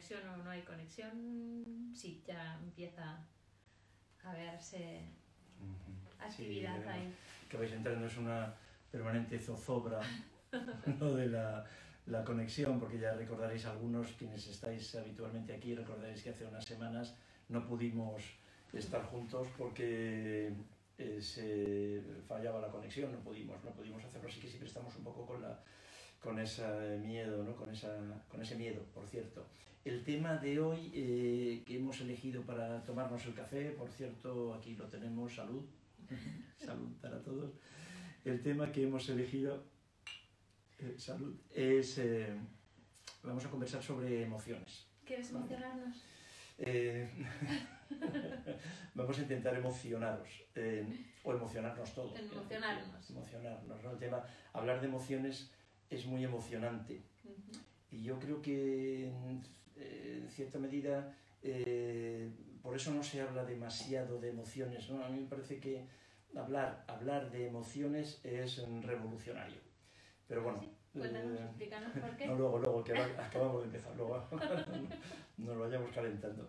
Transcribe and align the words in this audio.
conexión 0.00 0.28
o 0.28 0.36
no 0.42 0.50
hay 0.50 0.62
conexión. 0.62 1.92
Sí, 1.94 2.22
ya 2.26 2.58
empieza 2.62 3.18
a 4.24 4.32
verse 4.32 5.02
actividad 6.18 6.80
Sí, 6.82 6.88
ahí. 6.88 7.14
Que 7.48 7.56
vais 7.58 7.72
entrando 7.72 8.06
es 8.06 8.16
una 8.16 8.54
permanente 8.90 9.38
zozobra 9.38 10.00
lo 11.00 11.14
de 11.14 11.28
la, 11.28 11.64
la 12.06 12.24
conexión, 12.24 12.80
porque 12.80 12.98
ya 12.98 13.12
recordaréis 13.12 13.66
algunos, 13.66 14.12
quienes 14.12 14.46
estáis 14.46 14.94
habitualmente 14.94 15.52
aquí, 15.54 15.74
recordaréis 15.74 16.22
que 16.22 16.30
hace 16.30 16.46
unas 16.46 16.64
semanas 16.64 17.14
no 17.48 17.66
pudimos 17.66 18.22
estar 18.72 19.02
juntos 19.04 19.48
porque 19.58 20.52
eh, 20.96 21.20
se 21.20 22.00
fallaba 22.26 22.60
la 22.60 22.68
conexión, 22.68 23.12
no 23.12 23.18
pudimos, 23.18 23.62
no 23.64 23.70
pudimos 23.72 24.02
hacerlo, 24.04 24.28
así 24.28 24.40
que 24.40 24.48
siempre 24.48 24.68
estamos 24.68 24.94
un 24.96 25.04
poco 25.04 25.26
con 25.26 25.42
la 25.42 25.60
con 26.20 26.38
ese 26.38 26.98
miedo, 26.98 27.42
¿no? 27.44 27.56
con, 27.56 27.70
esa, 27.70 27.96
con 28.28 28.42
ese 28.42 28.56
miedo, 28.56 28.82
por 28.94 29.06
cierto. 29.06 29.46
El 29.84 30.04
tema 30.04 30.36
de 30.36 30.60
hoy 30.60 30.92
eh, 30.94 31.62
que 31.66 31.76
hemos 31.76 32.00
elegido 32.00 32.42
para 32.42 32.84
tomarnos 32.84 33.24
el 33.26 33.34
café, 33.34 33.70
por 33.70 33.90
cierto, 33.90 34.54
aquí 34.54 34.76
lo 34.76 34.86
tenemos, 34.86 35.34
salud, 35.34 35.64
salud 36.58 36.90
para 37.00 37.22
todos. 37.22 37.52
El 38.24 38.42
tema 38.42 38.70
que 38.70 38.84
hemos 38.84 39.08
elegido, 39.08 39.64
eh, 40.78 40.94
salud, 40.98 41.34
es, 41.54 41.96
eh, 41.98 42.36
vamos 43.22 43.44
a 43.46 43.50
conversar 43.50 43.82
sobre 43.82 44.22
emociones. 44.22 44.86
¿Quieres 45.06 45.30
emocionarnos? 45.30 46.04
Eh, 46.62 47.08
vamos 48.94 49.18
a 49.18 49.22
intentar 49.22 49.54
emocionaros, 49.54 50.28
eh, 50.54 50.84
o 51.24 51.32
emocionarnos 51.32 51.94
todos. 51.94 52.18
Emocionarnos. 52.18 53.10
Emocionarnos, 53.10 53.82
¿no? 53.82 53.92
El 53.92 53.98
tema, 53.98 54.22
hablar 54.52 54.80
de 54.82 54.88
emociones 54.88 55.50
es 55.90 56.06
muy 56.06 56.24
emocionante. 56.24 57.02
Y 57.90 58.02
yo 58.02 58.18
creo 58.18 58.40
que 58.40 59.08
en, 59.08 59.42
eh, 59.76 60.20
en 60.22 60.30
cierta 60.30 60.58
medida 60.58 61.14
eh, 61.42 62.30
por 62.62 62.76
eso 62.76 62.92
no 62.92 63.02
se 63.02 63.20
habla 63.20 63.44
demasiado 63.44 64.20
de 64.20 64.28
emociones. 64.30 64.88
¿no? 64.90 65.04
A 65.04 65.08
mí 65.08 65.20
me 65.20 65.26
parece 65.26 65.58
que 65.58 65.86
hablar, 66.36 66.84
hablar 66.86 67.30
de 67.30 67.46
emociones 67.46 68.20
es 68.24 68.62
revolucionario. 68.82 69.58
Pero 70.28 70.44
bueno, 70.44 70.60
¿Sí? 70.60 70.98
Cuéntanos, 70.98 71.38
eh, 71.38 71.44
explícanos 71.44 71.92
por 71.92 72.16
qué. 72.16 72.26
no, 72.26 72.34
luego, 72.36 72.58
luego, 72.58 72.84
que 72.84 72.92
acabamos 72.92 73.60
de 73.60 73.66
empezar, 73.66 73.96
luego 73.96 74.24
nos 75.38 75.56
lo 75.56 75.60
vayamos 75.60 75.90
calentando. 75.92 76.48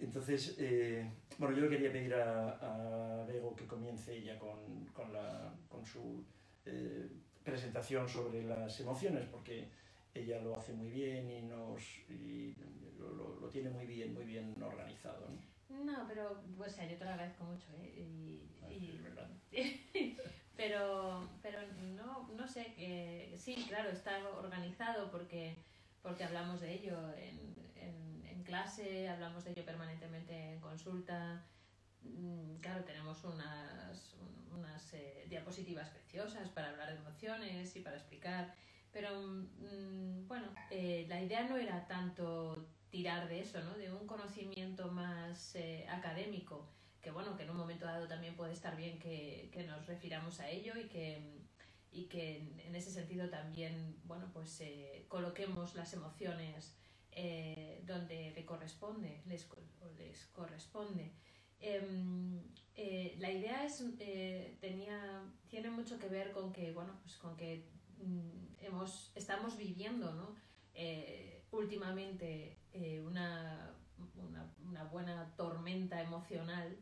Entonces, 0.00 0.56
eh, 0.58 1.10
bueno, 1.38 1.54
yo 1.54 1.62
le 1.62 1.68
quería 1.68 1.92
pedir 1.92 2.14
a, 2.14 3.20
a 3.22 3.24
Bego 3.26 3.54
que 3.54 3.66
comience 3.66 4.16
ella 4.16 4.38
con, 4.38 4.86
con, 4.86 5.12
la, 5.12 5.52
con 5.68 5.84
su 5.84 6.24
presentación 7.50 8.08
sobre 8.08 8.42
las 8.44 8.78
emociones, 8.80 9.26
porque 9.28 9.68
ella 10.14 10.40
lo 10.40 10.56
hace 10.56 10.72
muy 10.72 10.90
bien 10.90 11.30
y, 11.30 11.42
nos, 11.42 11.82
y 12.08 12.54
lo, 12.98 13.10
lo- 13.12 13.40
lo 13.40 13.48
tiene 13.48 13.70
muy 13.70 13.86
bien, 13.86 14.12
muy 14.14 14.24
bien 14.24 14.60
organizado. 14.62 15.28
¿no? 15.68 15.84
No, 15.84 16.04
pero 16.08 16.42
pues, 16.56 16.72
o 16.72 16.76
sea, 16.76 16.88
yo 16.90 16.96
te 16.98 17.04
lo 17.04 17.10
agradezco 17.10 17.44
mucho. 17.44 17.66
¿eh? 17.80 17.94
Y, 17.96 18.42
Ay, 18.64 18.76
y- 18.76 18.96
es 18.96 19.02
verdad. 19.04 19.30
pero 20.56 21.28
pero 21.42 21.58
no, 21.96 22.28
no 22.36 22.46
sé, 22.48 22.74
que 22.74 23.34
sí, 23.36 23.64
claro, 23.68 23.90
está 23.90 24.18
organizado 24.30 25.10
porque, 25.10 25.54
porque 26.02 26.24
hablamos 26.24 26.60
de 26.60 26.74
ello 26.74 26.98
en, 27.16 27.54
en, 27.76 28.26
en 28.26 28.42
clase, 28.42 29.08
hablamos 29.08 29.44
de 29.44 29.52
ello 29.52 29.64
permanentemente 29.64 30.52
en 30.54 30.60
consulta. 30.60 31.44
Mm, 32.02 32.56
Claro, 32.60 32.84
tenemos 32.84 33.24
unas, 33.24 34.14
un- 34.14 34.58
unas 34.58 34.92
eh, 34.94 35.26
diapositivas 35.28 35.88
preciosas 35.90 36.48
para 36.50 36.68
hablar 36.70 36.90
de 36.92 36.96
emociones 36.98 37.74
y 37.76 37.80
para 37.80 37.96
explicar, 37.96 38.54
pero 38.92 39.10
mm, 39.22 40.26
bueno, 40.28 40.46
eh, 40.70 41.06
la 41.08 41.20
idea 41.22 41.48
no 41.48 41.56
era 41.56 41.86
tanto 41.86 42.66
tirar 42.90 43.28
de 43.28 43.40
eso, 43.40 43.62
¿no? 43.62 43.74
de 43.78 43.90
un 43.92 44.06
conocimiento 44.06 44.88
más 44.90 45.54
eh, 45.56 45.86
académico, 45.88 46.68
que 47.00 47.10
bueno, 47.10 47.36
que 47.36 47.44
en 47.44 47.50
un 47.50 47.56
momento 47.56 47.86
dado 47.86 48.06
también 48.08 48.34
puede 48.36 48.52
estar 48.52 48.76
bien 48.76 48.98
que, 48.98 49.48
que 49.52 49.64
nos 49.64 49.86
refiramos 49.86 50.40
a 50.40 50.48
ello 50.50 50.76
y 50.76 50.84
que, 50.88 51.18
y 51.92 52.04
que 52.06 52.38
en, 52.66 52.74
ese 52.74 52.90
sentido 52.90 53.28
también, 53.30 53.96
bueno, 54.04 54.28
pues 54.32 54.60
eh, 54.60 55.06
coloquemos 55.08 55.74
las 55.74 55.92
emociones 55.94 56.76
eh, 57.12 57.82
donde 57.86 58.32
le 58.32 58.44
corresponde, 58.44 59.22
les, 59.26 59.48
les 59.98 60.26
corresponde. 60.26 61.12
Em, 61.60 62.40
eh, 62.74 63.16
la 63.18 63.30
idea 63.30 63.64
es, 63.64 63.84
eh, 63.98 64.56
tenía, 64.60 65.22
tiene 65.48 65.70
mucho 65.70 65.98
que 65.98 66.08
ver 66.08 66.32
con 66.32 66.52
que, 66.52 66.72
bueno, 66.72 66.98
pues 67.02 67.16
con 67.16 67.36
que 67.36 67.66
mm, 67.98 68.64
hemos, 68.64 69.12
estamos 69.14 69.56
viviendo, 69.56 70.12
¿no? 70.14 70.34
Eh, 70.74 71.42
últimamente 71.50 72.56
una, 73.04 73.74
una, 74.14 74.54
una 74.64 74.84
buena 74.84 75.34
tormenta 75.36 76.00
emocional 76.00 76.78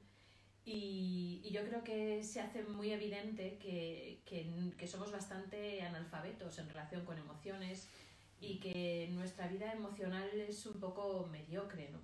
y, 0.65 1.41
y 1.43 1.51
yo 1.51 1.65
creo 1.65 1.83
que 1.83 2.23
se 2.23 2.41
hace 2.43 2.63
muy 2.63 2.93
evidente 2.93 3.57
que, 3.59 4.21
que, 4.27 4.75
que 4.77 4.87
somos 4.87 5.11
bastante 5.11 5.81
analfabetos 5.83 6.59
en 6.59 6.69
relación 6.69 7.07
con 7.07 7.17
emociones 7.17 7.89
y 8.41 8.61
que 8.61 9.09
nuestra 9.13 9.49
vida 9.49 9.73
emocional 9.73 10.29
es 10.39 10.67
un 10.67 10.79
poco 10.79 11.27
mediocre, 11.33 11.89
¿no? 11.91 12.01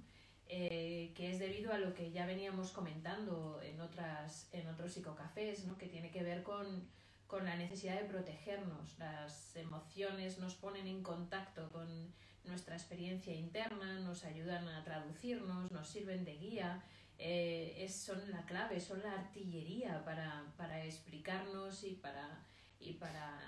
Eh, 0.49 1.13
que 1.17 1.31
es 1.31 1.39
debido 1.39 1.73
a 1.73 1.79
lo 1.79 1.95
que 1.95 2.13
ya 2.13 2.27
veníamos 2.27 2.71
comentando 2.71 3.61
en, 3.63 3.81
otras, 3.81 4.49
en 4.53 4.69
otros 4.69 4.93
psicocafés, 4.93 5.65
¿no? 5.65 5.79
que 5.79 5.87
tiene 5.87 6.11
que 6.11 6.23
ver 6.23 6.43
con, 6.43 6.87
con 7.27 7.47
la 7.47 7.57
necesidad 7.57 7.99
de 7.99 8.07
protegernos. 8.07 8.99
Las 8.99 9.57
emociones 9.57 10.39
nos 10.39 10.55
ponen 10.55 10.87
en 10.87 11.03
contacto 11.03 11.71
con 11.71 12.13
nuestra 12.45 12.77
experiencia 12.77 13.35
interna, 13.35 14.01
nos 14.01 14.25
ayudan 14.25 14.69
a 14.69 14.85
traducirnos, 14.85 15.73
nos 15.73 15.89
sirven 15.89 16.27
de 16.27 16.37
guía, 16.37 16.85
eh, 17.19 17.77
es, 17.79 17.97
son 17.97 18.31
la 18.31 18.45
clave, 18.45 18.81
son 18.81 19.03
la 19.03 19.13
artillería 19.13 20.05
para, 20.05 20.53
para 20.59 20.85
explicarnos 20.85 21.85
y 21.85 21.95
para, 21.95 22.45
y 22.79 22.93
para 22.95 23.41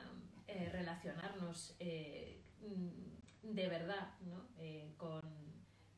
eh, 0.48 0.70
relacionarnos 0.72 1.76
mm, 1.78 3.54
de 3.54 3.68
verdad 3.68 4.14
¿no? 4.22 4.46
Con, 4.96 5.22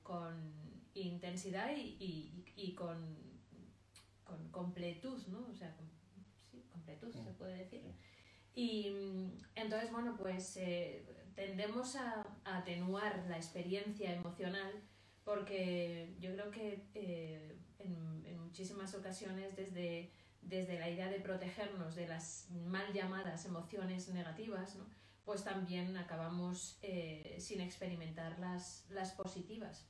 con 0.02 0.67
intensidad 1.02 1.70
y, 1.76 1.96
y, 2.00 2.44
y 2.56 2.74
con, 2.74 3.16
con 4.24 4.48
completud, 4.50 5.26
¿no? 5.28 5.46
O 5.50 5.54
sea, 5.54 5.74
con, 5.76 5.86
sí, 6.50 6.64
completud 6.70 7.12
se 7.12 7.32
puede 7.32 7.58
decir. 7.58 7.82
Y 8.54 8.90
mm, 8.90 9.32
entonces, 9.54 9.92
bueno, 9.92 10.16
pues 10.16 10.56
eh, 10.56 11.04
tendemos 11.34 11.96
a, 11.96 12.26
a 12.44 12.58
atenuar 12.58 13.24
la 13.28 13.36
experiencia 13.36 14.12
emocional 14.12 14.72
porque 15.24 16.16
yo 16.20 16.32
creo 16.32 16.50
que 16.50 16.88
eh, 16.94 17.58
en, 17.78 18.24
en 18.24 18.42
muchísimas 18.42 18.94
ocasiones 18.94 19.56
desde, 19.56 20.10
desde 20.40 20.78
la 20.78 20.88
idea 20.88 21.08
de 21.10 21.20
protegernos 21.20 21.94
de 21.94 22.08
las 22.08 22.48
mal 22.50 22.92
llamadas 22.92 23.44
emociones 23.44 24.08
negativas, 24.08 24.76
¿no? 24.76 24.86
pues 25.28 25.44
también 25.44 25.94
acabamos 25.98 26.78
eh, 26.80 27.36
sin 27.38 27.60
experimentar 27.60 28.38
las, 28.38 28.86
las 28.88 29.12
positivas. 29.12 29.86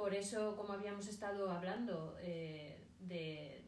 Por 0.00 0.14
eso, 0.14 0.56
como 0.56 0.72
habíamos 0.72 1.08
estado 1.08 1.50
hablando 1.50 2.16
eh, 2.22 2.86
de, 3.00 3.62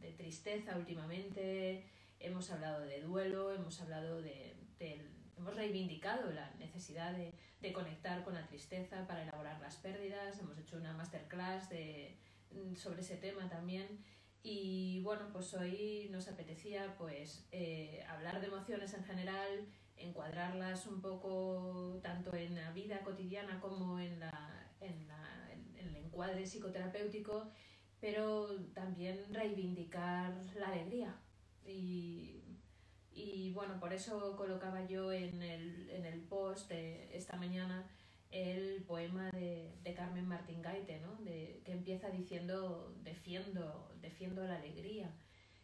de 0.00 0.12
tristeza 0.12 0.76
últimamente, 0.76 1.82
hemos 2.20 2.50
hablado 2.50 2.82
de 2.82 3.00
duelo, 3.00 3.54
hemos 3.54 3.80
hablado 3.80 4.20
de, 4.20 4.54
hemos 4.78 5.56
reivindicado 5.56 6.30
la 6.30 6.50
necesidad 6.58 7.14
de, 7.14 7.32
de 7.62 7.72
conectar 7.72 8.22
con 8.22 8.34
la 8.34 8.46
tristeza 8.46 9.06
para 9.06 9.22
elaborar 9.22 9.58
las 9.62 9.76
pérdidas, 9.76 10.38
hemos 10.38 10.58
hecho 10.58 10.76
una 10.76 10.92
masterclass 10.92 11.70
de, 11.70 12.18
mm, 12.50 12.74
sobre 12.74 13.00
ese 13.00 13.16
tema 13.16 13.48
también. 13.48 14.04
Y 14.42 15.00
bueno, 15.04 15.30
pues 15.32 15.54
hoy 15.54 16.08
nos 16.10 16.28
apetecía 16.28 16.96
pues 16.98 17.48
eh, 17.50 18.04
hablar 18.10 18.42
de 18.42 18.48
emociones 18.48 18.92
en 18.92 19.04
general, 19.04 19.66
encuadrarlas 19.96 20.86
un 20.86 21.00
poco 21.00 21.98
tanto 22.02 22.34
en 22.34 22.56
la 22.56 22.72
vida 22.72 23.00
cotidiana 23.00 23.58
como 23.58 23.98
en, 23.98 24.20
la, 24.20 24.52
el 25.86 25.96
encuadre 25.96 26.46
psicoterapéutico, 26.46 27.50
pero 28.00 28.48
también 28.74 29.32
reivindicar 29.32 30.34
la 30.58 30.68
alegría. 30.68 31.14
Y, 31.64 32.42
y 33.12 33.52
bueno, 33.52 33.80
por 33.80 33.92
eso 33.92 34.36
colocaba 34.36 34.86
yo 34.86 35.12
en 35.12 35.42
el, 35.42 35.90
en 35.90 36.04
el 36.04 36.20
post 36.20 36.68
de 36.68 37.16
esta 37.16 37.36
mañana 37.36 37.88
el 38.30 38.82
poema 38.82 39.30
de, 39.30 39.72
de 39.82 39.94
Carmen 39.94 40.26
Martín 40.26 40.60
Gaite, 40.60 41.00
¿no? 41.00 41.14
de, 41.24 41.62
que 41.64 41.72
empieza 41.72 42.10
diciendo 42.10 42.94
defiendo, 43.02 43.94
defiendo 44.00 44.44
la 44.44 44.56
alegría. 44.56 45.10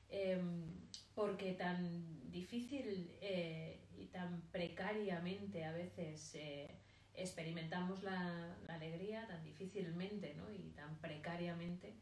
Em, 0.08 0.66
porque 1.14 1.52
tan 1.52 2.30
difícil 2.30 3.16
eh, 3.20 3.80
y 3.96 4.06
tan 4.06 4.42
precariamente 4.52 5.64
a 5.64 5.72
veces 5.72 6.34
eh, 6.34 6.70
experimentamos 7.14 8.03
la, 8.03 8.56
la 8.67 8.75
alegría, 8.75 9.26
tan 9.26 9.44
difícilmente 9.44 10.35
¿no? 10.35 10.50
y 10.53 10.70
tan 10.70 10.97
precariamente 10.97 11.94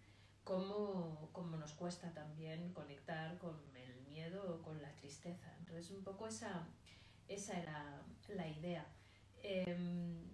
como, 0.45 1.31
como 1.33 1.57
nos 1.57 1.73
cuesta 1.73 2.13
también 2.13 2.73
conectar 2.73 3.39
con 3.39 3.57
el 3.77 4.07
miedo 4.07 4.57
o 4.57 4.63
con 4.63 4.81
la 4.81 4.93
tristeza. 4.97 5.55
Entonces, 5.59 5.91
un 5.91 6.03
poco 6.03 6.27
esa, 6.27 6.67
esa 7.29 7.61
era 7.61 8.03
la 8.29 8.49
idea. 8.49 8.87
Em, 9.43 10.25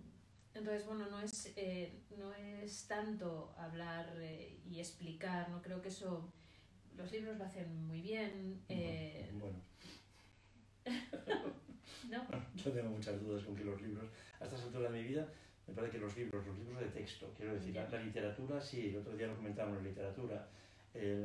entonces, 0.54 0.86
bueno, 0.86 1.06
no 1.10 1.20
es, 1.20 1.52
eh, 1.56 2.02
no 2.16 2.32
es 2.34 2.86
tanto 2.86 3.54
hablar 3.58 4.14
eh, 4.20 4.58
y 4.64 4.80
explicar, 4.80 5.50
no 5.50 5.60
creo 5.60 5.82
que 5.82 5.88
eso, 5.88 6.32
los 6.96 7.12
libros 7.12 7.36
lo 7.36 7.44
hacen 7.44 7.86
muy 7.86 8.00
bien. 8.00 8.64
Eh, 8.68 9.30
bueno. 9.34 9.60
¿No? 12.10 12.26
Yo 12.54 12.72
tengo 12.72 12.90
muchas 12.90 13.20
dudas 13.20 13.44
con 13.44 13.56
que 13.56 13.64
los 13.64 13.80
libros, 13.80 14.04
a 14.40 14.44
estas 14.44 14.62
alturas 14.62 14.92
de 14.92 14.98
mi 14.98 15.08
vida, 15.08 15.26
me 15.66 15.74
parece 15.74 15.94
que 15.94 15.98
los 15.98 16.16
libros, 16.16 16.46
los 16.46 16.58
libros 16.58 16.80
de 16.80 16.88
texto, 16.88 17.32
quiero 17.36 17.54
decir, 17.54 17.74
la, 17.74 17.88
la, 17.88 18.00
literatura, 18.00 18.60
sí, 18.60 18.88
el 18.90 18.98
otro 18.98 19.16
día 19.16 19.26
lo 19.26 19.36
comentábamos, 19.36 19.78
la 19.78 19.88
literatura, 19.88 20.48
el, 20.94 21.22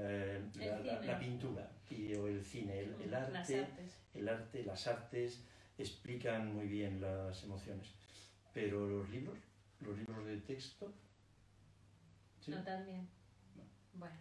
la, 0.55 0.79
la, 0.79 1.01
la, 1.01 1.19
pintura 1.19 1.71
y, 1.89 2.13
o 2.15 2.27
el 2.27 2.43
cine, 2.43 2.79
el, 2.79 2.95
el 3.03 3.13
arte, 3.13 3.67
el 4.13 4.27
arte, 4.27 4.63
las 4.63 4.87
artes 4.87 5.43
explican 5.77 6.53
muy 6.53 6.67
bien 6.67 6.99
las 7.01 7.43
emociones. 7.43 7.87
Pero 8.53 8.87
los 8.87 9.09
libros, 9.09 9.37
los 9.79 9.97
libros 9.97 10.25
de 10.25 10.37
texto. 10.37 10.91
¿sí? 12.39 12.51
No 12.51 12.63
tan 12.63 12.85
bien. 12.85 13.07
No. 13.55 13.63
Bueno. 13.93 14.15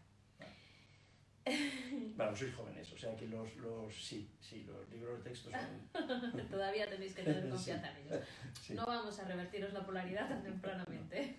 Bueno, 2.16 2.36
sois 2.36 2.54
jóvenes, 2.54 2.92
o 2.92 2.98
sea 2.98 3.16
que 3.16 3.26
los, 3.26 3.56
los 3.56 3.94
sí, 3.94 4.28
sí, 4.40 4.64
los 4.64 4.88
libros 4.90 5.18
de 5.18 5.30
texto 5.30 5.50
son... 5.50 6.48
Todavía 6.50 6.88
tenéis 6.88 7.14
que 7.14 7.22
tener 7.22 7.48
confianza 7.50 7.90
en 7.90 8.06
ellos. 8.06 8.24
Sí. 8.60 8.74
No 8.74 8.84
vamos 8.84 9.18
a 9.18 9.24
revertiros 9.24 9.72
la 9.72 9.84
polaridad 9.84 10.28
tan 10.28 10.42
tempranamente. 10.42 11.38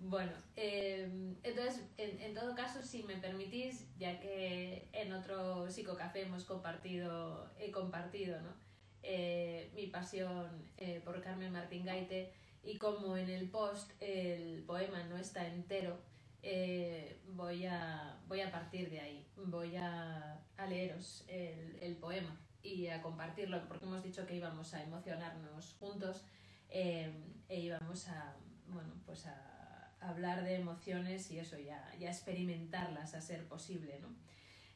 bueno, 0.00 0.32
eh, 0.56 1.08
entonces, 1.44 1.84
en, 1.96 2.20
en, 2.20 2.34
todo 2.34 2.56
caso, 2.56 2.82
si 2.82 3.04
me 3.04 3.16
permitís, 3.18 3.86
ya 3.98 4.18
que 4.18 4.88
en 4.92 5.12
otro 5.12 5.70
psicocafé 5.70 6.22
hemos 6.22 6.44
compartido, 6.44 7.48
he 7.60 7.70
compartido, 7.70 8.40
¿no? 8.40 8.64
eh, 9.04 9.70
mi 9.74 9.86
pasión 9.86 10.48
eh, 10.78 11.00
por 11.04 11.20
Carmen 11.20 11.52
Martín 11.52 11.84
Gaite 11.84 12.32
y 12.62 12.78
como 12.78 13.16
en 13.16 13.28
el 13.28 13.50
post 13.50 13.92
el 14.00 14.64
poema 14.64 15.04
no 15.04 15.18
está 15.18 15.46
entero, 15.46 15.98
eh, 16.46 17.22
voy, 17.28 17.64
a, 17.64 18.18
voy 18.28 18.42
a 18.42 18.52
partir 18.52 18.90
de 18.90 19.00
ahí, 19.00 19.26
voy 19.46 19.76
a, 19.76 20.38
a 20.58 20.66
leeros 20.66 21.24
el, 21.26 21.78
el, 21.80 21.96
poema 21.96 22.38
y 22.62 22.88
a 22.88 23.00
compartirlo 23.00 23.66
porque 23.66 23.86
hemos 23.86 24.02
dicho 24.02 24.26
que 24.26 24.36
íbamos 24.36 24.74
a 24.74 24.82
emocionarnos 24.82 25.74
juntos 25.80 26.22
eh, 26.68 27.10
e 27.48 27.60
íbamos 27.60 28.08
a, 28.08 28.36
bueno, 28.68 28.92
pues 29.06 29.26
a 29.26 29.90
hablar 30.00 30.44
de 30.44 30.56
emociones 30.56 31.30
y 31.30 31.38
eso, 31.38 31.58
ya, 31.58 31.90
ya 31.98 32.10
experimentarlas 32.10 33.14
a 33.14 33.22
ser 33.22 33.48
posible, 33.48 33.98
¿no? 34.00 34.08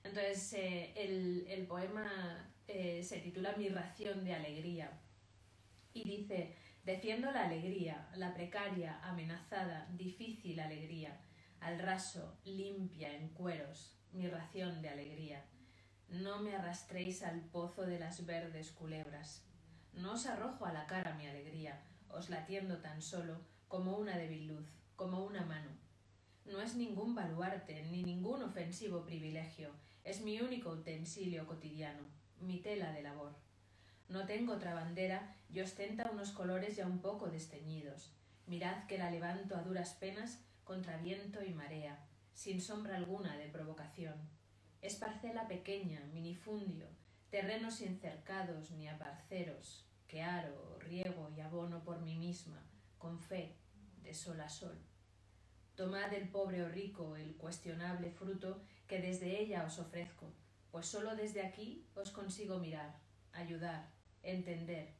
Entonces, 0.04 0.54
eh, 0.54 0.94
el, 0.96 1.46
el, 1.48 1.66
poema 1.66 2.50
se 2.66 3.20
titula 3.22 3.54
Mi 3.58 3.68
ración 3.68 4.24
de 4.24 4.32
alegría 4.32 4.90
y 5.92 6.04
dice, 6.04 6.56
defiendo 6.84 7.30
la 7.30 7.44
alegría, 7.44 8.08
la 8.16 8.32
precaria, 8.32 9.00
amenazada, 9.02 9.86
difícil 9.96 10.60
alegría, 10.60 11.18
al 11.60 11.78
raso, 11.78 12.38
limpia, 12.44 13.14
en 13.14 13.28
cueros, 13.30 13.96
mi 14.12 14.28
ración 14.28 14.82
de 14.82 14.88
alegría. 14.88 15.44
No 16.08 16.40
me 16.40 16.54
arrastréis 16.54 17.22
al 17.22 17.40
pozo 17.40 17.82
de 17.82 17.98
las 17.98 18.24
verdes 18.24 18.70
culebras. 18.70 19.44
No 19.92 20.12
os 20.12 20.26
arrojo 20.26 20.64
a 20.64 20.72
la 20.72 20.86
cara 20.86 21.14
mi 21.14 21.26
alegría, 21.26 21.82
os 22.08 22.30
latiendo 22.30 22.78
tan 22.78 23.02
solo 23.02 23.40
como 23.68 23.98
una 23.98 24.16
débil 24.16 24.46
luz, 24.46 24.66
como 24.96 25.24
una 25.24 25.44
mano. 25.44 25.70
No 26.44 26.62
es 26.62 26.74
ningún 26.74 27.14
baluarte, 27.14 27.82
ni 27.90 28.02
ningún 28.02 28.42
ofensivo 28.42 29.04
privilegio, 29.04 29.70
es 30.04 30.22
mi 30.22 30.40
único 30.40 30.70
utensilio 30.70 31.46
cotidiano, 31.46 32.04
mi 32.40 32.60
tela 32.60 32.92
de 32.92 33.02
labor. 33.02 33.34
No 34.08 34.24
tengo 34.24 34.54
otra 34.54 34.72
bandera 34.72 35.36
y 35.50 35.60
ostenta 35.60 36.10
unos 36.10 36.30
colores 36.30 36.76
ya 36.76 36.86
un 36.86 37.00
poco 37.00 37.28
desteñidos. 37.28 38.14
Mirad 38.46 38.86
que 38.86 38.96
la 38.96 39.10
levanto 39.10 39.54
a 39.54 39.62
duras 39.62 39.92
penas 40.00 40.40
contra 40.68 40.98
viento 40.98 41.42
y 41.42 41.54
marea, 41.54 41.98
sin 42.34 42.60
sombra 42.60 42.96
alguna 42.96 43.38
de 43.38 43.48
provocación. 43.48 44.16
Es 44.82 44.96
parcela 44.96 45.48
pequeña, 45.48 46.04
minifundio, 46.12 46.86
terrenos 47.30 47.76
sin 47.76 47.98
cercados 47.98 48.70
ni 48.72 48.86
aparceros, 48.86 49.86
que 50.06 50.20
aro, 50.20 50.78
riego 50.80 51.30
y 51.34 51.40
abono 51.40 51.82
por 51.84 52.02
mí 52.02 52.18
misma, 52.18 52.62
con 52.98 53.18
fe, 53.18 53.56
de 54.02 54.12
sol 54.12 54.42
a 54.42 54.50
sol. 54.50 54.78
Tomad 55.74 56.12
el 56.12 56.28
pobre 56.28 56.62
o 56.62 56.68
rico 56.68 57.16
el 57.16 57.34
cuestionable 57.36 58.10
fruto 58.10 58.60
que 58.86 59.00
desde 59.00 59.40
ella 59.40 59.64
os 59.64 59.78
ofrezco, 59.78 60.34
pues 60.70 60.84
sólo 60.84 61.16
desde 61.16 61.46
aquí 61.46 61.86
os 61.94 62.10
consigo 62.10 62.58
mirar, 62.58 62.94
ayudar, 63.32 63.88
entender, 64.22 64.92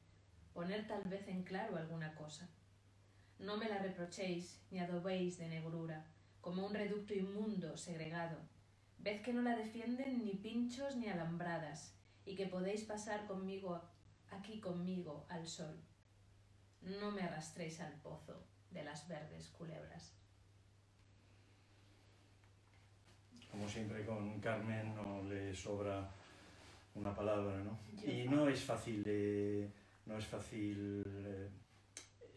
poner 0.54 0.86
tal 0.86 1.02
vez 1.04 1.28
en 1.28 1.42
claro 1.42 1.76
alguna 1.76 2.14
cosa. 2.14 2.48
No 3.38 3.56
me 3.56 3.68
la 3.68 3.78
reprochéis 3.78 4.60
ni 4.70 4.80
adobéis 4.80 5.38
de 5.38 5.48
negrura, 5.48 6.04
como 6.40 6.66
un 6.66 6.74
reducto 6.74 7.14
inmundo 7.14 7.76
segregado. 7.76 8.38
Ved 8.98 9.22
que 9.22 9.32
no 9.32 9.42
la 9.42 9.56
defienden 9.56 10.24
ni 10.24 10.34
pinchos 10.34 10.96
ni 10.96 11.08
alambradas, 11.08 11.94
y 12.24 12.34
que 12.34 12.46
podéis 12.46 12.84
pasar 12.84 13.26
conmigo 13.26 13.80
aquí 14.30 14.60
conmigo 14.60 15.24
al 15.28 15.46
sol. 15.46 15.76
No 16.82 17.10
me 17.10 17.22
arrastréis 17.22 17.80
al 17.80 17.94
pozo 18.02 18.44
de 18.70 18.84
las 18.84 19.08
verdes 19.08 19.48
culebras. 19.48 20.18
como 23.50 23.68
siempre 23.68 24.04
con 24.04 24.40
Carmen 24.40 24.94
no 24.94 25.24
le 25.24 25.54
sobra 25.54 26.08
una 26.94 27.14
palabra, 27.14 27.58
¿no? 27.58 27.78
Y 28.04 28.28
no 28.28 28.48
es 28.48 28.62
fácil, 28.62 29.02
eh, 29.06 29.68
no 30.06 30.16
es 30.16 30.26
fácil 30.26 31.02
eh, 31.06 31.48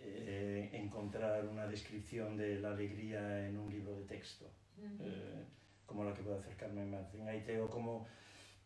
eh, 0.04 0.70
encontrar 0.74 1.46
una 1.46 1.68
descripción 1.68 2.38
de 2.38 2.60
la 2.60 2.72
alegría 2.72 3.48
en 3.48 3.58
un 3.58 3.70
libro 3.70 3.96
de 3.96 4.04
texto, 4.06 4.46
uh 4.78 5.04
-huh. 5.04 5.46
como 5.86 6.04
la 6.04 6.14
que 6.14 6.24
puede 6.24 6.40
hacer 6.40 6.56
Carmen 6.56 6.90
Martín 6.90 7.28
Aite, 7.28 7.60
o 7.60 7.70
como, 7.70 8.08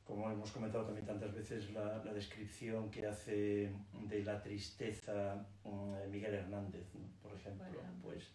como 0.04 0.32
hemos 0.32 0.52
comentado 0.52 0.86
también 0.86 1.06
tantas 1.06 1.34
veces, 1.34 1.72
la, 1.72 2.04
la 2.04 2.14
descripción 2.14 2.90
que 2.90 3.06
hace 3.06 3.72
de 4.08 4.24
la 4.24 4.42
tristeza 4.42 5.46
um, 5.64 5.94
Miguel 6.10 6.36
Hernández, 6.36 6.88
¿no? 6.94 7.08
por 7.22 7.34
ejemplo, 7.38 7.66
bueno. 7.74 7.94
pues 8.02 8.32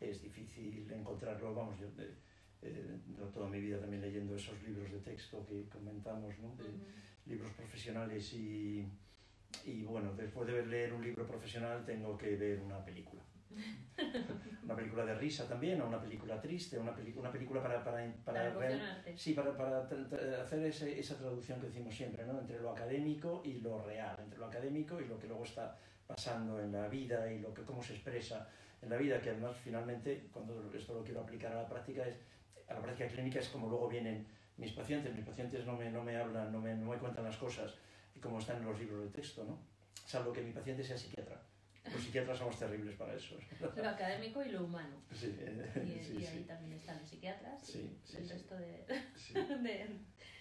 es 0.00 0.22
difícil 0.22 0.90
encontrarlo, 0.92 1.54
vamos, 1.54 1.78
yo... 1.78 1.90
De, 1.92 2.30
eh, 2.62 2.98
toda 3.32 3.48
mi 3.48 3.58
vida 3.58 3.78
también 3.80 4.02
leyendo 4.02 4.36
esos 4.36 4.62
libros 4.62 4.90
de 4.92 4.98
texto 4.98 5.46
que 5.46 5.66
comentamos, 5.70 6.38
¿no? 6.40 6.54
de 6.56 6.64
uh 6.64 6.72
-huh. 6.72 7.30
libros 7.30 7.50
profesionales 7.52 8.34
y, 8.34 8.86
y 9.64 9.82
bueno, 9.82 10.12
después 10.14 10.46
de 10.46 10.66
leer 10.66 10.92
un 10.92 11.02
libro 11.02 11.26
profesional 11.26 11.84
tengo 11.84 12.16
que 12.16 12.36
ver 12.36 12.60
una 12.60 12.84
película. 12.84 13.22
una 14.64 14.76
película 14.76 15.04
de 15.04 15.14
risa 15.14 15.46
también, 15.48 15.80
o 15.80 15.86
una 15.86 16.00
película 16.00 16.40
triste, 16.40 16.78
una, 16.78 16.94
una 17.16 17.32
película 17.32 17.62
para, 17.62 17.82
para, 17.82 18.12
para, 18.24 18.54
para 18.54 19.16
sí, 19.16 19.34
para, 19.34 19.56
para 19.56 19.80
hacer 19.80 20.64
ese, 20.64 20.98
esa 20.98 21.18
traducción 21.18 21.60
que 21.60 21.66
decimos 21.66 21.94
siempre, 21.94 22.24
¿no? 22.24 22.38
entre 22.38 22.60
lo 22.60 22.70
académico 22.70 23.42
y 23.44 23.54
lo 23.54 23.82
real, 23.82 24.16
entre 24.22 24.38
lo 24.38 24.46
académico 24.46 25.00
y 25.00 25.06
lo 25.06 25.18
que 25.18 25.26
luego 25.26 25.44
está 25.44 25.76
pasando 26.06 26.60
en 26.60 26.72
la 26.72 26.88
vida 26.88 27.30
y 27.32 27.40
lo 27.40 27.52
que, 27.52 27.62
cómo 27.62 27.82
se 27.82 27.94
expresa 27.94 28.48
en 28.82 28.88
la 28.88 28.96
vida, 28.96 29.20
que 29.20 29.30
además 29.30 29.56
finalmente, 29.62 30.28
cuando 30.32 30.72
esto 30.72 30.94
lo 30.94 31.04
quiero 31.04 31.20
aplicar 31.20 31.52
a 31.52 31.62
la 31.62 31.68
práctica, 31.68 32.06
es 32.06 32.16
a 32.68 32.74
la 32.74 32.80
práctica 32.80 33.08
clínica 33.08 33.40
es 33.40 33.48
como 33.48 33.68
luego 33.68 33.88
vienen 33.88 34.26
mis 34.56 34.72
pacientes, 34.72 35.14
mis 35.14 35.24
pacientes 35.24 35.66
no 35.66 35.76
me, 35.76 35.90
no 35.90 36.02
me 36.02 36.16
hablan, 36.16 36.52
no 36.52 36.60
me, 36.60 36.74
no 36.74 36.90
me 36.90 36.98
cuentan 36.98 37.24
las 37.24 37.36
cosas 37.36 37.74
y 38.20 38.22
como 38.22 38.38
están 38.38 38.58
en 38.58 38.66
los 38.66 38.78
libros 38.78 39.02
de 39.02 39.10
texto, 39.10 39.44
¿no? 39.44 39.58
Salvo 40.06 40.32
que 40.32 40.42
mi 40.42 40.52
paciente 40.52 40.84
sea 40.84 40.96
psiquiatra. 40.96 41.40
Los 41.90 42.02
psiquiatras 42.02 42.38
somos 42.38 42.58
terribles 42.58 42.94
para 42.96 43.14
eso. 43.14 43.36
Lo 43.76 43.88
académico 43.88 44.42
y 44.42 44.50
lo 44.50 44.64
humano. 44.64 45.02
Sí, 45.12 45.34
y, 45.34 46.04
sí, 46.04 46.18
y, 46.20 46.26
ahí 46.26 46.38
sí. 46.38 46.44
también 46.46 46.74
están 46.74 47.00
los 47.00 47.08
psiquiatras 47.08 47.62
sí, 47.62 47.98
y 48.12 48.16
el 48.16 48.28
resto 48.28 48.56
de... 48.56 48.84
de... 49.62 49.86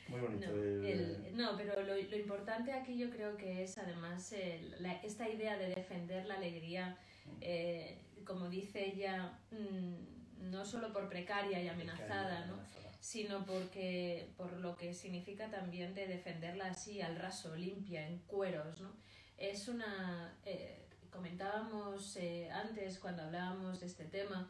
Muy 0.09 0.19
bonito. 0.19 0.47
No, 0.47 0.55
el, 0.55 1.37
no 1.37 1.55
pero 1.55 1.81
lo, 1.83 1.93
lo, 1.95 2.17
importante 2.17 2.73
aquí 2.73 2.97
yo 2.97 3.09
creo 3.11 3.37
que 3.37 3.63
es 3.63 3.77
además 3.77 4.31
el, 4.33 4.75
la, 4.79 4.93
esta 5.03 5.29
idea 5.29 5.57
de 5.57 5.69
defender 5.69 6.25
la 6.25 6.35
alegría, 6.35 6.97
mm. 7.25 7.37
eh, 7.41 8.01
como 8.25 8.49
dice 8.49 8.85
ella, 8.85 9.39
mmm, 9.51 10.49
no 10.49 10.65
solo 10.65 10.91
por 10.91 11.07
precaria 11.09 11.61
y 11.61 11.67
amenazada, 11.67 12.47
¿no? 12.47 12.57
Sino 12.99 13.45
porque 13.45 14.29
por 14.37 14.53
lo 14.53 14.75
que 14.75 14.93
significa 14.93 15.49
también 15.49 15.93
de 15.95 16.07
defenderla 16.07 16.65
así 16.65 17.01
al 17.01 17.15
raso, 17.15 17.55
limpia, 17.55 18.07
en 18.07 18.19
cueros. 18.19 18.81
¿no? 18.81 18.91
Es 19.37 19.67
una... 19.67 20.37
Eh, 20.45 20.85
comentábamos 21.09 22.17
eh, 22.17 22.51
antes 22.51 22.99
cuando 22.99 23.23
hablábamos 23.23 23.79
de 23.79 23.87
este 23.87 24.05
tema 24.05 24.47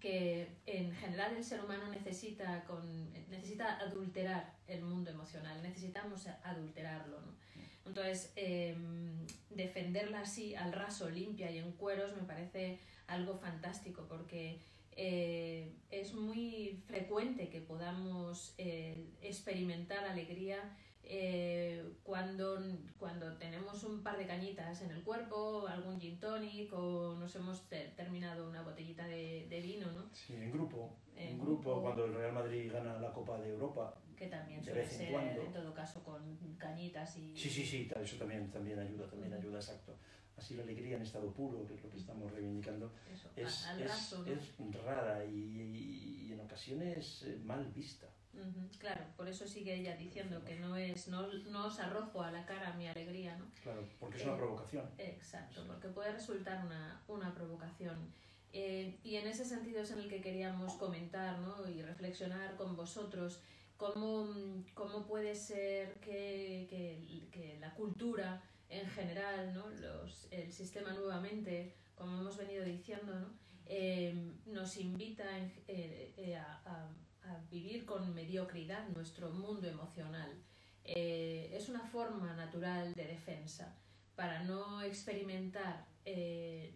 que 0.00 0.48
en 0.66 0.94
general 0.94 1.36
el 1.36 1.44
ser 1.44 1.60
humano 1.60 1.88
necesita, 1.88 2.64
con, 2.64 3.12
necesita 3.28 3.78
adulterar 3.78 4.54
el 4.68 4.82
mundo 4.82 5.10
emocional, 5.10 5.60
necesitamos 5.62 6.26
adulterarlo. 6.44 7.18
Entonces, 7.84 8.32
eh, 8.36 8.76
defenderla 9.50 10.20
así, 10.20 10.54
al 10.54 10.72
raso, 10.72 11.10
limpia 11.10 11.50
y 11.50 11.58
en 11.58 11.72
cueros, 11.72 12.14
me 12.14 12.22
parece 12.22 12.78
algo 13.06 13.38
fantástico 13.38 14.06
porque 14.08 14.58
eh, 15.00 15.76
es 15.90 16.12
muy 16.12 16.82
frecuente 16.86 17.48
que 17.48 17.60
podamos 17.60 18.54
eh, 18.58 19.06
experimentar 19.22 20.04
alegría 20.04 20.76
Eh, 21.10 21.82
cuando, 22.02 22.58
cuando 22.98 23.38
tenemos 23.38 23.82
un 23.84 24.02
par 24.02 24.18
de 24.18 24.26
cañitas 24.26 24.82
en 24.82 24.90
el 24.90 25.02
cuerpo, 25.02 25.66
algún 25.66 25.98
gin 25.98 26.20
tonic 26.20 26.70
o 26.74 27.14
nos 27.14 27.34
hemos 27.34 27.66
terminado 27.96 28.46
una 28.46 28.60
botellita 28.60 29.06
de, 29.06 29.46
de, 29.48 29.60
vino, 29.62 29.90
¿no? 29.92 30.04
Sí, 30.12 30.34
en 30.34 30.52
grupo. 30.52 30.98
En, 31.16 31.38
grupo, 31.40 31.80
cuando 31.80 32.04
el 32.04 32.12
Real 32.12 32.34
Madrid 32.34 32.70
gana 32.70 33.00
la 33.00 33.10
Copa 33.10 33.40
de 33.40 33.48
Europa. 33.54 33.94
Que 34.18 34.26
también 34.26 34.62
suele 34.62 34.84
ser, 34.84 35.14
en, 35.14 35.40
en, 35.46 35.52
todo 35.52 35.72
caso, 35.72 36.04
con 36.04 36.20
cañitas 36.58 37.16
y... 37.16 37.34
Sí, 37.34 37.48
sí, 37.48 37.64
sí, 37.64 37.88
eso 38.02 38.16
también, 38.18 38.50
también 38.50 38.78
ayuda, 38.78 39.08
también 39.08 39.32
ayuda, 39.32 39.58
exacto. 39.60 39.96
Así 40.38 40.54
la 40.54 40.62
alegría 40.62 40.96
en 40.96 41.02
estado 41.02 41.32
puro, 41.32 41.66
que 41.66 41.74
es 41.74 41.82
lo 41.82 41.90
que 41.90 41.96
estamos 41.96 42.30
reivindicando, 42.30 42.92
es, 43.34 43.66
es, 43.76 44.54
rara 44.84 45.24
y, 45.24 46.28
y, 46.28 46.32
en 46.32 46.40
ocasiones 46.40 47.24
eh, 47.24 47.40
mal 47.44 47.66
vista. 47.72 48.06
claro, 48.78 49.04
por 49.16 49.26
eso 49.28 49.48
sigue 49.48 49.74
ella 49.74 49.96
diciendo 49.96 50.44
que 50.44 50.56
no 50.60 50.76
es 50.76 51.08
no, 51.08 51.26
no 51.50 51.66
os 51.66 51.80
arrojo 51.80 52.22
a 52.22 52.30
la 52.30 52.46
cara 52.46 52.74
mi 52.74 52.86
alegría, 52.86 53.36
¿no? 53.36 53.46
Claro, 53.62 53.84
porque 53.98 54.18
es 54.18 54.24
una 54.24 54.34
eh, 54.34 54.38
provocación. 54.38 54.84
Exacto, 54.98 55.64
porque 55.66 55.88
puede 55.88 56.12
resultar 56.12 56.64
una, 56.64 57.02
una 57.08 57.34
provocación. 57.34 58.12
Eh, 58.52 58.98
y 59.02 59.16
en 59.16 59.26
ese 59.26 59.44
sentido 59.44 59.82
es 59.82 59.90
en 59.90 59.98
el 59.98 60.08
que 60.08 60.20
queríamos 60.20 60.74
comentar 60.74 61.38
¿no? 61.40 61.68
y 61.68 61.82
reflexionar 61.82 62.56
con 62.56 62.76
vosotros 62.76 63.42
cómo, 63.76 64.26
cómo 64.72 65.06
puede 65.06 65.34
ser 65.34 65.94
que, 66.00 66.66
que, 66.70 67.28
que 67.30 67.58
la 67.58 67.74
cultura 67.74 68.42
en 68.68 68.88
general, 68.88 69.54
¿no? 69.54 69.68
Los, 69.68 70.28
el 70.30 70.52
sistema 70.52 70.92
nuevamente, 70.92 71.74
como 71.94 72.18
hemos 72.18 72.36
venido 72.36 72.64
diciendo, 72.64 73.18
¿no? 73.18 73.48
Eh, 73.70 74.32
nos 74.46 74.78
invita 74.78 75.24
eh, 75.36 76.14
eh, 76.16 76.36
a, 76.36 76.62
a, 76.64 77.38
vivir 77.50 77.84
con 77.84 78.14
mediocridad 78.14 78.88
nuestro 78.88 79.30
mundo 79.30 79.68
emocional. 79.68 80.30
es 80.82 81.68
una 81.68 81.84
forma 81.84 82.32
natural 82.34 82.94
de 82.94 83.04
defensa 83.04 83.76
para 84.16 84.42
no 84.44 84.80
experimentar 84.82 85.86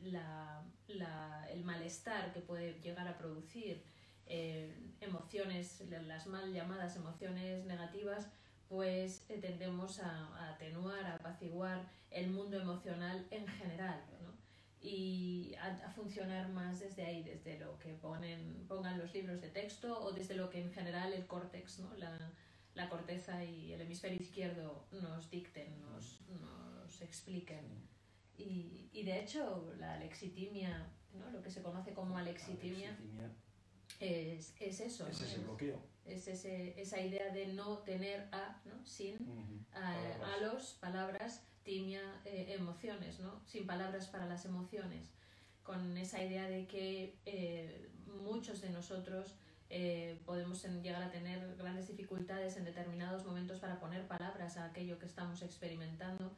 la, 0.02 0.62
la, 0.88 1.48
el 1.50 1.64
malestar 1.64 2.34
que 2.34 2.40
puede 2.40 2.78
llegar 2.80 3.08
a 3.08 3.16
producir 3.16 3.82
emociones, 5.00 5.82
las 6.06 6.26
mal 6.26 6.52
llamadas 6.52 6.96
emociones 6.96 7.64
negativas, 7.64 8.28
pues 8.72 9.26
eh, 9.28 9.36
tendemos 9.38 10.00
a, 10.00 10.50
atenuar, 10.50 11.04
a 11.04 11.16
apaciguar 11.16 11.86
el 12.10 12.30
mundo 12.30 12.58
emocional 12.58 13.26
en 13.30 13.46
general, 13.46 14.02
¿no? 14.22 14.32
y 14.80 15.54
a, 15.56 15.90
funcionar 15.90 16.48
más 16.48 16.80
desde 16.80 17.04
ahí, 17.04 17.22
desde 17.22 17.58
lo 17.58 17.78
que 17.78 17.92
ponen, 17.92 18.64
pongan 18.66 18.98
los 18.98 19.12
libros 19.12 19.42
de 19.42 19.50
texto 19.50 20.02
o 20.02 20.12
desde 20.12 20.36
lo 20.36 20.48
que 20.48 20.62
en 20.62 20.72
general 20.72 21.12
el 21.12 21.26
córtex, 21.26 21.80
¿no? 21.80 21.94
la, 21.98 22.32
la 22.72 22.88
corteza 22.88 23.44
y 23.44 23.74
el 23.74 23.82
hemisferio 23.82 24.18
izquierdo 24.18 24.86
nos 24.90 25.30
dicten, 25.30 25.78
nos, 25.78 26.22
nos 26.40 27.02
expliquen. 27.02 27.66
Y, 28.38 28.88
y, 28.90 29.02
de 29.02 29.20
hecho 29.20 29.74
la 29.78 29.96
alexitimia, 29.96 30.90
¿no? 31.12 31.30
lo 31.30 31.42
que 31.42 31.50
se 31.50 31.60
conoce 31.60 31.92
como 31.92 32.16
alexitimia, 32.16 32.96
es, 34.00 34.54
es 34.58 34.80
eso. 34.80 35.06
Es 35.06 35.20
ese 35.20 35.40
bloqueo 35.40 35.91
es 36.06 36.28
ese, 36.28 36.80
esa 36.80 37.00
idea 37.00 37.28
de 37.32 37.46
no 37.46 37.78
tener 37.78 38.28
a, 38.32 38.60
¿no? 38.64 38.84
sin 38.84 39.16
a, 39.72 40.36
los, 40.42 40.74
palabras, 40.74 41.42
timia, 41.62 42.02
eh, 42.24 42.54
emociones, 42.58 43.20
¿no? 43.20 43.40
sin 43.46 43.66
palabras 43.66 44.08
para 44.08 44.26
las 44.26 44.44
emociones, 44.44 45.10
con 45.62 45.96
esa 45.96 46.22
idea 46.22 46.48
de 46.48 46.66
que 46.66 47.14
eh, 47.24 47.88
muchos 48.22 48.60
de 48.60 48.70
nosotros 48.70 49.36
eh, 49.70 50.18
podemos 50.26 50.62
llegar 50.82 51.02
a 51.02 51.10
tener 51.10 51.56
grandes 51.56 51.88
dificultades 51.88 52.56
en 52.56 52.64
determinados 52.64 53.24
momentos 53.24 53.58
para 53.60 53.80
poner 53.80 54.06
palabras 54.06 54.56
a 54.56 54.66
aquello 54.66 54.98
que 54.98 55.06
estamos 55.06 55.42
experimentando. 55.42 56.32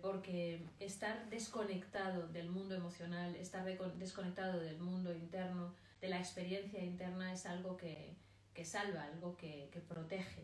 porque 0.00 0.62
estar 0.78 1.28
desconectado 1.30 2.28
del 2.28 2.48
mundo 2.48 2.76
emocional, 2.76 3.34
estar 3.34 3.64
desconectado 3.98 4.60
del 4.60 4.78
mundo 4.78 5.12
interno, 5.12 5.74
de 6.00 6.08
la 6.08 6.18
experiencia 6.18 6.80
interna, 6.80 7.32
es 7.32 7.44
algo 7.44 7.76
que, 7.76 8.14
que 8.58 8.64
salva, 8.64 9.04
algo 9.04 9.36
que, 9.36 9.68
que 9.72 9.78
protege. 9.78 10.42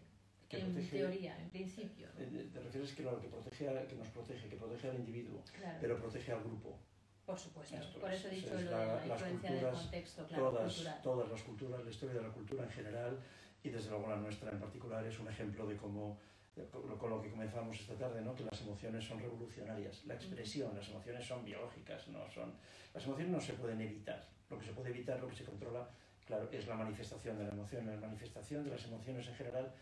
en 0.50 0.88
teoría, 0.88 1.35
en 1.44 1.50
principio. 1.50 2.06
Eh, 2.16 2.49
te 2.52 2.61
refieres 2.61 2.92
que, 2.92 3.02
lo 3.02 3.21
que, 3.21 3.26
protege 3.26 3.66
que 3.88 3.97
nos 3.97 4.09
protege, 4.16 4.49
que 4.49 4.56
protege 4.56 4.88
al 4.90 4.99
individuo, 5.02 5.42
pero 5.80 5.99
protege 5.99 6.30
al 6.30 6.44
grupo. 6.44 6.78
Por 7.26 7.37
supuesto, 7.37 7.76
por 7.99 8.12
eso 8.12 8.28
he 8.28 8.37
dicho 8.37 8.54
lo 8.54 8.61
de 8.61 8.71
la, 8.71 9.04
influencia 9.04 9.50
del 9.50 9.73
contexto, 9.73 10.26
claro, 10.28 10.50
todas, 10.50 10.75
cultural. 10.75 11.02
todas 11.02 11.28
las 11.33 11.42
culturas, 11.42 11.85
la 11.85 11.90
historia 11.90 12.14
de 12.14 12.23
la 12.28 12.33
cultura 12.33 12.62
en 12.62 12.71
general 12.71 13.18
y 13.64 13.71
desde 13.71 13.90
luego 13.90 14.09
la 14.09 14.16
nuestra 14.16 14.52
en 14.52 14.61
particular 14.61 15.04
es 15.04 15.18
un 15.18 15.26
ejemplo 15.26 15.66
de 15.66 15.76
cómo, 15.76 16.16
con 17.00 17.11
lo 17.11 17.21
que 17.21 17.30
comenzamos 17.30 17.80
esta 17.80 17.94
tarde, 17.94 18.21
¿no? 18.21 18.37
que 18.37 18.44
las 18.44 18.61
emociones 18.61 19.02
son 19.02 19.18
revolucionarias, 19.18 20.04
la 20.04 20.14
expresión, 20.14 20.76
las 20.76 20.88
emociones 20.88 21.26
son 21.26 21.44
biológicas, 21.44 22.06
no 22.09 22.30
son, 22.30 22.52
las 22.94 23.02
emociones 23.04 23.33
no 23.33 23.40
se 23.40 23.54
pueden 23.54 23.80
evitar, 23.80 24.28
lo 24.50 24.56
que 24.56 24.66
se 24.66 24.73
puede 24.73 24.90
evitar, 24.90 25.18
lo 25.18 25.28
que 25.28 25.35
se 25.35 25.44
controla 25.44 25.88
claro, 26.26 26.49
es 26.52 26.66
la 26.66 26.75
manifestación 26.76 27.38
de 27.38 27.45
la 27.45 27.52
emoción. 27.52 27.87
La 27.87 27.97
manifestación 27.97 28.64
de 28.64 28.71
las 28.71 28.85
emociones 28.85 29.26
en 29.28 29.35
general 29.35 29.75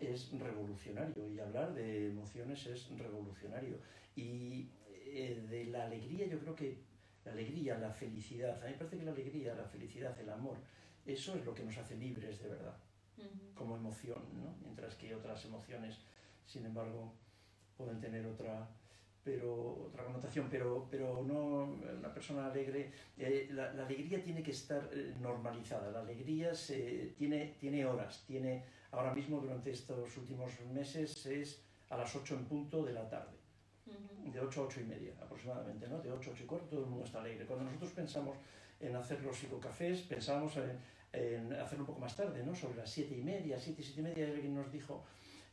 es 0.00 0.30
revolucionario 0.38 1.28
y 1.28 1.38
hablar 1.40 1.74
de 1.74 2.08
emociones 2.08 2.66
es 2.66 2.88
revolucionario. 2.96 3.78
Y 4.14 4.68
eh, 4.90 5.46
de 5.48 5.64
la 5.66 5.84
alegría, 5.84 6.26
yo 6.26 6.38
creo 6.38 6.54
que 6.54 6.78
la 7.24 7.32
alegría, 7.32 7.78
la 7.78 7.90
felicidad, 7.90 8.62
a 8.62 8.66
mí 8.66 8.72
me 8.72 8.78
parece 8.78 8.98
que 8.98 9.04
la 9.04 9.12
alegría, 9.12 9.54
la 9.54 9.64
felicidad, 9.64 10.18
el 10.20 10.30
amor, 10.30 10.56
eso 11.06 11.34
es 11.34 11.44
lo 11.44 11.54
que 11.54 11.64
nos 11.64 11.76
hace 11.76 11.96
libres 11.96 12.42
de 12.42 12.48
verdad, 12.48 12.76
como 13.54 13.76
emoción, 13.76 14.22
¿no? 14.34 14.54
Mientras 14.62 14.94
que 14.94 15.14
otras 15.14 15.44
emociones, 15.44 15.98
sin 16.46 16.64
embargo, 16.64 17.12
pueden 17.76 18.00
tener 18.00 18.26
otra, 18.26 18.68
pero 19.24 19.88
otra 19.88 20.04
connotación, 20.04 20.48
pero, 20.50 20.86
pero 20.90 21.22
no 21.22 21.64
una 21.98 22.12
persona 22.12 22.46
alegre. 22.46 22.90
Eh, 23.16 23.48
la, 23.52 23.70
alegría 23.70 24.22
tiene 24.22 24.42
que 24.42 24.52
estar 24.52 24.88
eh, 24.92 25.14
normalizada. 25.20 25.90
La 25.90 26.00
alegría 26.00 26.54
se, 26.54 27.14
tiene, 27.16 27.56
tiene 27.58 27.84
horas. 27.84 28.24
Tiene, 28.26 28.64
ahora 28.92 29.12
mismo, 29.14 29.40
durante 29.40 29.70
estos 29.70 30.16
últimos 30.16 30.52
meses, 30.72 31.26
es 31.26 31.62
a 31.90 31.96
las 31.96 32.14
8 32.14 32.34
en 32.34 32.44
punto 32.46 32.84
de 32.84 32.92
la 32.92 33.08
tarde. 33.08 33.36
De 34.24 34.40
8 34.40 34.60
a 34.60 34.64
8 34.66 34.80
y 34.80 34.84
media 34.84 35.12
aproximadamente, 35.20 35.88
¿no? 35.88 36.00
De 36.00 36.12
8 36.12 36.30
a 36.30 36.32
8 36.34 36.42
y 36.42 36.46
cuarto 36.46 36.66
todo 36.66 36.84
el 36.84 36.90
mundo 36.90 37.04
está 37.04 37.20
alegre. 37.20 37.46
Cuando 37.46 37.64
nosotros 37.64 37.92
pensamos 37.92 38.36
en 38.78 38.94
hacer 38.94 39.22
los 39.22 39.36
psicocafés, 39.36 40.02
pensamos 40.02 40.54
en, 40.58 40.78
en 41.12 41.52
hacerlo 41.54 41.84
un 41.84 41.86
poco 41.86 42.00
más 42.00 42.14
tarde, 42.14 42.44
¿no? 42.44 42.54
Sobre 42.54 42.76
las 42.76 42.90
7 42.90 43.16
y 43.16 43.22
media, 43.22 43.58
7 43.58 43.80
y 43.80 43.84
7 43.84 44.00
y 44.00 44.04
media, 44.04 44.26
alguien 44.26 44.54
nos 44.54 44.70
dijo, 44.70 45.04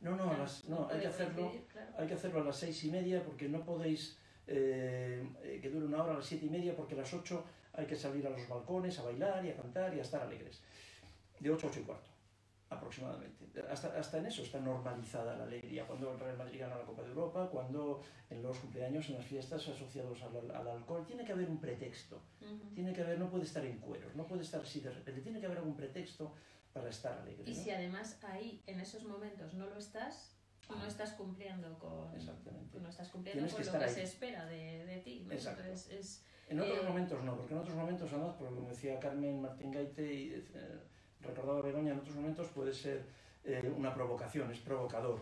no, 0.01 0.15
no, 0.15 0.25
no, 0.67 0.89
hay, 0.91 0.99
que 0.99 1.07
hacerlo, 1.07 1.51
hay 1.97 2.07
que 2.07 2.13
hacerlo 2.13 2.41
a 2.41 2.43
las 2.43 2.57
seis 2.57 2.83
y 2.83 2.91
media 2.91 3.23
porque 3.23 3.47
no 3.47 3.63
podéis 3.63 4.17
eh, 4.47 5.27
eh, 5.43 5.59
que 5.61 5.69
dure 5.69 5.85
una 5.85 6.03
hora 6.03 6.13
a 6.13 6.17
las 6.17 6.25
siete 6.25 6.45
y 6.45 6.49
media 6.49 6.75
porque 6.75 6.93
a 6.93 6.97
las 6.97 7.13
ocho 7.13 7.43
hay 7.73 7.85
que 7.85 7.95
salir 7.95 8.25
a 8.27 8.29
los 8.29 8.47
balcones 8.47 8.99
a 8.99 9.03
bailar 9.03 9.43
y 9.45 9.49
a 9.49 9.55
cantar 9.55 9.93
y 9.95 9.99
a 9.99 10.01
estar 10.01 10.21
alegres. 10.21 10.61
De 11.39 11.49
ocho 11.49 11.67
a 11.67 11.69
ocho 11.69 11.79
y 11.79 11.83
cuarto, 11.83 12.09
aproximadamente. 12.69 13.45
Hasta, 13.69 13.99
hasta 13.99 14.19
en 14.19 14.27
eso 14.27 14.43
está 14.43 14.59
normalizada 14.59 15.35
la 15.35 15.43
alegría. 15.43 15.85
Cuando 15.85 16.13
el 16.13 16.19
Real 16.19 16.37
Madrid 16.37 16.59
gana 16.59 16.77
la 16.77 16.83
Copa 16.83 17.01
de 17.01 17.09
Europa, 17.09 17.49
cuando 17.51 18.01
en 18.29 18.41
los 18.41 18.57
cumpleaños, 18.57 19.09
en 19.09 19.15
las 19.15 19.25
fiestas 19.25 19.67
asociados 19.67 20.21
al, 20.21 20.67
alcohol, 20.67 21.05
tiene 21.05 21.25
que 21.25 21.33
haber 21.33 21.49
un 21.49 21.59
pretexto. 21.59 22.21
Tiene 22.73 22.93
que 22.93 23.01
haber, 23.01 23.19
no 23.19 23.29
puede 23.29 23.43
estar 23.43 23.65
en 23.65 23.79
cueros, 23.79 24.15
no 24.15 24.25
puede 24.25 24.43
estar 24.43 24.61
así 24.61 24.79
de 24.79 24.91
repente. 24.91 25.21
Tiene 25.21 25.39
que 25.39 25.47
haber 25.47 25.57
algún 25.57 25.75
pretexto 25.75 26.33
para 26.75 26.89
estar 26.89 27.17
alegre. 27.17 27.49
Y 27.49 27.55
si 27.55 27.71
además 27.71 28.19
ahí, 28.23 28.61
en 28.67 28.81
esos 28.81 29.05
momentos, 29.05 29.53
no 29.53 29.65
lo 29.65 29.77
estás, 29.77 30.35
no 30.69 30.83
ah. 30.83 30.87
estás 30.87 31.13
cumpliendo 31.13 31.79
con, 31.79 32.13
Exactamente. 32.13 32.81
No 32.81 32.89
estás 32.89 33.07
cumpliendo 33.07 33.49
con 33.49 33.65
lo 33.65 33.79
que 33.79 33.87
se 33.87 34.03
espera 34.03 34.45
de, 34.45 34.85
de 34.85 34.97
ti. 34.97 35.25
es, 35.31 36.25
en 36.49 36.59
otros 36.59 36.79
eh, 36.79 36.85
momentos 36.85 37.23
no, 37.23 37.37
porque 37.37 37.53
en 37.53 37.59
otros 37.61 37.75
momentos, 37.77 38.11
además, 38.11 38.35
como 38.35 38.69
decía 38.69 38.99
Carmen 38.99 39.41
Martín 39.41 39.71
Gaite 39.71 40.13
y 40.13 40.33
eh, 40.33 40.79
recordaba 41.21 41.61
Begoña, 41.61 41.93
en 41.93 41.99
otros 41.99 42.17
momentos 42.17 42.49
puede 42.49 42.73
ser 42.73 43.05
eh, 43.45 43.73
una 43.75 43.93
provocación, 43.93 44.51
es 44.51 44.59
provocador. 44.59 45.21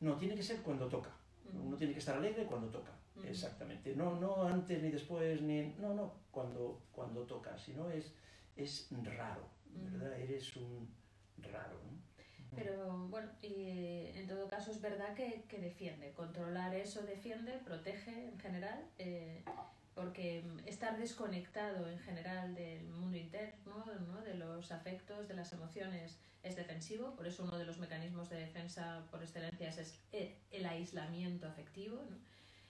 No, 0.00 0.16
tiene 0.16 0.34
que 0.34 0.42
ser 0.42 0.62
cuando 0.62 0.88
toca. 0.88 1.10
Uno 1.52 1.76
tiene 1.76 1.92
que 1.92 1.98
estar 1.98 2.16
alegre 2.16 2.46
cuando 2.46 2.68
toca. 2.68 2.92
Exactamente. 3.22 3.94
No, 3.94 4.18
no 4.18 4.48
antes 4.48 4.82
ni 4.82 4.90
después, 4.90 5.42
ni. 5.42 5.74
No, 5.78 5.92
no, 5.92 6.14
cuando, 6.30 6.80
cuando 6.90 7.20
toca. 7.24 7.56
Si 7.58 7.74
no, 7.74 7.90
es, 7.90 8.14
es 8.56 8.88
raro. 9.16 9.53
¿Verdad? 9.74 10.20
Eres 10.20 10.56
un 10.56 10.88
raro, 11.38 11.80
Pero 12.54 13.08
bueno, 13.08 13.30
y 13.42 14.06
en 14.14 14.26
todo 14.28 14.46
caso 14.48 14.70
es 14.70 14.80
verdad 14.80 15.14
que, 15.14 15.44
que 15.48 15.58
defiende, 15.58 16.12
controlar 16.12 16.74
eso 16.74 17.02
defiende, 17.02 17.58
protege 17.64 18.28
en 18.28 18.38
general, 18.38 18.84
eh, 18.98 19.42
porque 19.94 20.44
estar 20.66 20.96
desconectado 20.98 21.88
en 21.88 21.98
general 21.98 22.54
del 22.54 22.84
mundo 22.90 23.16
interno, 23.16 23.84
¿no? 24.06 24.22
de 24.22 24.34
los 24.34 24.70
afectos, 24.72 25.28
de 25.28 25.34
las 25.34 25.52
emociones, 25.52 26.18
es 26.42 26.56
defensivo, 26.56 27.16
por 27.16 27.26
eso 27.26 27.42
uno 27.42 27.56
de 27.56 27.64
los 27.64 27.78
mecanismos 27.78 28.28
de 28.28 28.36
defensa 28.36 29.06
por 29.10 29.22
excelencia 29.22 29.68
es 29.68 29.98
el 30.50 30.66
aislamiento 30.66 31.48
afectivo. 31.48 32.04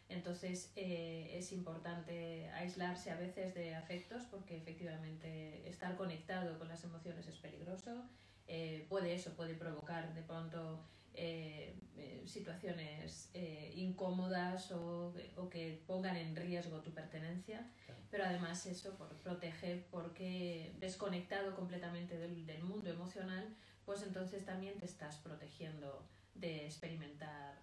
Entonces 0.08 0.72
eh, 0.76 1.30
es 1.34 1.52
importante 1.52 2.48
aislarse 2.50 3.10
a 3.10 3.16
veces 3.16 3.54
de 3.54 3.74
afectos 3.74 4.24
porque 4.30 4.56
efectivamente 4.56 5.66
estar 5.68 5.96
conectado 5.96 6.58
con 6.58 6.68
las 6.68 6.84
emociones 6.84 7.26
es 7.26 7.36
peligroso. 7.36 8.04
eh, 8.46 8.86
puede 8.90 9.14
eso, 9.14 9.32
puede 9.34 9.54
provocar 9.54 10.12
de 10.14 10.22
pronto 10.22 10.84
eh, 11.14 11.74
eh, 11.96 12.22
situaciones 12.26 13.30
incómodas 13.74 14.70
o, 14.72 15.14
o, 15.36 15.48
que 15.48 15.82
pongan 15.86 16.16
en 16.16 16.36
riesgo 16.36 16.80
tu 16.80 16.92
pertenencia, 16.92 17.66
pero 18.10 18.24
además 18.24 18.66
eso 18.66 18.94
por, 18.96 19.08
protege 19.16 19.84
porque 19.90 20.74
desconectado 20.78 21.54
completamente 21.56 22.16
del, 22.18 22.46
del 22.46 22.62
mundo 22.62 22.90
emocional, 22.90 23.56
pues 23.84 24.02
entonces 24.02 24.44
también 24.44 24.78
te 24.78 24.86
estás 24.86 25.16
protegiendo 25.16 26.06
de 26.34 26.64
experimentar 26.66 27.62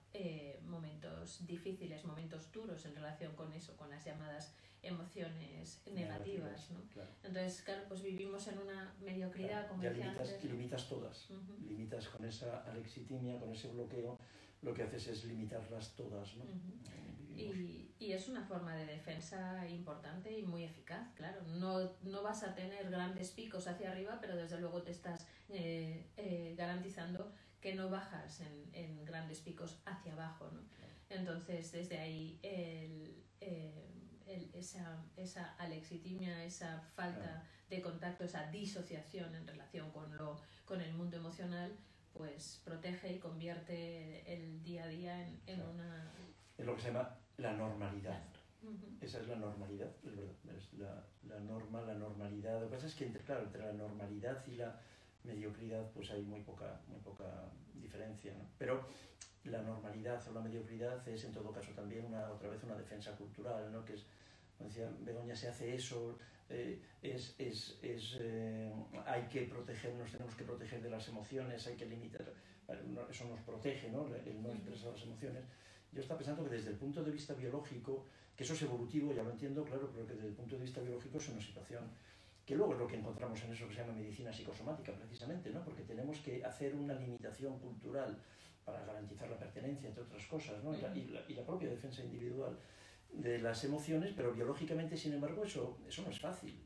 momentos 0.65 1.45
difíciles, 1.45 2.05
momentos 2.05 2.51
duros 2.51 2.85
en 2.85 2.95
relación 2.95 3.35
con 3.35 3.51
eso, 3.53 3.75
con 3.77 3.89
las 3.89 4.03
llamadas 4.05 4.53
emociones 4.83 5.81
negativas, 5.91 6.71
¿no? 6.71 6.81
Entonces, 7.23 7.61
claro, 7.61 7.83
pues 7.87 8.01
vivimos 8.01 8.47
en 8.47 8.57
una 8.57 8.93
mediocridad, 9.01 9.67
como 9.67 9.83
ya 9.83 9.91
limitas, 9.91 10.43
limitas 10.43 10.89
todas, 10.89 11.29
limitas 11.67 12.07
con 12.09 12.25
esa 12.25 12.63
alexitimia, 12.63 13.39
con 13.39 13.51
ese 13.51 13.67
bloqueo, 13.69 14.17
lo 14.61 14.73
que 14.73 14.83
haces 14.83 15.07
es 15.07 15.25
limitarlas 15.25 15.95
todas, 15.95 16.35
¿no? 16.35 16.45
y, 17.35 17.93
y, 17.99 18.11
es 18.11 18.27
una 18.27 18.43
forma 18.43 18.75
de 18.75 18.85
defensa 18.85 19.67
importante 19.67 20.37
y 20.37 20.43
muy 20.43 20.63
eficaz, 20.63 21.11
claro. 21.15 21.41
No, 21.43 21.91
no 22.03 22.21
vas 22.21 22.43
a 22.43 22.53
tener 22.53 22.89
grandes 22.89 23.31
picos 23.31 23.67
hacia 23.67 23.91
arriba, 23.91 24.17
pero 24.19 24.35
desde 24.35 24.59
luego 24.59 24.83
te 24.83 24.91
estás 24.91 25.25
eh, 25.49 26.07
eh, 26.17 26.53
garantizando 26.57 27.31
que 27.61 27.75
no 27.75 27.89
bajas 27.89 28.41
en, 28.41 28.69
en, 28.73 29.05
grandes 29.05 29.39
picos 29.39 29.81
hacia 29.85 30.13
abajo, 30.13 30.49
¿no? 30.51 30.61
Entonces, 31.09 31.71
desde 31.71 31.99
ahí 31.99 32.39
el... 32.41 33.23
Eh, 33.39 33.87
esa, 34.53 35.03
esa 35.17 35.55
alexitimia, 35.55 36.43
esa 36.45 36.79
falta 36.95 37.43
de 37.69 37.81
contacto, 37.81 38.23
esa 38.23 38.49
disociación 38.49 39.35
en 39.35 39.45
relación 39.45 39.91
con, 39.91 40.15
lo, 40.15 40.39
con 40.65 40.79
el 40.81 40.93
mundo 40.93 41.17
emocional, 41.17 41.75
pues 42.13 42.61
protege 42.63 43.13
y 43.13 43.19
convierte 43.19 44.33
el 44.33 44.63
día 44.63 44.83
a 44.83 44.87
día 44.87 45.27
en, 45.27 45.41
en 45.47 45.61
una... 45.61 46.11
Es 46.57 46.65
lo 46.65 46.75
que 46.75 46.81
se 46.81 46.87
llama 46.87 47.17
la 47.37 47.53
normalidad. 47.53 48.21
Esa 48.99 49.19
es 49.19 49.27
la 49.27 49.35
normalidad, 49.35 49.89
es 50.03 50.15
verdad. 50.15 50.35
Es 50.55 50.73
la, 50.73 51.03
la, 51.27 51.39
norma, 51.39 51.81
la 51.81 51.95
normalidad. 51.95 52.61
Lo 52.61 52.67
que 52.67 52.75
pasa 52.75 52.85
es 52.85 52.93
que, 52.93 53.05
entre, 53.07 53.23
claro, 53.23 53.43
entre 53.43 53.65
la 53.65 53.73
normalidad 53.73 54.45
y 54.45 54.55
la 54.55 54.79
mediocridad, 55.23 55.89
pues 55.91 56.11
hay 56.11 56.23
muy 56.23 56.41
poca, 56.41 56.79
muy 56.87 56.99
poca 56.99 57.25
diferencia. 57.73 58.33
¿no? 58.33 58.45
Pero 58.57 58.87
la 59.45 59.61
normalidad 59.61 60.25
o 60.27 60.33
la 60.33 60.41
mediocridad 60.41 61.07
es, 61.07 61.23
en 61.23 61.31
todo 61.31 61.51
caso, 61.51 61.71
también 61.71 62.05
una, 62.05 62.29
otra 62.31 62.49
vez 62.49 62.63
una 62.63 62.75
defensa 62.75 63.15
cultural, 63.15 63.71
¿no? 63.71 63.83
que 63.85 63.93
es 63.93 64.05
decía 64.59 64.91
Begoña, 64.99 65.35
se 65.35 65.47
hace 65.47 65.75
eso, 65.75 66.17
eh, 66.49 66.79
es, 67.01 67.35
es, 67.37 67.79
es 67.81 68.17
eh, 68.19 68.71
hay 69.05 69.23
que 69.23 69.43
protegernos, 69.43 70.11
tenemos 70.11 70.35
que 70.35 70.43
proteger 70.43 70.81
de 70.81 70.89
las 70.89 71.07
emociones, 71.07 71.65
hay 71.67 71.75
que 71.75 71.85
limitar, 71.85 72.31
eso 73.09 73.25
nos 73.25 73.39
protege, 73.41 73.89
¿no? 73.89 74.07
el 74.07 74.41
no 74.41 74.51
expresar 74.51 74.91
las 74.91 75.03
emociones. 75.03 75.43
Yo 75.91 76.01
estaba 76.01 76.19
pensando 76.19 76.43
que 76.43 76.55
desde 76.55 76.69
el 76.69 76.77
punto 76.77 77.03
de 77.03 77.11
vista 77.11 77.33
biológico, 77.33 78.05
que 78.35 78.43
eso 78.43 78.53
es 78.53 78.61
evolutivo, 78.61 79.13
ya 79.13 79.23
lo 79.23 79.31
entiendo, 79.31 79.63
claro, 79.65 79.89
pero 79.91 80.07
que 80.07 80.13
desde 80.13 80.29
el 80.29 80.33
punto 80.33 80.55
de 80.55 80.61
vista 80.61 80.79
biológico 80.81 81.17
es 81.17 81.29
una 81.29 81.41
situación 81.41 81.83
que 82.45 82.55
luego 82.55 82.74
es 82.74 82.79
lo 82.79 82.88
que 82.88 82.98
encontramos 82.98 83.41
en 83.43 83.53
eso 83.53 83.67
que 83.67 83.74
se 83.74 83.81
llama 83.81 83.93
medicina 83.93 84.31
psicosomática, 84.33 84.93
precisamente, 84.93 85.50
¿no? 85.51 85.63
porque 85.63 85.83
tenemos 85.83 86.17
que 86.19 86.43
hacer 86.43 86.75
una 86.75 86.93
limitación 86.93 87.60
cultural 87.60 88.17
para 88.65 88.86
garantizar 88.86 89.29
la 89.29 89.38
pertenencia, 89.38 89.88
entre 89.88 90.03
otras 90.03 90.25
cosas, 90.27 90.63
¿no? 90.63 90.74
y, 90.74 90.81
la, 90.81 91.24
y 91.27 91.33
la 91.33 91.45
propia 91.45 91.69
defensa 91.69 92.03
individual 92.03 92.57
de 93.13 93.39
las 93.39 93.63
emociones, 93.63 94.13
pero 94.15 94.33
biológicamente, 94.33 94.98
sin 94.98 95.13
embargo, 95.13 95.44
eso, 95.44 95.77
eso 95.87 96.01
no 96.01 96.09
es 96.09 96.20
fácil. 96.20 96.65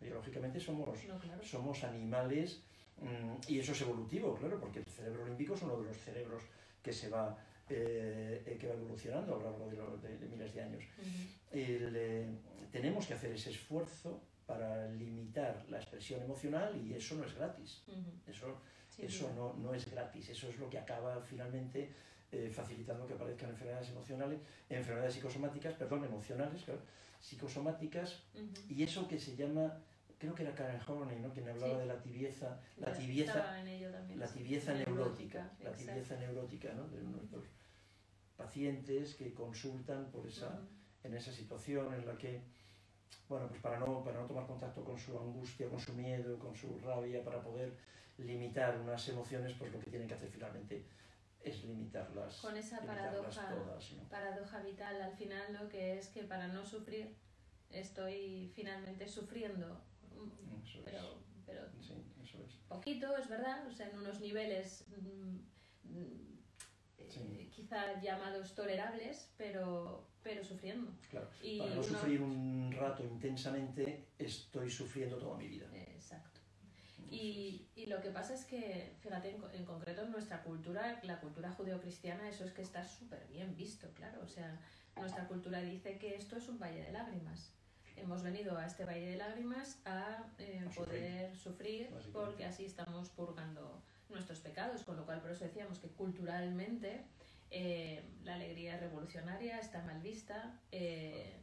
Biológicamente 0.00 0.60
somos, 0.60 0.98
somos 1.42 1.84
animales 1.84 2.62
mm, 3.00 3.50
y 3.50 3.58
eso 3.58 3.72
es 3.72 3.80
evolutivo, 3.80 4.34
claro, 4.34 4.60
porque 4.60 4.80
el 4.80 4.86
cerebro 4.86 5.26
límbico 5.26 5.54
es 5.54 5.62
uno 5.62 5.78
de 5.78 5.84
los 5.88 5.96
cerebros 5.96 6.42
que 6.82 6.92
se 6.92 7.08
va, 7.08 7.36
eh, 7.68 8.56
que 8.60 8.68
va 8.68 8.74
evolucionando 8.74 9.34
a 9.34 9.38
lo 9.38 9.50
largo 9.50 9.96
de, 9.98 10.26
miles 10.26 10.54
de 10.54 10.62
años. 10.62 10.84
Eh, 11.50 12.26
tenemos 12.70 13.06
que 13.06 13.14
hacer 13.14 13.32
ese 13.32 13.50
esfuerzo 13.50 14.22
para 14.48 14.88
limitar 14.88 15.62
la 15.68 15.76
expresión 15.76 16.22
emocional 16.22 16.74
y 16.74 16.94
eso 16.94 17.14
no 17.16 17.24
es 17.24 17.34
gratis. 17.34 17.82
Eso, 18.26 18.56
eso 18.96 19.30
no, 19.36 19.52
no 19.62 19.74
es 19.74 19.90
gratis, 19.90 20.30
eso 20.30 20.48
es 20.48 20.58
lo 20.58 20.70
que 20.70 20.78
acaba 20.78 21.20
finalmente 21.20 21.92
eh, 22.32 22.50
facilitando 22.50 23.06
que 23.06 23.12
aparezcan 23.12 23.50
enfermedades 23.50 23.90
emocionales, 23.90 24.40
enfermedades 24.70 25.14
psicosomáticas, 25.14 25.74
perdón, 25.74 26.04
emocionales, 26.04 26.62
claro, 26.62 26.80
psicosomáticas, 27.20 28.22
y 28.70 28.82
eso 28.82 29.06
que 29.06 29.20
se 29.20 29.36
llama, 29.36 29.82
creo 30.18 30.34
que 30.34 30.44
era 30.44 30.54
Karen 30.54 30.80
Horney, 30.86 31.20
¿no? 31.20 31.30
quien 31.30 31.46
hablaba 31.46 31.78
de 31.78 31.84
la 31.84 32.00
tibieza, 32.00 32.58
la 32.78 32.92
tibieza, 32.92 33.62
la 34.16 34.26
tibieza 34.28 34.72
neurótica, 34.72 35.52
la 35.62 35.72
tibieza 35.72 36.16
neurótica, 36.16 36.72
¿no? 36.72 36.88
de 36.88 37.02
nuestros 37.02 37.44
pacientes 38.36 39.14
que 39.14 39.34
consultan 39.34 40.10
por 40.10 40.26
esa, 40.26 40.58
en 41.04 41.14
esa 41.14 41.32
situación 41.32 41.92
en 41.92 42.06
la 42.06 42.16
que, 42.16 42.40
bueno, 43.28 43.48
pues 43.48 43.60
para 43.60 43.78
no, 43.78 44.02
para 44.04 44.20
no 44.20 44.26
tomar 44.26 44.46
contacto 44.46 44.84
con 44.84 44.98
su 44.98 45.18
angustia, 45.18 45.68
con 45.68 45.78
su 45.78 45.92
miedo, 45.92 46.38
con 46.38 46.54
su 46.54 46.78
rabia, 46.78 47.22
para 47.24 47.42
poder 47.42 47.72
limitar 48.18 48.78
unas 48.80 49.08
emociones, 49.08 49.54
pues 49.58 49.72
lo 49.72 49.78
que 49.80 49.90
tienen 49.90 50.08
que 50.08 50.14
hacer 50.14 50.30
finalmente 50.30 50.84
es 51.42 51.64
limitarlas. 51.64 52.40
Con 52.40 52.56
esa 52.56 52.80
paradoja, 52.80 53.54
paradoja 54.10 54.60
vital 54.60 55.00
al 55.00 55.12
final, 55.12 55.52
lo 55.52 55.68
que 55.68 55.98
es 55.98 56.08
que 56.08 56.24
para 56.24 56.48
no 56.48 56.64
sufrir 56.64 57.14
estoy 57.70 58.50
finalmente 58.54 59.08
sufriendo. 59.08 59.80
pero, 60.84 61.22
pero 61.46 61.62
poquito, 62.68 63.16
es 63.16 63.28
verdad, 63.28 63.66
o 63.66 63.72
sea, 63.72 63.88
en 63.88 63.98
unos 63.98 64.20
niveles 64.20 64.86
mm, 64.88 66.37
mm, 67.16 67.34
eh, 67.34 67.48
quizá 67.50 68.00
llamados 68.00 68.54
tolerables, 68.54 69.32
pero, 69.36 70.08
pero 70.22 70.44
sufriendo. 70.44 70.92
Claro, 71.10 71.28
y 71.42 71.58
para 71.58 71.74
no 71.74 71.82
sufrir 71.82 72.20
un 72.20 72.72
rato 72.72 73.04
intensamente, 73.04 74.08
estoy 74.18 74.70
sufriendo 74.70 75.16
toda 75.18 75.36
mi 75.36 75.48
vida. 75.48 75.66
Exacto. 75.74 76.40
Y, 77.10 77.68
y, 77.74 77.86
lo 77.86 78.02
que 78.02 78.10
pasa 78.10 78.34
es 78.34 78.44
que, 78.44 78.94
fíjate, 79.00 79.38
en, 79.54 79.64
concreto 79.64 80.02
en 80.02 80.12
nuestra 80.12 80.42
cultura, 80.42 81.00
la 81.04 81.20
cultura 81.20 81.50
judeocristiana, 81.52 82.28
eso 82.28 82.44
es 82.44 82.52
que 82.52 82.60
está 82.60 82.84
súper 82.84 83.26
bien 83.28 83.56
visto, 83.56 83.88
claro. 83.94 84.20
O 84.22 84.28
sea, 84.28 84.60
nuestra 84.96 85.26
cultura 85.26 85.62
dice 85.62 85.98
que 85.98 86.16
esto 86.16 86.36
es 86.36 86.48
un 86.48 86.58
valle 86.58 86.82
de 86.82 86.92
lágrimas. 86.92 87.54
Hemos 87.96 88.22
venido 88.22 88.56
a 88.58 88.66
este 88.66 88.84
valle 88.84 89.06
de 89.06 89.16
lágrimas 89.16 89.80
a 89.86 90.26
eh, 90.38 90.68
poder 90.76 91.34
sufrir, 91.34 91.88
porque 92.12 92.44
así 92.44 92.66
estamos 92.66 93.08
purgando 93.08 93.82
nuestros 94.10 94.40
pecados, 94.40 94.82
con 94.84 94.96
lo 94.96 95.04
cual 95.04 95.20
por 95.20 95.30
eso 95.30 95.44
decíamos 95.44 95.78
que 95.78 95.88
culturalmente 95.88 97.04
eh, 97.50 98.02
la 98.24 98.34
alegría 98.34 98.76
revolucionaria 98.78 99.58
está 99.58 99.82
mal 99.82 100.00
vista 100.02 100.60
eh, 100.70 101.40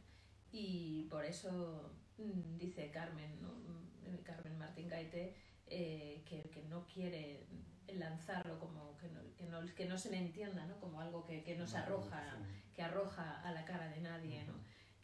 y 0.52 1.04
por 1.10 1.24
eso 1.24 1.92
mm, 2.18 2.56
dice 2.58 2.90
Carmen, 2.90 3.40
¿no? 3.40 3.48
Mm, 3.48 4.22
Carmen 4.22 4.58
Martín 4.58 4.88
Gaite, 4.88 5.34
eh, 5.66 6.22
que, 6.24 6.48
que, 6.50 6.62
no 6.64 6.86
quiere 6.86 7.46
lanzarlo 7.88 8.58
como 8.60 8.96
que 8.98 9.08
no, 9.08 9.20
que 9.36 9.46
no, 9.46 9.74
que 9.74 9.86
no 9.86 9.98
se 9.98 10.10
le 10.10 10.18
entienda 10.18 10.64
¿no? 10.66 10.78
como 10.78 11.00
algo 11.00 11.24
que, 11.24 11.42
que 11.42 11.56
nos 11.56 11.74
arroja, 11.74 12.38
que 12.74 12.82
arroja 12.82 13.40
a 13.42 13.52
la 13.52 13.64
cara 13.64 13.88
de 13.88 14.00
nadie, 14.00 14.44
¿no? 14.44 14.54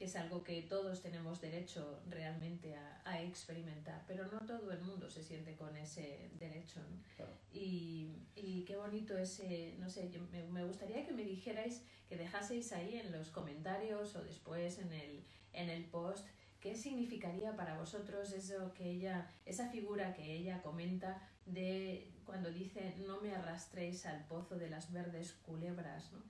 Es 0.04 0.16
algo 0.16 0.42
que 0.42 0.62
todos 0.62 1.00
tenemos 1.00 1.40
derecho 1.40 2.00
realmente 2.08 2.74
a, 2.74 3.02
a, 3.04 3.22
experimentar, 3.22 4.02
pero 4.06 4.26
no 4.26 4.40
todo 4.40 4.72
el 4.72 4.80
mundo 4.80 5.08
se 5.08 5.22
siente 5.22 5.54
con 5.56 5.76
ese 5.76 6.30
derecho. 6.38 6.80
¿no? 6.80 7.24
Y, 7.52 8.10
y, 8.34 8.64
qué 8.64 8.76
bonito 8.76 9.16
ese, 9.16 9.74
no 9.78 9.88
sé, 9.88 10.10
yo, 10.10 10.20
me, 10.32 10.42
me, 10.44 10.64
gustaría 10.64 11.04
que 11.06 11.12
me 11.12 11.24
dijerais, 11.24 11.82
que 12.08 12.16
dejaseis 12.16 12.72
ahí 12.72 12.96
en 12.98 13.12
los 13.12 13.28
comentarios 13.30 14.16
o 14.16 14.24
después 14.24 14.78
en 14.78 14.92
el, 14.92 15.24
en 15.52 15.70
el 15.70 15.84
post, 15.84 16.26
¿Qué 16.62 16.76
significaría 16.76 17.56
para 17.56 17.76
vosotros 17.76 18.32
eso 18.32 18.72
que 18.72 18.88
ella, 18.88 19.28
esa 19.44 19.68
figura 19.68 20.14
que 20.14 20.32
ella 20.32 20.62
comenta 20.62 21.20
de 21.44 22.12
cuando 22.24 22.52
dice 22.52 22.94
no 23.04 23.20
me 23.20 23.34
arrastréis 23.34 24.06
al 24.06 24.24
pozo 24.26 24.56
de 24.56 24.70
las 24.70 24.92
verdes 24.92 25.32
culebras? 25.44 26.12
¿no? 26.12 26.22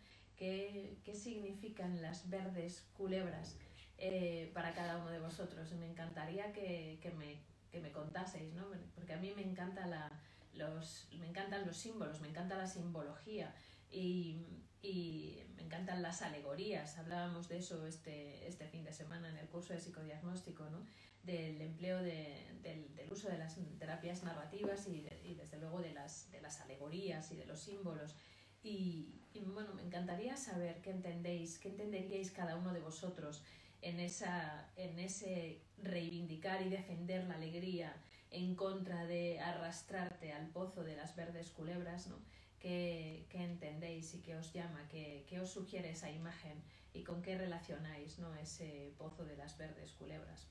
¿Qué, 0.42 0.98
¿Qué, 1.04 1.14
significan 1.14 2.02
las 2.02 2.28
verdes 2.28 2.84
culebras 2.94 3.56
eh, 3.96 4.50
para 4.52 4.74
cada 4.74 4.96
uno 4.96 5.12
de 5.12 5.20
vosotros? 5.20 5.70
Me 5.74 5.86
encantaría 5.86 6.52
que, 6.52 6.98
que, 7.00 7.12
me, 7.12 7.38
que 7.70 7.78
me 7.78 7.92
contaseis, 7.92 8.52
¿no? 8.52 8.64
porque 8.96 9.12
a 9.12 9.18
mí 9.18 9.32
me, 9.36 9.42
encanta 9.42 9.86
la, 9.86 10.10
los, 10.54 11.06
me 11.12 11.28
encantan 11.28 11.64
los 11.64 11.76
símbolos, 11.76 12.20
me 12.20 12.26
encanta 12.26 12.56
la 12.56 12.66
simbología. 12.66 13.54
Y, 13.88 14.44
y 14.82 15.44
me 15.54 15.62
encantan 15.62 16.02
las 16.02 16.22
alegorías. 16.22 16.98
Hablábamos 16.98 17.48
de 17.48 17.58
eso 17.58 17.86
este, 17.86 18.44
este 18.48 18.66
fin 18.66 18.82
de 18.82 18.92
semana 18.92 19.28
en 19.28 19.36
el 19.36 19.46
curso 19.46 19.74
de 19.74 19.78
psicodiagnóstico, 19.78 20.68
¿no? 20.70 20.84
del 21.22 21.60
empleo 21.60 22.02
de, 22.02 22.50
del, 22.62 22.92
del, 22.96 23.12
uso 23.12 23.28
de 23.28 23.38
las 23.38 23.56
terapias 23.78 24.24
narrativas 24.24 24.88
y, 24.88 25.06
y, 25.22 25.34
desde 25.34 25.58
luego 25.58 25.80
de 25.80 25.92
las, 25.92 26.28
de 26.32 26.40
las 26.40 26.60
alegorías 26.60 27.30
y 27.30 27.36
de 27.36 27.46
los 27.46 27.60
símbolos. 27.60 28.16
Y, 28.62 29.20
y, 29.34 29.40
bueno, 29.40 29.74
me 29.74 29.82
encantaría 29.82 30.36
saber 30.36 30.80
qué 30.82 30.90
entendéis, 30.90 31.58
qué 31.58 31.68
entenderíais 31.68 32.30
cada 32.30 32.56
uno 32.56 32.72
de 32.72 32.80
vosotros 32.80 33.42
en, 33.80 33.98
esa, 33.98 34.70
en 34.76 34.98
ese 34.98 35.60
reivindicar 35.78 36.62
y 36.62 36.70
defender 36.70 37.24
la 37.24 37.34
alegría 37.34 37.94
en 38.30 38.54
contra 38.54 39.04
de 39.06 39.40
arrastrarte 39.40 40.32
al 40.32 40.48
pozo 40.48 40.84
de 40.84 40.96
las 40.96 41.14
verdes 41.16 41.50
culebras, 41.50 42.06
¿no? 42.06 42.16
¿Qué, 42.58 43.26
entendéis 43.32 44.14
y 44.14 44.20
qué 44.20 44.36
os 44.36 44.52
llama, 44.52 44.86
qué, 44.88 45.40
os 45.40 45.50
sugiere 45.50 45.90
esa 45.90 46.10
imagen 46.10 46.62
y 46.94 47.02
con 47.02 47.20
qué 47.20 47.36
relacionáis 47.36 48.20
¿no? 48.20 48.32
ese 48.36 48.94
pozo 48.98 49.24
de 49.24 49.36
las 49.36 49.58
verdes 49.58 49.90
culebras? 49.92 50.46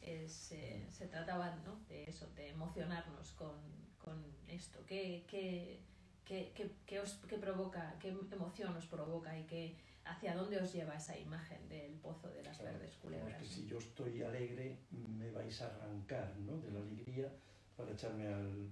Es, 0.00 0.52
eh, 0.52 0.86
se 0.88 1.08
trataba 1.08 1.56
¿no? 1.64 1.80
de 1.88 2.04
eso, 2.04 2.28
de 2.36 2.50
emocionarnos 2.50 3.32
con, 3.32 3.56
con 3.98 4.24
esto. 4.46 4.78
¿Qué, 4.86 5.26
qué, 5.28 5.80
qué, 6.28 6.52
qué, 6.86 7.00
os, 7.00 7.14
qué 7.26 7.38
provoca, 7.38 7.96
qué 7.98 8.08
emoción 8.08 8.76
os 8.76 8.86
provoca 8.86 9.36
y 9.38 9.44
qué, 9.44 9.76
hacia 10.04 10.34
dónde 10.34 10.58
os 10.60 10.72
lleva 10.72 10.94
esa 10.94 11.18
imagen 11.18 11.68
del 11.68 11.92
pozo 11.94 12.28
de 12.28 12.42
las 12.42 12.62
verdes 12.62 12.96
culebras? 12.96 13.42
si 13.46 13.66
yo 13.66 13.78
estoy 13.78 14.22
alegre, 14.22 14.78
me 14.90 15.30
vais 15.30 15.60
a 15.62 15.66
arrancar 15.66 16.36
¿no? 16.38 16.58
de 16.58 16.70
la 16.70 16.80
alegría 16.80 17.32
para 17.76 17.92
echarme 17.92 18.26
al... 18.26 18.68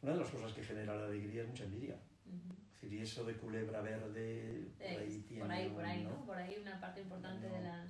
Una 0.00 0.12
de 0.12 0.18
las 0.18 0.30
cosas 0.30 0.52
que 0.52 0.62
genera 0.62 0.94
la 0.96 1.06
alegría 1.06 1.42
es 1.42 1.48
mucha 1.48 1.64
envidia. 1.64 1.96
Es 2.74 2.80
decir, 2.80 2.98
y 2.98 3.02
eso 3.02 3.24
de 3.24 3.36
culebra 3.36 3.80
verde, 3.82 4.70
por 4.78 5.02
ahí 5.02 5.24
tiene... 5.28 5.42
Por 5.42 5.52
ahí, 5.52 5.68
por 5.68 5.84
ahí, 5.84 6.04
¿no? 6.04 6.24
Por 6.24 6.36
ahí 6.36 6.56
una 6.60 6.80
parte 6.80 7.02
importante 7.02 7.48
de, 7.48 7.60
la, 7.60 7.86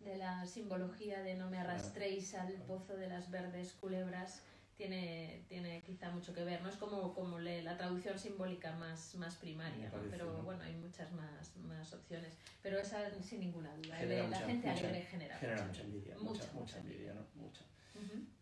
de 0.00 0.16
la 0.16 0.46
simbología 0.46 1.22
de 1.22 1.36
no 1.36 1.48
me 1.48 1.58
arrastréis 1.58 2.34
al 2.34 2.52
pozo 2.52 2.96
de 2.96 3.08
las 3.08 3.30
verdes 3.30 3.72
culebras 3.72 4.42
tiene, 4.76 5.44
tiene 5.48 5.82
quizá 5.82 6.10
mucho 6.10 6.34
que 6.34 6.44
ver, 6.44 6.62
¿no? 6.62 6.68
Es 6.68 6.76
como, 6.76 7.14
como 7.14 7.38
la 7.38 7.76
traducción 7.76 8.18
simbólica 8.18 8.72
más, 8.76 9.14
más 9.16 9.36
primaria, 9.36 9.90
pero 10.10 10.42
bueno, 10.42 10.62
hay 10.62 10.74
muchas 10.74 11.12
más, 11.12 11.56
más 11.58 11.92
opciones. 11.92 12.36
Pero 12.62 12.78
esa 12.78 13.10
sin 13.22 13.40
ninguna 13.40 13.74
duda, 13.76 14.02
la 14.02 14.38
gente 14.38 14.68
alegre 14.68 15.02
genera, 15.02 15.36
genera 15.36 15.66
mucha, 15.66 15.82
envidia, 15.82 16.16
mucha, 16.18 16.52
mucha, 16.52 16.78
envidia, 16.78 17.14
¿no? 17.14 17.26
Mucha. 17.34 17.62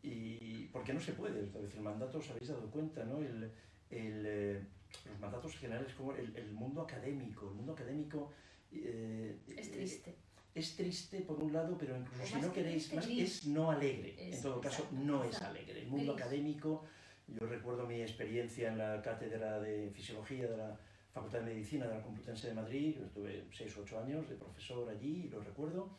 Y 0.02 0.66
porque 0.68 0.94
no 0.94 1.00
se 1.00 1.12
puede, 1.12 1.44
es 1.44 1.52
decir, 1.52 1.76
el 1.76 1.82
mandato, 1.82 2.18
os 2.18 2.30
habéis 2.30 2.48
dado 2.48 2.70
cuenta, 2.70 3.04
¿no? 3.04 3.18
El, 3.18 3.52
el, 3.90 4.24
eh, 4.26 4.66
los 5.06 5.18
mandatos 5.20 5.56
generales 5.56 5.92
como 5.94 6.14
el, 6.14 6.34
el, 6.34 6.52
mundo 6.52 6.82
académico, 6.82 7.48
el 7.48 7.54
mundo 7.54 7.72
académico... 7.72 8.32
Eh, 8.74 9.38
es 9.54 9.70
triste 9.70 10.16
es 10.54 10.76
triste 10.76 11.20
por 11.20 11.42
un 11.42 11.52
lado, 11.52 11.76
pero 11.78 11.96
incluso 11.96 12.26
si 12.26 12.40
no 12.40 12.52
queréis 12.52 12.92
más, 12.92 13.06
es 13.06 13.46
no 13.46 13.70
alegre. 13.70 14.14
en 14.18 14.42
todo 14.42 14.60
caso, 14.60 14.86
no 14.92 15.24
es 15.24 15.40
alegre. 15.40 15.82
El 15.82 15.88
mundo 15.88 16.12
académico, 16.12 16.84
yo 17.26 17.46
recuerdo 17.46 17.86
mi 17.86 18.00
experiencia 18.02 18.68
en 18.68 18.78
la 18.78 19.00
cátedra 19.00 19.60
de 19.60 19.90
fisiología 19.90 20.48
de 20.48 20.56
la 20.56 20.78
Facultad 21.12 21.40
de 21.40 21.46
Medicina 21.46 21.86
de 21.86 21.94
la 21.94 22.02
Complutense 22.02 22.48
de 22.48 22.54
Madrid, 22.54 22.96
yo 22.98 23.04
estuve 23.04 23.44
6 23.52 23.76
o 23.76 23.82
8 23.82 23.98
años 24.00 24.28
de 24.28 24.36
profesor 24.36 24.88
allí 24.88 25.24
y 25.26 25.28
lo 25.28 25.40
recuerdo 25.40 25.90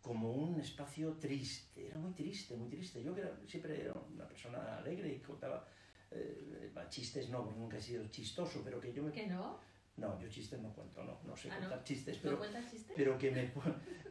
como 0.00 0.32
un 0.32 0.60
espacio 0.60 1.14
triste, 1.14 1.88
era 1.88 1.98
muy 1.98 2.12
triste, 2.12 2.56
muy 2.56 2.68
triste. 2.68 3.02
Yo 3.02 3.14
que 3.14 3.22
siempre 3.46 3.80
era 3.80 3.92
una 3.92 4.26
persona 4.26 4.78
alegre 4.78 5.12
y 5.12 5.18
contaba 5.18 5.66
eh, 6.12 6.70
chistes, 6.88 7.28
no, 7.28 7.52
nunca 7.56 7.78
he 7.78 7.82
sido 7.82 8.06
chistoso, 8.08 8.60
pero 8.64 8.80
que 8.80 8.92
yo 8.92 9.02
me... 9.02 9.10
¿Que 9.10 9.26
no? 9.26 9.58
No, 9.96 10.20
yo 10.20 10.28
chistes 10.28 10.60
no 10.60 10.70
cuento, 10.74 11.02
no, 11.04 11.18
no 11.24 11.36
sé 11.36 11.48
ah, 11.50 11.58
contar 11.58 11.82
chistes, 11.82 12.18
pero, 12.22 12.38
chistes? 12.70 12.92
pero, 12.94 13.16
que 13.16 13.30
me, 13.30 13.50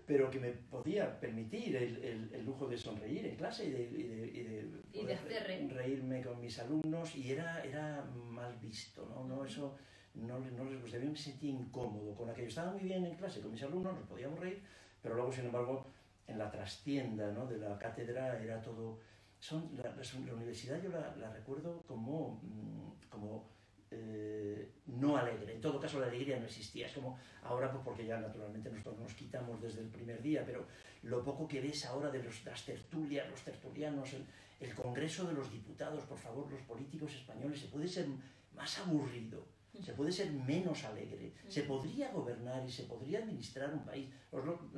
pero 0.08 0.32
que 0.32 0.39
me 0.39 0.52
podía 0.52 1.19
permitir 1.19 1.76
el, 1.76 2.04
el, 2.04 2.34
el 2.34 2.45
lujo 2.45 2.67
de 2.67 2.76
sonreír 2.76 3.26
en 3.28 3.36
clase 3.36 3.65
y 3.65 3.71
de, 3.71 3.84
y 3.84 4.04
de, 4.04 4.28
y 4.28 4.43
de, 4.43 4.84
¿Y 4.93 5.06
de 5.06 5.67
reírme 5.69 6.24
con 6.24 6.41
mis 6.41 6.58
alumnos 6.58 7.15
y 7.15 7.32
era, 7.32 7.63
era 7.63 8.04
mal 8.04 8.58
visto, 8.58 9.08
¿no? 9.08 9.26
no 9.26 9.45
eso 9.45 9.78
no, 10.15 10.39
no 10.39 10.63
les 10.65 10.82
gustaba, 10.82 11.04
yo 11.04 11.12
me 11.12 11.17
sentía 11.17 11.52
incómodo 11.52 12.15
con 12.15 12.30
aquello. 12.30 12.48
Estaba 12.48 12.71
muy 12.71 12.82
bien 12.82 13.06
en 13.06 13.15
clase 13.15 13.41
con 13.41 13.52
mis 13.52 13.62
alumnos, 13.63 13.93
nos 13.93 14.08
podíamos 14.08 14.39
reír, 14.39 14.62
pero 15.02 15.15
luego, 15.15 15.32
sin 15.32 15.45
embargo, 15.45 15.86
en 16.28 16.38
la 16.38 16.50
trastienda 16.50 17.32
¿no? 17.32 17.45
de 17.45 17.58
la 17.58 17.78
cátedra 17.78 18.41
era 18.41 18.62
todo... 18.62 19.00
Son, 19.39 19.69
la, 19.76 19.84
la, 19.84 20.34
universidad 20.34 20.82
yo 20.82 20.89
la, 20.89 21.15
la 21.17 21.30
recuerdo 21.32 21.84
como, 21.86 22.39
mm, 22.41 23.10
como 23.10 23.54
eh, 23.97 24.69
no 24.88 25.17
alegre. 25.17 25.53
En 25.53 25.62
todo 25.62 25.79
caso, 25.79 25.99
la 25.99 26.08
alegría 26.08 26.38
no 26.38 26.45
existía. 26.45 26.88
Es 26.88 26.93
como 26.93 27.17
ahora, 27.43 27.71
pues 27.71 27.84
porque 27.84 28.05
ya 28.05 28.19
naturalmente 28.19 28.69
nosotros 28.69 28.99
nos 28.99 29.13
quitamos 29.13 29.62
desde 29.62 29.81
el 29.81 29.88
primer 29.88 30.21
día, 30.21 30.43
pero 30.45 30.65
lo 31.03 31.23
poco 31.23 31.47
que 31.47 31.62
ves 31.62 31.86
ahora 31.86 32.10
de 32.12 32.21
los, 32.23 32.43
las 32.45 32.65
tertulias, 32.65 33.29
los 33.29 33.41
tertulianos, 33.41 34.13
el, 34.13 34.25
el 34.60 34.73
Congreso 34.75 35.25
de 35.25 35.34
los 35.34 35.51
Diputados, 35.51 36.03
por 36.03 36.17
favor, 36.17 36.51
los 36.51 36.62
políticos 36.62 37.13
españoles, 37.13 37.60
se 37.60 37.67
puede 37.67 37.88
ser 37.88 38.08
más 38.53 38.79
aburrido, 38.79 39.45
se 39.84 39.93
puede 39.93 40.12
ser 40.12 40.31
menos 40.31 40.84
alegre, 40.86 41.34
se 41.47 41.63
podría 41.63 42.12
gobernar 42.12 42.65
y 42.65 42.71
se 42.71 42.84
podría 42.84 43.19
administrar 43.19 43.73
un 43.73 43.84
país. 43.84 44.10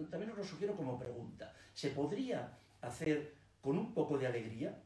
también 0.09 0.31
os 0.31 0.37
lo 0.37 0.43
sugiero 0.43 0.75
como 0.75 0.97
pregunta. 0.97 1.53
Se 1.73 1.91
podría 1.91 2.57
hacer 2.81 3.36
con 3.67 3.77
un 3.77 3.93
poco 3.93 4.17
de 4.17 4.25
alegría. 4.25 4.81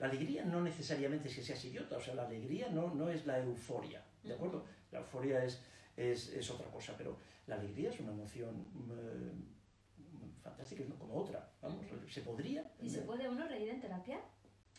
La 0.00 0.08
alegría 0.08 0.44
no 0.44 0.60
necesariamente 0.60 1.28
es 1.28 1.36
que 1.36 1.42
seas 1.44 1.64
idiota, 1.64 1.96
o 1.96 2.00
sea, 2.00 2.12
la 2.16 2.26
alegría 2.26 2.68
no, 2.70 2.92
no 2.92 3.08
es 3.08 3.24
la 3.24 3.38
euforia, 3.38 4.02
¿de 4.24 4.34
acuerdo? 4.34 4.64
La 4.90 4.98
euforia 4.98 5.44
es, 5.44 5.62
es, 5.96 6.30
es, 6.30 6.50
otra 6.50 6.66
cosa, 6.72 6.94
pero 6.98 7.16
la 7.46 7.54
alegría 7.54 7.90
es 7.90 8.00
una 8.00 8.10
emoción 8.10 8.66
eh, 8.90 9.30
fantástica, 10.42 10.82
como 10.98 11.22
otra, 11.22 11.48
vamos, 11.62 11.86
se 12.08 12.22
podría... 12.22 12.68
¿Y 12.82 12.90
se 12.90 13.02
puede 13.02 13.28
uno 13.28 13.46
reír 13.46 13.68
en 13.68 13.80
terapia? 13.80 14.18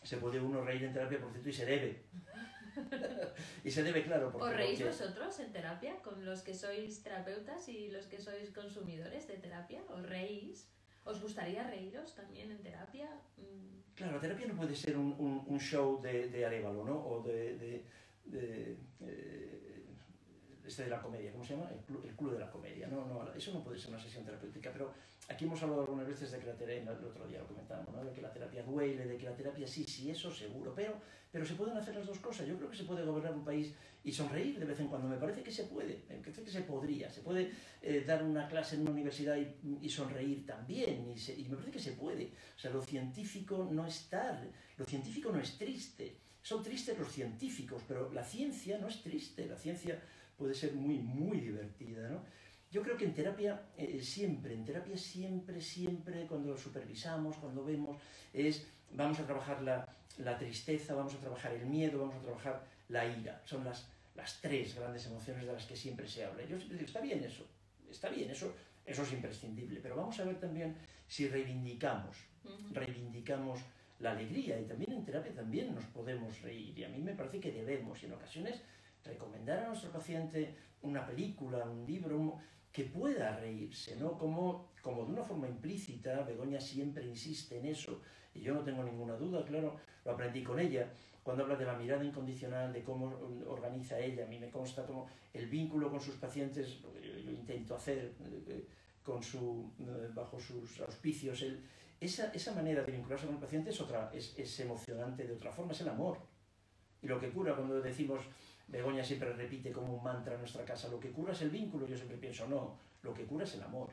Se 0.02 0.18
puede 0.18 0.38
uno 0.38 0.62
reír 0.62 0.84
en 0.84 0.92
terapia, 0.92 1.18
por 1.18 1.30
cierto, 1.30 1.48
y 1.48 1.52
se 1.54 1.64
debe. 1.64 2.02
y 3.64 3.70
se 3.70 3.82
debe, 3.82 4.04
claro. 4.04 4.30
Porque 4.30 4.46
¿Os 4.46 4.56
reís 4.56 4.84
vosotros 4.84 5.40
en 5.40 5.52
terapia 5.52 5.96
con 6.02 6.22
los 6.22 6.42
que 6.42 6.52
sois 6.52 7.02
terapeutas 7.02 7.66
y 7.70 7.88
los 7.88 8.04
que 8.08 8.20
sois 8.20 8.50
consumidores 8.50 9.26
de 9.26 9.38
terapia? 9.38 9.80
¿Os 9.88 10.06
reís? 10.06 10.68
¿Os 11.04 11.20
gustaría 11.20 11.62
reíros 11.64 12.14
también 12.14 12.50
en 12.50 12.58
terapia? 12.58 13.08
Mm. 13.36 13.94
Claro, 13.94 14.14
la 14.14 14.20
terapia 14.20 14.46
no 14.46 14.54
puede 14.54 14.74
ser 14.74 14.96
un, 14.96 15.44
un, 15.46 15.58
show 15.58 16.00
de, 16.00 16.28
de 16.28 16.46
Arevalo, 16.46 16.84
¿no? 16.84 16.96
O 16.96 17.22
de, 17.22 17.56
de, 17.58 17.84
eh, 18.32 18.76
este 20.64 20.84
de 20.84 20.90
la 20.90 21.00
comedia, 21.00 21.32
¿cómo 21.32 21.44
se 21.44 21.54
llama? 21.54 21.70
El 21.70 22.14
club, 22.14 22.32
de 22.32 22.38
la 22.38 22.50
comedia. 22.50 22.86
No, 22.86 23.06
no, 23.06 23.32
eso 23.32 23.52
no 23.52 23.64
puede 23.64 23.78
ser 23.78 23.90
una 23.90 23.98
sesión 23.98 24.24
terapéutica, 24.24 24.70
pero 24.72 24.92
aquí 25.28 25.44
hemos 25.44 25.62
hablado 25.62 25.82
algunas 25.82 26.06
veces 26.06 26.30
de 26.30 26.38
que 26.38 26.46
la 26.46 26.56
terapia, 26.56 26.92
el 26.92 27.04
otro 27.04 27.26
día 27.26 27.38
lo 27.38 27.46
comentábamos, 27.46 27.94
¿no? 27.94 28.04
de 28.04 28.12
que 28.12 28.22
la 28.22 28.32
terapia 28.32 28.62
duele, 28.62 29.06
de 29.06 29.16
que 29.16 29.24
la 29.24 29.36
terapia 29.36 29.66
sí, 29.66 29.84
sí, 29.84 30.10
eso 30.10 30.32
seguro, 30.32 30.72
pero, 30.74 30.94
pero 31.30 31.44
se 31.44 31.54
pueden 31.54 31.76
hacer 31.76 31.94
las 31.94 32.06
dos 32.06 32.18
cosas. 32.18 32.46
Yo 32.46 32.56
creo 32.56 32.70
que 32.70 32.76
se 32.76 32.84
puede 32.84 33.04
gobernar 33.04 33.34
un 33.34 33.44
país 33.44 33.74
y 34.02 34.10
sonreír 34.10 34.58
de 34.58 34.64
vez 34.64 34.80
en 34.80 34.88
cuando. 34.88 35.06
Me 35.06 35.18
parece 35.18 35.42
que 35.42 35.52
se 35.52 35.64
puede, 35.64 36.04
me 36.08 36.16
parece 36.16 36.42
que 36.42 36.50
se 36.50 36.62
podría. 36.62 37.10
Se 37.10 37.20
puede 37.20 37.52
eh, 37.82 38.04
dar 38.06 38.22
una 38.22 38.48
clase 38.48 38.76
en 38.76 38.82
una 38.82 38.92
universidad 38.92 39.36
y, 39.36 39.78
y 39.82 39.90
sonreír 39.90 40.46
también, 40.46 41.10
y, 41.10 41.18
se, 41.18 41.38
y 41.38 41.44
me 41.44 41.56
parece 41.56 41.72
que 41.72 41.80
se 41.80 41.92
puede. 41.92 42.32
O 42.56 42.58
sea, 42.58 42.70
lo 42.70 42.82
científico 42.82 43.68
no 43.70 43.86
está, 43.86 44.42
lo 44.78 44.84
científico 44.86 45.30
no 45.30 45.40
es 45.40 45.58
triste. 45.58 46.16
Son 46.40 46.62
tristes 46.62 46.98
los 46.98 47.12
científicos, 47.12 47.82
pero 47.86 48.10
la 48.12 48.24
ciencia 48.24 48.78
no 48.78 48.88
es 48.88 49.02
triste. 49.02 49.46
La 49.46 49.56
ciencia 49.56 50.00
puede 50.38 50.54
ser 50.54 50.72
muy, 50.72 50.98
muy 50.98 51.40
divertida, 51.40 52.08
¿no? 52.08 52.22
Yo 52.70 52.82
creo 52.82 52.96
que 52.96 53.06
en 53.06 53.14
terapia, 53.14 53.62
eh, 53.76 54.00
siempre, 54.02 54.52
en 54.52 54.64
terapia 54.64 54.96
siempre, 54.96 55.60
siempre, 55.60 56.26
cuando 56.26 56.50
lo 56.50 56.58
supervisamos, 56.58 57.36
cuando 57.36 57.64
vemos, 57.64 57.96
es, 58.32 58.66
vamos 58.92 59.18
a 59.20 59.24
trabajar 59.24 59.62
la, 59.62 59.88
la 60.18 60.36
tristeza, 60.36 60.94
vamos 60.94 61.14
a 61.14 61.18
trabajar 61.18 61.54
el 61.54 61.64
miedo, 61.66 62.00
vamos 62.00 62.16
a 62.16 62.20
trabajar 62.20 62.64
la 62.88 63.06
ira. 63.06 63.40
Son 63.44 63.64
las, 63.64 63.88
las 64.14 64.40
tres 64.40 64.74
grandes 64.74 65.06
emociones 65.06 65.46
de 65.46 65.52
las 65.52 65.64
que 65.64 65.76
siempre 65.76 66.06
se 66.06 66.24
habla. 66.24 66.42
Yo 66.42 66.58
siempre 66.58 66.78
digo, 66.78 66.86
está 66.86 67.00
bien 67.00 67.24
eso, 67.24 67.46
está 67.90 68.10
bien, 68.10 68.30
eso, 68.30 68.54
eso 68.84 69.02
es 69.02 69.12
imprescindible, 69.12 69.80
pero 69.82 69.96
vamos 69.96 70.18
a 70.20 70.24
ver 70.24 70.38
también 70.38 70.76
si 71.06 71.28
reivindicamos, 71.28 72.16
reivindicamos 72.72 73.60
la 74.00 74.12
alegría 74.12 74.60
y 74.60 74.64
también 74.64 74.92
en 74.92 75.04
terapia 75.04 75.34
también 75.34 75.74
nos 75.74 75.84
podemos 75.86 76.40
reír 76.42 76.78
y 76.78 76.84
a 76.84 76.88
mí 76.88 76.98
me 76.98 77.14
parece 77.14 77.40
que 77.40 77.50
debemos 77.50 78.00
y 78.02 78.06
en 78.06 78.12
ocasiones 78.12 78.60
recomendar 79.04 79.58
a 79.58 79.68
nuestro 79.68 79.90
paciente 79.90 80.54
una 80.82 81.04
película, 81.04 81.64
un 81.64 81.84
libro 81.86 82.38
que 82.78 82.84
pueda 82.84 83.36
reírse, 83.36 83.96
¿no? 83.96 84.16
Como, 84.16 84.70
como 84.82 85.04
de 85.04 85.10
una 85.10 85.24
forma 85.24 85.48
implícita, 85.48 86.22
Begoña 86.22 86.60
siempre 86.60 87.04
insiste 87.04 87.58
en 87.58 87.66
eso, 87.66 88.00
y 88.32 88.40
yo 88.40 88.54
no 88.54 88.60
tengo 88.62 88.84
ninguna 88.84 89.16
duda, 89.16 89.44
claro, 89.44 89.74
lo 90.04 90.12
aprendí 90.12 90.44
con 90.44 90.60
ella, 90.60 90.88
cuando 91.24 91.42
habla 91.42 91.56
de 91.56 91.64
la 91.64 91.76
mirada 91.76 92.04
incondicional, 92.04 92.72
de 92.72 92.84
cómo 92.84 93.18
organiza 93.48 93.98
ella, 93.98 94.26
a 94.26 94.28
mí 94.28 94.38
me 94.38 94.48
consta 94.48 94.86
como 94.86 95.08
el 95.34 95.48
vínculo 95.48 95.90
con 95.90 96.00
sus 96.00 96.14
pacientes, 96.18 96.80
lo 96.80 96.92
que 96.92 97.24
yo, 97.24 97.32
intento 97.32 97.74
hacer 97.74 98.14
eh, 98.46 98.64
con 99.02 99.24
su, 99.24 99.72
eh, 99.80 100.10
bajo 100.14 100.38
sus 100.38 100.80
auspicios, 100.82 101.44
esa, 102.00 102.30
esa, 102.32 102.54
manera 102.54 102.84
de 102.84 102.92
vincularse 102.92 103.26
con 103.26 103.34
el 103.34 103.40
paciente 103.40 103.70
es, 103.70 103.80
otra, 103.80 104.08
es, 104.14 104.38
es 104.38 104.60
emocionante 104.60 105.26
de 105.26 105.32
otra 105.32 105.50
forma, 105.50 105.72
es 105.72 105.80
el 105.80 105.88
amor. 105.88 106.18
Y 107.02 107.08
lo 107.08 107.18
que 107.18 107.30
cura 107.30 107.56
cuando 107.56 107.80
decimos 107.80 108.20
Begoña 108.68 109.02
siempre 109.02 109.32
repite 109.32 109.72
como 109.72 109.94
un 109.94 110.02
mantra 110.02 110.34
en 110.34 110.40
nuestra 110.40 110.64
casa, 110.64 110.88
lo 110.88 111.00
que 111.00 111.10
cura 111.10 111.32
es 111.32 111.42
el 111.42 111.50
vínculo, 111.50 111.86
yo 111.86 111.96
siempre 111.96 112.18
pienso, 112.18 112.46
no, 112.46 112.76
lo 113.02 113.14
que 113.14 113.24
cura 113.24 113.44
es 113.44 113.54
el 113.54 113.62
amor. 113.62 113.90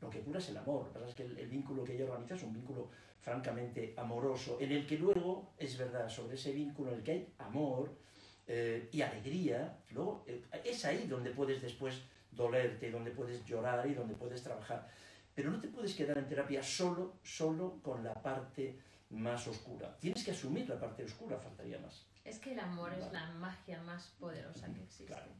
Lo 0.00 0.10
que 0.10 0.20
cura 0.20 0.38
es 0.38 0.48
el 0.50 0.56
amor. 0.58 0.86
Lo 0.86 0.92
que 0.92 0.98
pasa 0.98 1.10
es 1.10 1.14
que 1.14 1.22
el, 1.22 1.48
vínculo 1.48 1.82
que 1.82 1.94
ella 1.94 2.04
organiza 2.04 2.34
es 2.34 2.42
un 2.42 2.52
vínculo 2.52 2.90
francamente 3.20 3.94
amoroso, 3.96 4.58
en 4.60 4.72
el 4.72 4.86
que 4.86 4.98
luego, 4.98 5.54
es 5.58 5.76
verdad, 5.78 6.08
sobre 6.08 6.34
ese 6.34 6.52
vínculo 6.52 6.92
en 6.92 6.98
el 6.98 7.02
que 7.02 7.12
hay 7.12 7.34
amor 7.38 7.90
eh, 8.46 8.88
y 8.92 9.00
alegría, 9.00 9.78
luego 9.90 10.24
eh, 10.26 10.44
es 10.64 10.84
ahí 10.84 11.06
donde 11.06 11.30
puedes 11.30 11.62
después 11.62 12.02
dolerte, 12.30 12.90
donde 12.90 13.10
puedes 13.10 13.44
llorar 13.44 13.86
y 13.88 13.94
donde 13.94 14.14
puedes 14.14 14.42
trabajar. 14.42 14.88
Pero 15.34 15.50
no 15.50 15.58
te 15.58 15.68
puedes 15.68 15.94
quedar 15.94 16.18
en 16.18 16.28
terapia 16.28 16.62
solo, 16.62 17.14
solo 17.22 17.80
con 17.82 18.04
la 18.04 18.14
parte 18.14 18.78
más 19.10 19.46
oscura. 19.48 19.96
Tienes 19.98 20.24
que 20.24 20.32
asumir 20.32 20.68
la 20.68 20.78
parte 20.78 21.04
oscura, 21.04 21.38
faltaría 21.38 21.78
más. 21.78 22.06
Es 22.26 22.38
que 22.40 22.52
el 22.52 22.60
amor 22.60 22.92
es 22.92 23.12
la 23.12 23.26
magia 23.34 23.80
más 23.82 24.08
poderosa 24.18 24.66
que 24.72 24.82
existe. 24.82 25.06
Claro, 25.12 25.30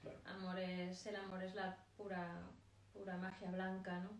claro. 0.00 0.18
Amor 0.24 0.58
es, 0.58 1.06
el 1.06 1.16
amor 1.16 1.42
es 1.42 1.54
la 1.54 1.76
pura, 1.96 2.42
pura 2.92 3.16
magia 3.16 3.50
blanca, 3.50 4.00
¿no? 4.00 4.10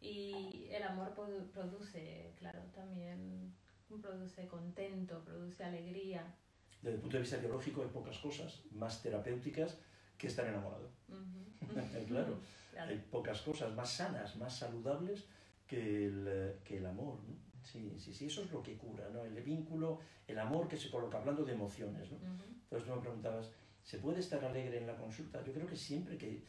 Y 0.00 0.68
el 0.70 0.82
amor 0.82 1.14
produ- 1.16 1.50
produce, 1.50 2.34
claro, 2.38 2.60
también 2.74 3.54
produce 4.02 4.46
contento, 4.46 5.24
produce 5.24 5.64
alegría. 5.64 6.34
Desde 6.82 6.96
el 6.96 7.00
punto 7.00 7.16
de 7.16 7.22
vista 7.22 7.38
biológico 7.38 7.82
hay 7.82 7.88
pocas 7.88 8.18
cosas 8.18 8.60
más 8.72 9.00
terapéuticas 9.02 9.78
que 10.18 10.26
estar 10.26 10.46
enamorado. 10.46 10.90
Claro, 12.08 12.38
Claro. 12.72 12.90
hay 12.90 12.98
pocas 13.10 13.40
cosas 13.40 13.72
más 13.74 13.90
sanas, 13.90 14.36
más 14.36 14.58
saludables 14.58 15.24
que 15.66 16.06
el, 16.06 16.60
que 16.64 16.76
el 16.78 16.86
amor. 16.86 17.18
¿no? 17.24 17.34
Sí, 17.64 17.96
sí, 17.98 18.12
sí, 18.12 18.26
eso 18.26 18.42
es 18.42 18.52
lo 18.52 18.62
que 18.62 18.76
cura, 18.76 19.08
¿no? 19.12 19.24
El 19.24 19.42
vínculo, 19.42 19.98
el 20.28 20.38
amor 20.38 20.68
que 20.68 20.76
se 20.76 20.90
coloca, 20.90 21.18
hablando 21.18 21.44
de 21.44 21.52
emociones, 21.54 22.10
¿no? 22.12 22.18
Entonces 22.64 22.86
tú 22.88 22.94
me 22.94 23.00
preguntabas, 23.00 23.50
¿se 23.82 23.98
puede 23.98 24.20
estar 24.20 24.44
alegre 24.44 24.78
en 24.78 24.86
la 24.86 24.96
consulta? 24.96 25.42
Yo 25.44 25.52
creo 25.52 25.66
que 25.66 25.76
siempre 25.76 26.16
que... 26.18 26.44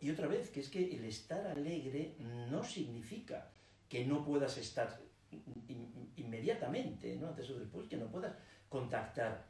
Y 0.00 0.10
otra 0.10 0.26
vez, 0.26 0.50
que 0.50 0.60
es 0.60 0.68
que 0.68 0.84
el 0.96 1.04
estar 1.04 1.46
alegre 1.46 2.16
no 2.50 2.62
significa 2.64 3.48
que 3.88 4.04
no 4.04 4.24
puedas 4.24 4.58
estar 4.58 5.00
in- 5.30 6.12
inmediatamente, 6.16 7.14
¿no? 7.16 7.28
antes 7.28 7.48
o 7.50 7.58
después, 7.58 7.88
que 7.88 7.96
no 7.96 8.08
puedas 8.10 8.34
contactar 8.68 9.46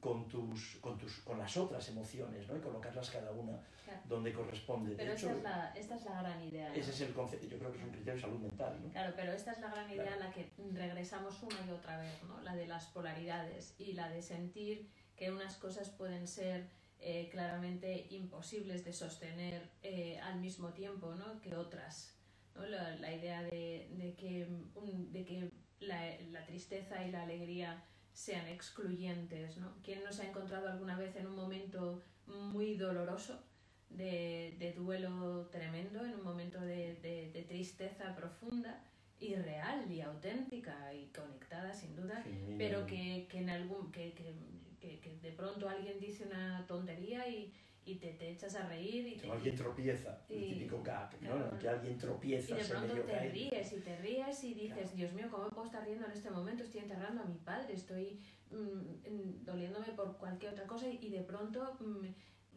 con, 0.00 0.26
tus, 0.28 0.76
con, 0.80 0.98
tus, 0.98 1.18
con 1.20 1.38
las 1.38 1.56
otras 1.56 1.88
emociones 1.88 2.48
¿no? 2.48 2.56
y 2.56 2.60
colocarlas 2.60 3.10
cada 3.10 3.30
una 3.32 3.58
Claro. 3.84 4.00
donde 4.08 4.32
corresponde. 4.32 4.90
De 4.90 4.96
Pero 4.96 5.12
hecho, 5.12 5.26
esta 5.30 5.36
es, 5.38 5.42
la, 5.42 5.72
esta 5.74 5.94
es 5.96 6.04
la 6.04 6.22
gran 6.22 6.42
idea. 6.44 6.68
¿no? 6.68 6.74
ese 6.74 6.90
es 6.92 7.00
el 7.00 7.12
concepto, 7.12 7.46
yo 7.48 7.58
creo 7.58 7.72
que 7.72 7.78
es 7.78 7.84
un 7.84 7.90
criterio 7.90 8.14
de 8.14 8.20
salud 8.20 8.38
mental. 8.38 8.80
¿no? 8.82 8.90
Claro, 8.90 9.12
pero 9.16 9.32
esta 9.32 9.52
es 9.52 9.60
la 9.60 9.70
gran 9.70 9.90
idea 9.90 10.02
Claro. 10.04 10.22
a 10.22 10.24
la 10.26 10.30
que 10.32 10.50
regresamos 10.72 11.42
una 11.42 11.56
y 11.66 11.70
otra 11.70 11.98
vez, 11.98 12.22
¿no? 12.24 12.40
La 12.42 12.54
de 12.54 12.66
las 12.68 12.86
polaridades 12.86 13.74
y 13.78 13.92
la 13.94 14.08
de 14.08 14.22
sentir 14.22 14.88
que 15.16 15.30
unas 15.32 15.56
cosas 15.56 15.90
pueden 15.90 16.26
ser 16.28 16.68
eh, 17.00 17.28
claramente 17.30 18.06
imposibles 18.10 18.84
de 18.84 18.92
sostener 18.92 19.68
eh, 19.82 20.18
al 20.20 20.38
mismo 20.40 20.68
tiempo, 20.72 21.14
¿no? 21.16 21.40
Que 21.40 21.56
otras, 21.56 22.16
¿no? 22.54 22.64
La, 22.64 22.94
la 22.96 23.12
idea 23.12 23.42
de, 23.42 23.88
de 23.98 24.14
que, 24.14 24.46
un- 24.76 25.12
de 25.12 25.24
que 25.24 25.50
la, 25.80 26.16
la 26.30 26.46
tristeza 26.46 27.04
y 27.04 27.10
la 27.10 27.24
alegría 27.24 27.82
sean 28.12 28.46
excluyentes, 28.48 29.56
¿no? 29.56 29.72
¿Quién 29.82 30.02
no 30.04 30.12
se 30.12 30.22
ha 30.22 30.28
encontrado 30.28 30.68
alguna 30.68 30.96
vez 30.98 31.14
en 31.16 31.26
un 31.26 31.36
momento 31.36 32.02
muy 32.26 32.76
doloroso 32.76 33.42
de, 33.90 34.54
de 34.58 34.72
duelo 34.72 35.48
tremendo, 35.50 36.04
en 36.04 36.14
un 36.14 36.22
momento 36.24 36.60
de, 36.60 36.94
de- 36.96 37.30
de 37.32 37.42
tristeza 37.42 38.14
profunda 38.14 38.82
y 39.20 39.34
real 39.36 39.90
y 39.90 40.00
auténtica 40.00 40.92
y 40.94 41.06
conectada 41.08 41.72
sin 41.74 41.94
duda, 41.94 42.22
pero 42.58 42.86
que, 42.86 43.26
que 43.30 43.38
en 43.38 43.50
algún 43.50 43.90
que, 43.92 44.12
que- 44.14 44.34
que 44.80 45.18
de 45.22 45.30
pronto 45.32 45.68
alguien 45.68 46.00
dice 46.00 46.24
una 46.26 46.64
tontería 46.66 47.28
y, 47.28 47.52
y 47.84 47.96
te, 47.96 48.12
te 48.12 48.30
echas 48.30 48.54
a 48.54 48.66
reír 48.68 49.06
y, 49.08 49.16
te- 49.16 49.30
alguien 49.30 49.56
tropieza, 49.56 50.24
el 50.28 50.42
Y- 50.44 50.48
típico 50.54 50.82
gag, 50.82 51.12
¿no? 51.22 51.30
claro. 51.30 51.58
que 51.58 51.68
alguien 51.68 51.98
tropieza, 51.98 52.54
y 52.54 52.58
de 52.62 52.64
pronto 52.68 52.94
te 53.02 53.18
ríes 53.30 53.72
y 53.72 53.80
te 53.80 53.96
ríes 53.98 54.44
y 54.44 54.54
dices, 54.54 54.72
Claro. 54.76 54.96
Dios 54.96 55.12
mío, 55.14 55.26
¿cómo 55.30 55.48
puedo 55.48 55.66
estar 55.66 55.84
riendo 55.84 56.06
en 56.06 56.12
este 56.12 56.30
momento? 56.30 56.62
Estoy 56.62 56.80
enterrando 56.82 57.22
a 57.22 57.24
mi 57.24 57.38
padre, 57.38 57.74
estoy 57.74 58.20
mm, 58.50 59.44
doliéndome 59.44 59.88
por 59.92 60.16
cualquier 60.16 60.52
otra 60.52 60.66
cosa 60.66 60.88
y, 60.88 61.08
de 61.08 61.22
pronto 61.22 61.76
mm, 61.80 62.06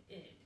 eh, 0.09 0.37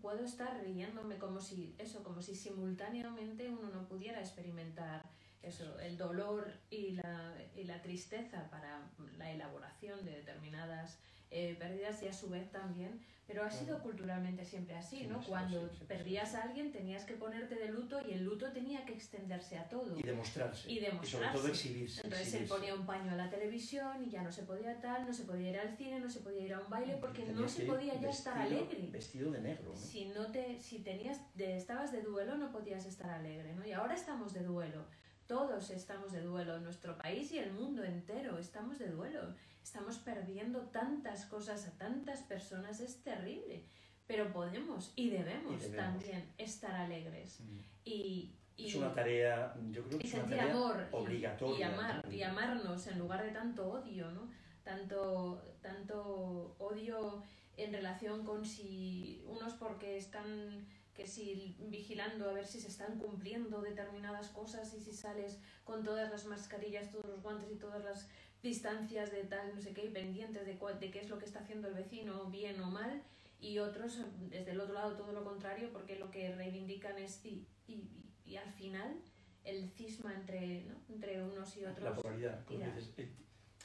puedo 0.00 0.24
estar 0.24 0.60
riéndome 0.62 1.18
como 1.18 1.40
si 1.40 1.74
eso, 1.78 2.02
como 2.02 2.20
si 2.22 2.34
simultáneamente 2.34 3.48
uno 3.50 3.68
no 3.70 3.86
pudiera 3.86 4.18
experimentar 4.20 5.04
eso, 5.42 5.62
Eso 5.64 5.78
es. 5.78 5.86
el 5.86 5.98
dolor 5.98 6.50
y 6.70 6.92
la, 6.92 7.34
y 7.54 7.64
la 7.64 7.82
tristeza 7.82 8.48
para 8.50 8.90
la 9.18 9.30
elaboración 9.30 10.02
de 10.04 10.12
determinadas 10.12 10.98
eh, 11.36 11.56
pérdidas 11.58 12.00
y 12.04 12.06
a 12.06 12.12
su 12.12 12.30
vez 12.30 12.48
también, 12.52 13.00
pero 13.26 13.42
ha 13.42 13.50
sido 13.50 13.80
culturalmente 13.80 14.44
siempre 14.44 14.76
así, 14.76 15.08
¿no? 15.08 15.20
Cuando 15.20 15.68
perdías 15.88 16.32
a 16.36 16.42
alguien 16.44 16.70
tenías 16.70 17.04
que 17.04 17.14
ponerte 17.14 17.56
de 17.56 17.70
luto 17.70 18.00
y 18.06 18.12
el 18.12 18.22
luto 18.22 18.52
tenía 18.52 18.84
que 18.84 18.92
extenderse 18.92 19.58
a 19.58 19.68
todo. 19.68 19.98
Y 19.98 20.02
demostrarse. 20.02 20.70
Y 20.70 20.76
sobre 20.76 20.90
demostrarse. 20.90 21.36
todo 21.36 21.48
exhibirse. 21.48 22.02
Entonces 22.04 22.28
él 22.28 22.42
exhibirse. 22.42 22.54
ponía 22.54 22.74
un 22.76 22.86
paño 22.86 23.10
a 23.10 23.16
la 23.16 23.28
televisión 23.28 24.04
y 24.06 24.10
ya 24.10 24.22
no 24.22 24.30
se 24.30 24.44
podía 24.44 24.80
tal, 24.80 25.06
no 25.08 25.12
se 25.12 25.24
podía 25.24 25.50
ir 25.50 25.58
al 25.58 25.76
cine, 25.76 25.98
no 25.98 26.08
se 26.08 26.20
podía 26.20 26.42
ir 26.42 26.54
a 26.54 26.60
un 26.60 26.70
baile 26.70 26.98
porque 27.00 27.24
no 27.24 27.48
se 27.48 27.64
podía 27.64 27.98
ya 28.00 28.10
estar 28.10 28.38
alegre. 28.38 28.88
Vestido 28.92 29.32
de 29.32 29.40
negro. 29.40 29.70
¿no? 29.70 29.76
Si 29.76 30.04
no 30.04 30.30
te, 30.30 30.60
si 30.60 30.84
tenías, 30.84 31.20
de, 31.34 31.56
estabas 31.56 31.90
de 31.90 32.02
duelo 32.02 32.36
no 32.36 32.52
podías 32.52 32.86
estar 32.86 33.10
alegre, 33.10 33.54
¿no? 33.54 33.66
Y 33.66 33.72
ahora 33.72 33.94
estamos 33.94 34.34
de 34.34 34.44
duelo. 34.44 34.84
Todos 35.26 35.70
estamos 35.70 36.12
de 36.12 36.20
duelo, 36.20 36.60
nuestro 36.60 36.98
país 36.98 37.32
y 37.32 37.38
el 37.38 37.52
mundo 37.52 37.82
entero 37.82 38.38
estamos 38.38 38.78
de 38.78 38.88
duelo. 38.90 39.34
Estamos 39.62 39.96
perdiendo 39.98 40.60
tantas 40.68 41.24
cosas 41.24 41.66
a 41.66 41.78
tantas 41.78 42.20
personas, 42.22 42.80
es 42.80 43.02
terrible. 43.02 43.64
Pero 44.06 44.30
podemos 44.32 44.92
y 44.96 45.08
debemos, 45.08 45.54
Y 45.54 45.70
debemos. 45.70 45.76
también 45.76 46.34
estar 46.36 46.74
alegres. 46.74 47.40
Y, 47.84 48.34
y, 48.54 48.68
Es 48.68 48.74
una 48.74 48.92
tarea, 48.92 49.54
yo 49.70 49.82
creo 49.84 49.98
que 49.98 50.06
es 50.06 50.12
una 50.12 50.22
sentir 50.24 50.38
tarea 50.38 50.52
amor 50.54 50.88
obligatoria. 50.92 51.58
y, 51.58 51.62
amar 51.62 52.12
y 52.12 52.22
amarnos 52.22 52.86
en 52.86 52.98
lugar 52.98 53.24
de 53.24 53.30
tanto 53.30 53.66
odio 53.66 54.10
no 54.10 54.28
tanto 54.62 55.42
tanto 55.60 56.54
odio 56.58 57.22
en 57.56 57.72
relación 57.72 58.24
con 58.24 58.44
si 58.44 59.24
unos 59.26 59.54
porque 59.54 59.96
están 59.96 60.66
que 60.94 61.06
si 61.06 61.56
vigilando 61.58 62.30
a 62.30 62.32
ver 62.32 62.46
si 62.46 62.60
se 62.60 62.68
están 62.68 62.98
cumpliendo 62.98 63.60
determinadas 63.62 64.28
cosas 64.28 64.72
y 64.74 64.80
si 64.80 64.92
sales 64.92 65.38
con 65.64 65.82
todas 65.82 66.10
las 66.10 66.24
mascarillas, 66.26 66.90
todos 66.90 67.06
los 67.06 67.22
guantes 67.22 67.50
y 67.50 67.56
todas 67.56 67.82
las 67.84 68.08
distancias 68.42 69.10
de 69.10 69.24
tal, 69.24 69.54
no 69.54 69.60
sé 69.60 69.72
qué, 69.72 69.86
y 69.86 69.88
pendientes 69.90 70.46
de, 70.46 70.54
de 70.54 70.90
qué 70.90 71.00
es 71.00 71.08
lo 71.08 71.18
que 71.18 71.24
está 71.24 71.40
haciendo 71.40 71.68
el 71.68 71.74
vecino, 71.74 72.26
bien 72.30 72.60
o 72.60 72.70
mal, 72.70 73.02
y 73.40 73.58
otros 73.58 73.98
desde 74.30 74.52
el 74.52 74.60
otro 74.60 74.74
lado 74.74 74.96
todo 74.96 75.12
lo 75.12 75.24
contrario, 75.24 75.70
porque 75.72 75.96
lo 75.98 76.10
que 76.10 76.34
reivindican 76.34 76.96
es 76.98 77.24
y, 77.24 77.46
y, 77.66 77.88
y 78.24 78.36
al 78.36 78.52
final 78.52 79.00
el 79.44 79.68
cisma 79.70 80.14
entre, 80.14 80.62
¿no? 80.64 80.76
entre 80.88 81.22
unos 81.22 81.56
y 81.56 81.62
La 81.62 81.72
otros. 81.72 82.00
polaridad, 82.00 82.44
como 82.44 82.60
dices, 82.60 82.92
eh, 82.98 83.10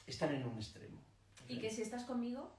estar 0.06 0.32
en 0.34 0.46
un 0.46 0.56
extremo. 0.56 1.00
Y 1.48 1.58
que 1.58 1.70
si 1.70 1.82
estás 1.82 2.04
conmigo, 2.04 2.54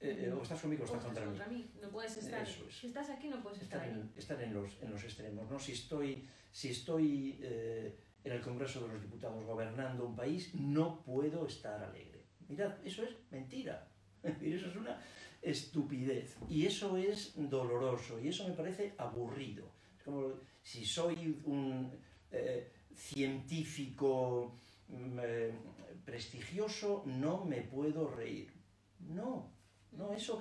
Eh, 0.00 0.26
eh, 0.26 0.32
o 0.32 0.42
estás 0.42 0.60
conmigo 0.60 0.84
o 0.84 0.84
o 0.84 0.96
estás 0.96 1.04
contra 1.04 1.46
mí. 1.48 1.56
mí. 1.56 1.70
No 1.80 1.88
puedes 1.88 2.16
estar. 2.16 2.42
Eso 2.42 2.66
es. 2.68 2.76
Si 2.78 2.86
estás 2.88 3.08
aquí, 3.10 3.28
no 3.28 3.42
puedes 3.42 3.62
estar 3.62 3.80
Estar, 3.80 3.94
ahí. 3.94 4.00
en, 4.00 4.12
estar 4.16 4.42
en, 4.42 4.54
los, 4.54 4.70
en 4.82 4.90
los 4.90 5.02
extremos. 5.04 5.50
¿no? 5.50 5.58
Si 5.58 5.72
estoy, 5.72 6.26
si 6.52 6.68
estoy 6.70 7.38
eh, 7.42 7.96
en 8.24 8.32
el 8.32 8.40
Congreso 8.42 8.80
de 8.82 8.88
los 8.92 9.00
Diputados 9.02 9.44
gobernando 9.44 10.06
un 10.06 10.14
país, 10.16 10.54
no 10.54 11.02
puedo 11.02 11.46
estar 11.46 11.82
alegre. 11.82 12.24
Mirad, 12.48 12.74
eso 12.84 13.02
es 13.04 13.10
mentira. 13.30 13.88
Eso 14.42 14.66
es 14.66 14.76
una 14.76 15.00
estupidez. 15.40 16.36
Y 16.48 16.66
eso 16.66 16.96
es 16.96 17.32
doloroso. 17.36 18.18
Y 18.18 18.28
eso 18.28 18.48
me 18.48 18.54
parece 18.54 18.94
aburrido. 18.98 19.70
Es 19.96 20.02
como 20.02 20.32
si 20.62 20.84
soy 20.84 21.40
un 21.44 21.92
eh, 22.32 22.72
científico 22.94 24.54
mm, 24.88 25.18
eh, 25.22 25.52
prestigioso, 26.04 27.04
no 27.06 27.44
me 27.44 27.62
puedo 27.62 28.08
reír. 28.08 28.52
No, 29.00 29.52
no, 29.96 30.12
eso, 30.12 30.40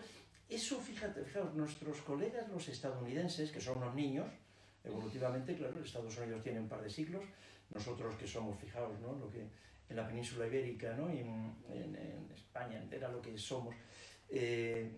eso 0.49 0.79
fíjate, 0.79 1.23
fijaos, 1.23 1.53
nuestros 1.55 2.01
colegas 2.01 2.49
los 2.49 2.67
estadounidenses, 2.67 3.51
que 3.51 3.61
son 3.61 3.77
unos 3.77 3.95
niños, 3.95 4.27
evolutivamente, 4.83 5.55
claro, 5.55 5.81
Estados 5.83 6.17
Unidos 6.17 6.43
tiene 6.43 6.59
un 6.59 6.67
par 6.69 6.81
de 6.81 6.89
siglos, 6.89 7.23
nosotros 7.73 8.15
que 8.15 8.27
somos, 8.27 8.57
fijaos, 8.59 8.99
¿no? 8.99 9.13
Lo 9.13 9.29
que 9.31 9.47
en 9.89 9.95
la 9.95 10.07
península 10.07 10.47
ibérica, 10.47 10.93
¿no? 10.95 11.11
Y 11.13 11.19
en, 11.19 11.53
en- 11.69 11.95
en 11.95 12.31
España 12.33 12.77
entera 12.81 13.09
lo 13.09 13.21
que 13.21 13.37
somos, 13.37 13.75
eh, 14.29 14.91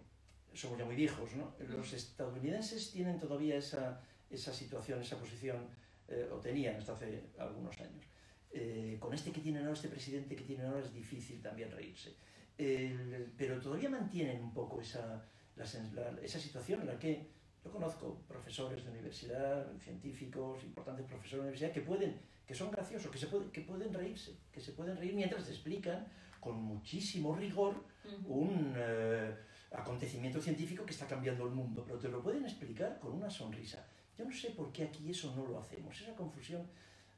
somos 0.53 0.77
ya 0.77 0.85
muy 0.85 0.95
viejos, 0.95 1.33
¿no? 1.35 1.53
Los 1.69 1.93
estadounidenses 1.93 2.91
tienen 2.91 3.19
todavía 3.19 3.57
esa, 3.57 4.01
esa 4.29 4.53
situación, 4.53 5.01
esa 5.01 5.17
posición, 5.17 5.67
eh, 6.07 6.29
o 6.31 6.37
tenían 6.37 6.75
hasta 6.77 6.93
hace 6.93 7.21
algunos 7.37 7.79
años. 7.79 8.05
Eh, 8.51 8.97
con 8.99 9.13
este 9.13 9.31
que 9.31 9.41
tienen 9.41 9.63
ahora, 9.63 9.73
este 9.73 9.89
presidente 9.89 10.35
que 10.35 10.43
tienen 10.43 10.65
ahora, 10.67 10.79
es 10.81 10.93
difícil 10.93 11.41
también 11.41 11.69
reírse. 11.71 12.15
El- 12.57 13.33
pero 13.37 13.59
todavía 13.61 13.89
mantienen 13.89 14.41
un 14.43 14.53
poco 14.53 14.81
esa, 14.81 15.23
la 15.55 15.65
la- 15.93 16.21
esa 16.21 16.39
situación 16.39 16.81
en 16.81 16.87
la 16.87 16.97
que 16.99 17.27
yo 17.63 17.71
conozco 17.71 18.21
profesores 18.27 18.83
de 18.83 18.91
universidad, 18.91 19.71
científicos, 19.79 20.63
importantes 20.63 21.05
profesores 21.05 21.33
de 21.37 21.39
universidad 21.49 21.71
que 21.71 21.81
pueden, 21.81 22.19
que 22.45 22.53
son 22.53 22.71
graciosos, 22.71 23.11
que, 23.11 23.17
se 23.17 23.27
pueden, 23.27 23.51
que 23.51 23.61
pueden 23.61 23.93
reírse, 23.93 24.37
que 24.51 24.61
se 24.61 24.71
pueden 24.71 24.95
reír 24.97 25.13
mientras 25.13 25.43
te 25.45 25.51
explican 25.51 26.07
con 26.39 26.55
muchísimo 26.63 27.35
rigor 27.35 27.83
Ujú. 28.05 28.33
un 28.33 28.73
eh, 28.77 29.35
acontecimiento 29.71 30.41
científico 30.41 30.85
que 30.85 30.93
está 30.93 31.07
cambiando 31.07 31.45
el 31.45 31.51
mundo, 31.51 31.83
pero 31.85 31.99
te 31.99 32.07
lo 32.07 32.23
pueden 32.23 32.45
explicar 32.45 32.99
con 32.99 33.11
una 33.13 33.29
sonrisa. 33.29 33.85
Yo 34.17 34.23
no 34.25 34.31
sé 34.33 34.51
por 34.51 34.71
qué 34.71 34.83
aquí 34.85 35.09
eso 35.11 35.35
no 35.35 35.45
lo 35.45 35.59
hacemos. 35.59 35.99
Esa 35.99 36.15
confusión 36.15 36.65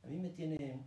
a 0.03 0.07
mí 0.07 0.17
me 0.17 0.29
tiene 0.29 0.81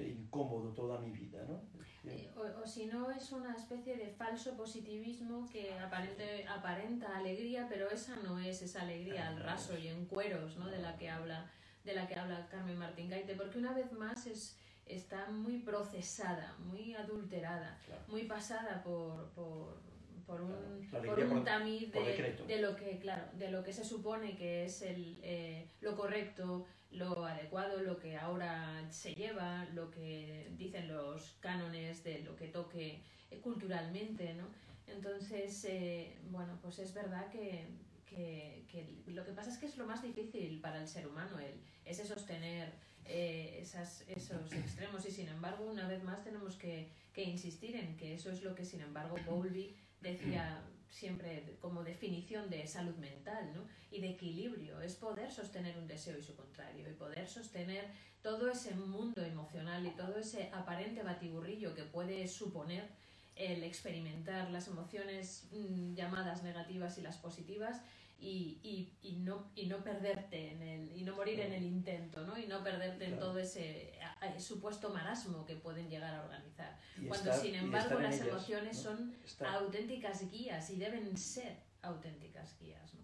incómodo 0.00 0.72
toda 0.72 1.00
mi 1.00 1.10
vida, 1.10 1.44
¿no? 1.48 1.60
Eh, 2.08 2.30
O, 2.36 2.62
o 2.62 2.66
si 2.66 2.86
no, 2.86 3.10
es 3.10 3.32
una 3.32 3.54
especie 3.56 3.96
de 3.96 4.08
falso 4.10 4.56
positivismo 4.56 5.48
que 5.50 5.72
aparente, 5.78 6.46
aparenta 6.46 7.16
alegría, 7.16 7.66
pero 7.68 7.90
esa 7.90 8.16
no 8.16 8.38
es 8.38 8.62
esa 8.62 8.82
alegría 8.82 9.28
al 9.28 9.40
raso 9.42 9.76
y 9.76 9.88
en 9.88 10.06
cueros, 10.06 10.56
¿no? 10.56 10.66
De 10.68 10.78
la 10.78 10.96
que 10.96 11.10
habla, 11.10 11.50
de 11.84 11.94
la 11.94 12.06
que 12.06 12.14
habla 12.14 12.48
Carmen 12.48 12.78
Martín 12.78 13.08
Gaite, 13.08 13.34
porque 13.34 13.58
una 13.58 13.72
vez 13.72 13.90
más 13.92 14.26
es, 14.26 14.56
está 14.86 15.28
muy 15.30 15.58
procesada, 15.58 16.54
muy 16.58 16.94
adulterada, 16.94 17.78
muy 18.08 18.24
pasada 18.24 18.82
por, 18.84 19.30
por, 19.30 19.80
por 20.26 20.40
un, 20.40 20.88
por 20.90 21.18
un 21.20 21.44
tamiz 21.44 21.92
de, 21.92 22.36
de, 22.46 22.60
lo 22.60 22.74
que, 22.76 22.98
claro, 22.98 23.22
de 23.38 23.50
lo 23.50 23.62
que 23.62 23.72
se 23.72 23.84
supone 23.84 24.36
que 24.36 24.64
es 24.64 24.82
el, 24.82 25.18
eh, 25.22 25.68
lo 25.80 25.96
correcto, 25.96 26.66
lo 26.90 27.24
adecuado, 27.24 27.80
lo 27.82 27.98
que 27.98 28.16
ahora 28.16 28.90
se 28.90 29.14
lleva, 29.14 29.64
lo 29.74 29.90
que 29.90 30.50
dicen 30.56 30.88
los 30.88 31.36
cánones 31.40 32.02
de 32.02 32.20
lo 32.20 32.34
que 32.36 32.48
toque 32.48 33.02
eh, 33.30 33.40
culturalmente, 33.40 34.34
¿no? 34.34 34.48
Entonces, 34.86 35.64
eh, 35.64 36.16
bueno, 36.30 36.58
pues 36.62 36.78
es 36.78 36.94
verdad 36.94 37.28
que, 37.30 37.66
que, 38.06 38.64
lo 39.06 39.24
que 39.24 39.32
pasa 39.32 39.50
es 39.50 39.58
que 39.58 39.66
es 39.66 39.76
lo 39.76 39.86
más 39.86 40.02
difícil 40.02 40.60
para 40.60 40.80
el 40.80 40.88
ser 40.88 41.06
humano, 41.06 41.38
el, 41.38 41.60
ese 41.84 42.04
sostener 42.04 42.72
eh, 43.04 43.58
esas, 43.60 44.02
esos 44.08 44.52
extremos 44.52 45.06
y 45.06 45.10
sin 45.10 45.28
embargo, 45.28 45.64
una 45.64 45.86
vez 45.86 46.02
más 46.02 46.24
tenemos 46.24 46.56
que, 46.56 46.88
que 47.12 47.24
insistir 47.24 47.76
en 47.76 47.96
que 47.96 48.14
eso 48.14 48.30
es 48.30 48.42
lo 48.42 48.54
que 48.54 48.64
sin 48.64 48.80
embargo 48.80 49.16
Bowlby 49.26 49.74
decía 50.00 50.62
siempre 50.88 51.56
como 51.60 51.84
definición 51.84 52.48
de 52.48 52.66
salud 52.66 52.94
mental 52.96 53.52
¿no? 53.54 53.66
y 53.90 54.00
de 54.00 54.10
equilibrio, 54.10 54.80
es 54.80 54.94
poder 54.96 55.30
sostener 55.30 55.76
un 55.78 55.86
deseo 55.86 56.18
y 56.18 56.22
su 56.22 56.34
contrario, 56.34 56.88
y 56.88 56.94
poder 56.94 57.28
sostener 57.28 57.86
todo 58.22 58.50
ese 58.50 58.74
mundo 58.74 59.22
emocional 59.22 59.86
y 59.86 59.90
todo 59.90 60.18
ese 60.18 60.50
aparente 60.52 61.02
batiburrillo 61.02 61.74
que 61.74 61.84
puede 61.84 62.26
suponer 62.28 62.88
el 63.36 63.62
experimentar 63.62 64.50
las 64.50 64.68
emociones 64.68 65.48
mm, 65.52 65.94
llamadas 65.94 66.42
negativas 66.42 66.96
y 66.96 67.02
las 67.02 67.18
positivas 67.18 67.82
y, 68.18 68.60
y, 68.62 68.96
y, 69.02 69.16
no, 69.16 69.50
y 69.54 69.66
no 69.66 69.84
perderte 69.84 70.52
en 70.52 70.62
el, 70.62 70.96
y 70.96 71.04
no 71.04 71.14
morir 71.14 71.40
en 71.40 71.52
el 71.52 71.64
intento, 71.64 72.26
¿no? 72.26 72.38
Y 72.38 72.46
no 72.46 72.62
perderte 72.62 73.06
en 73.06 73.18
todo 73.18 73.38
ese 73.38 73.98
supuesto 74.38 74.90
marasmo 74.90 75.44
que 75.44 75.56
pueden 75.56 75.88
llegar 75.90 76.14
a 76.14 76.24
organizar. 76.24 76.78
Cuando 77.08 77.32
sin 77.34 77.54
embargo 77.54 77.98
las 78.00 78.20
emociones 78.20 78.78
son 78.78 79.14
auténticas 79.40 80.30
guías 80.30 80.70
y 80.70 80.76
deben 80.76 81.16
ser 81.16 81.58
auténticas 81.82 82.58
guías, 82.58 82.94
¿no? 82.94 83.00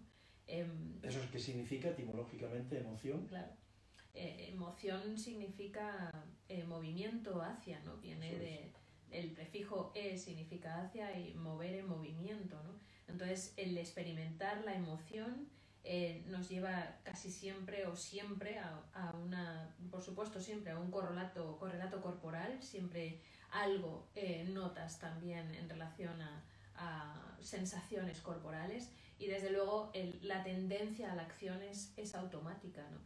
Em, 0.47 0.99
¿Eso 1.03 1.21
es 1.21 1.29
qué 1.29 1.39
significa 1.39 1.89
etimológicamente 1.89 2.79
emoción? 2.79 3.27
Claro. 3.27 3.53
Eh, 4.13 4.49
emoción 4.51 5.17
significa 5.17 6.11
eh, 6.49 6.63
movimiento 6.63 7.41
hacia, 7.41 7.79
¿no? 7.81 7.97
Viene 7.97 8.35
de... 8.35 8.73
El 9.11 9.31
prefijo 9.31 9.91
e 9.93 10.17
significa 10.17 10.81
hacia 10.81 11.15
y 11.19 11.35
mover 11.35 11.75
en 11.75 11.87
movimiento, 11.87 12.61
¿no? 12.63 12.79
Entonces, 13.07 13.53
el 13.57 13.77
experimentar 13.77 14.63
la 14.63 14.75
emoción 14.75 15.47
eh, 15.85 16.23
nos 16.27 16.47
lleva 16.47 16.95
casi 17.03 17.29
siempre 17.29 17.85
o 17.87 17.95
siempre 17.95 18.57
a, 18.57 19.11
una, 19.21 19.75
por 19.91 20.01
supuesto, 20.01 20.39
siempre 20.39 20.71
a 20.71 20.79
un 20.79 20.89
correlato, 20.89 21.57
correlato 21.59 22.01
corporal, 22.01 22.63
siempre 22.63 23.19
algo 23.51 24.07
eh, 24.15 24.45
notas 24.49 24.99
también 24.99 25.53
en 25.53 25.69
relación 25.69 26.21
a, 26.21 26.43
sensaciones 27.39 28.19
corporales 28.21 28.89
y 29.19 29.27
desde 29.27 29.51
luego 29.51 29.91
la 30.21 30.43
tendencia 30.43 31.11
a 31.11 31.15
la 31.15 31.23
acción 31.23 31.61
es, 31.61 32.15
automática. 32.15 32.81
¿no? 32.89 32.97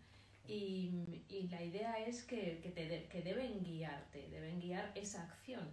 Y, 0.48 1.26
la 1.50 1.64
idea 1.64 2.00
es 2.00 2.24
que, 2.24 2.62
te 2.74 3.08
que 3.08 3.22
deben 3.24 3.64
guiarte, 3.64 4.30
deben 4.30 4.60
guiar 4.60 4.92
esa 4.96 5.24
acción. 5.24 5.68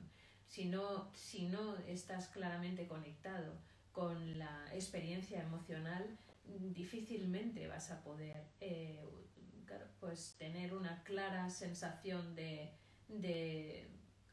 Si 0.49 0.65
no, 0.65 1.11
si 1.15 1.47
no 1.47 1.77
estás 1.87 2.29
claramente 2.29 2.89
conectado 2.89 3.53
con 3.95 4.39
la 4.39 4.67
experiencia 4.75 5.41
emocional, 5.41 6.05
difícilmente 6.45 7.69
vas 7.69 7.91
a 7.93 8.03
poder 8.03 8.37
eh, 8.61 9.01
pues 10.01 10.35
tener 10.37 10.75
una 10.75 11.03
clara 11.05 11.49
sensación 11.49 12.35
de, 12.35 12.71
de, 13.09 13.89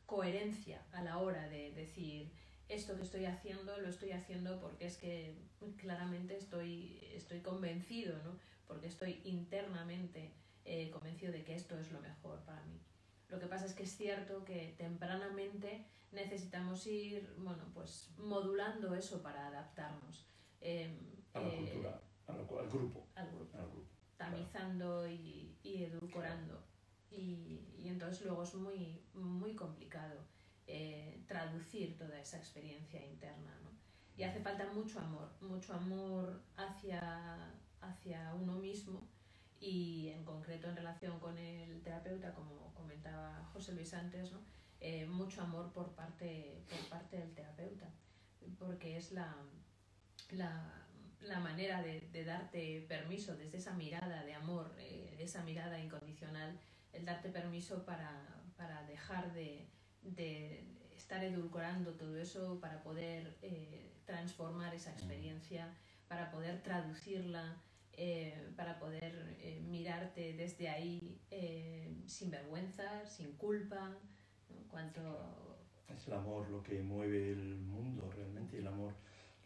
coherencia 0.05 0.83
a 0.91 1.01
la 1.03 1.19
hora 1.19 1.47
de 1.47 1.71
decir 1.71 2.33
esto 2.67 2.97
que 2.97 3.03
estoy 3.03 3.23
haciendo 3.23 3.77
lo 3.77 3.87
estoy 3.87 4.11
haciendo 4.11 4.59
porque 4.59 4.85
es 4.85 4.97
que 4.97 5.37
claramente 5.77 6.35
estoy, 6.35 6.99
estoy 7.13 7.39
convencido, 7.39 8.17
¿no? 8.25 8.37
porque 8.67 8.87
estoy 8.87 9.21
internamente 9.23 10.33
eh, 10.65 10.89
convencido 10.91 11.31
de 11.31 11.43
que 11.45 11.55
esto 11.55 11.79
es 11.79 11.93
lo 11.93 12.01
mejor 12.01 12.39
para 12.41 12.61
mí. 12.65 12.77
Lo 13.31 13.39
que 13.39 13.47
pasa 13.47 13.65
es 13.65 13.73
que 13.73 13.83
es 13.83 13.95
cierto 13.95 14.43
que 14.43 14.75
tempranamente 14.77 15.85
necesitamos 16.11 16.85
ir, 16.85 17.33
bueno, 17.37 17.63
pues 17.73 18.11
modulando 18.17 18.93
eso 18.93 19.23
para 19.23 19.47
adaptarnos. 19.47 20.27
Em, 20.59 20.97
a 21.33 21.39
la 21.39 21.47
eh, 21.47 21.55
cultura, 21.55 22.01
al, 22.27 22.45
grupo. 22.69 23.07
Al 23.15 23.31
grupo. 23.31 23.87
Tamizando 24.17 25.07
y, 25.07 25.57
y, 25.63 25.83
edulcorando. 25.85 26.61
Y, 27.09 27.73
y, 27.77 27.87
entonces 27.87 28.25
luego 28.25 28.43
es 28.43 28.53
muy, 28.53 29.01
muy 29.13 29.55
complicado 29.55 30.25
eh, 30.67 31.23
traducir 31.25 31.97
toda 31.97 32.19
esa 32.19 32.37
experiencia 32.37 33.03
interna. 33.05 33.57
¿no? 33.63 33.69
Y 34.17 34.23
hace 34.23 34.41
falta 34.41 34.71
mucho 34.73 34.99
amor, 34.99 35.29
mucho 35.39 35.73
amor 35.73 36.41
hacia, 36.57 37.53
hacia 37.79 38.33
uno 38.35 38.55
mismo 38.55 39.07
y 39.61 40.09
en 40.09 40.25
concreto 40.25 40.67
en 40.67 40.75
relación 40.75 41.19
con 41.19 41.37
el 41.37 41.81
terapeuta, 41.83 42.33
como 42.33 42.73
comentaba 42.73 43.47
José 43.53 43.73
Luis 43.73 43.93
antes, 43.93 44.31
¿no? 44.31 44.39
Eh, 44.79 45.05
mucho 45.05 45.43
amor 45.43 45.71
por 45.71 45.93
parte, 45.93 46.63
por 46.67 46.89
parte 46.89 47.17
del 47.17 47.31
terapeuta, 47.35 47.87
porque 48.57 48.97
es 48.97 49.11
la, 49.11 49.35
la, 50.31 50.87
la 51.21 51.39
manera 51.39 51.83
de, 51.83 52.01
de, 52.11 52.25
darte 52.25 52.83
permiso 52.89 53.37
desde 53.37 53.59
esa 53.59 53.73
mirada 53.73 54.23
de 54.23 54.33
amor, 54.33 54.73
eh, 54.79 55.17
esa 55.19 55.43
mirada 55.43 55.79
incondicional, 55.79 56.59
el 56.93 57.05
darte 57.05 57.29
permiso 57.29 57.85
para, 57.85 58.25
para 58.57 58.81
dejar 58.87 59.31
de, 59.33 59.67
de, 60.01 60.65
estar 60.95 61.23
edulcorando 61.23 61.93
todo 61.93 62.17
eso, 62.17 62.59
para 62.59 62.81
poder 62.81 63.37
eh, 63.43 63.93
transformar 64.05 64.73
esa 64.73 64.91
experiencia, 64.91 65.75
para 66.07 66.31
poder 66.31 66.63
traducirla. 66.63 67.61
Para 68.55 68.79
poder 68.79 69.37
mirarte 69.67 70.33
desde 70.33 70.69
ahí 70.69 71.19
sin 72.07 72.31
vergüenza, 72.31 73.05
sin 73.05 73.33
culpa, 73.33 73.97
es 75.95 76.07
el 76.07 76.13
amor 76.13 76.49
lo 76.49 76.63
que 76.63 76.81
mueve 76.81 77.31
el 77.31 77.57
mundo 77.57 78.09
realmente, 78.15 78.57
el 78.57 78.67
amor 78.67 78.93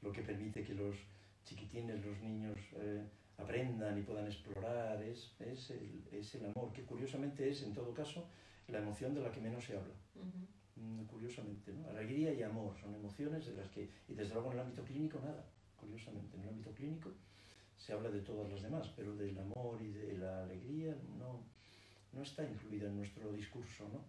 lo 0.02 0.12
que 0.12 0.22
permite 0.22 0.64
que 0.64 0.74
los 0.74 0.96
chiquitines, 1.44 2.06
los 2.06 2.20
niños 2.22 2.58
eh, 2.74 3.04
aprendan 3.38 3.98
y 3.98 4.02
puedan 4.04 4.26
explorar, 4.26 5.02
es, 5.04 5.36
es, 5.40 5.72
el, 5.72 6.04
es, 6.12 6.36
el, 6.36 6.46
amor, 6.46 6.72
que 6.72 6.84
curiosamente 6.84 7.50
es 7.50 7.64
en 7.64 7.74
todo 7.74 7.94
caso 7.94 8.28
la 8.68 8.80
emoción 8.80 9.14
de 9.14 9.22
la 9.22 9.32
que 9.32 9.42
menos 9.42 9.66
se 9.66 9.76
habla. 9.76 9.94
Mm, 10.76 11.06
curiosamente, 11.06 11.74
¿no? 11.74 11.90
Alegría 11.90 12.34
y 12.34 12.44
amor 12.44 12.76
son 12.80 12.94
emociones 12.94 13.46
de 13.46 13.54
las 13.54 13.70
que, 13.70 13.90
y 14.08 14.14
desde 14.14 14.34
luego 14.34 14.52
en 14.52 14.60
el 14.60 14.66
ámbito 14.66 14.84
clínico 14.84 15.20
nada, 15.20 15.46
curiosamente, 15.76 16.38
en 16.38 16.44
el 16.44 16.50
ámbito 16.50 16.72
clínico 16.74 17.12
se 17.86 17.94
habla 17.94 18.10
de 18.10 18.22
todas 18.22 18.52
las 18.52 18.64
demás, 18.64 18.92
pero 18.96 19.16
del 19.16 19.38
amor 19.38 19.80
y 19.80 19.92
de 19.92 20.18
la 20.18 20.44
alegría 20.44 20.96
no, 21.20 21.44
no 22.14 22.24
está 22.24 22.44
incluida 22.44 22.88
en 22.88 22.98
nuestro 22.98 23.32
discurso, 23.32 23.88
¿no? 23.94 24.04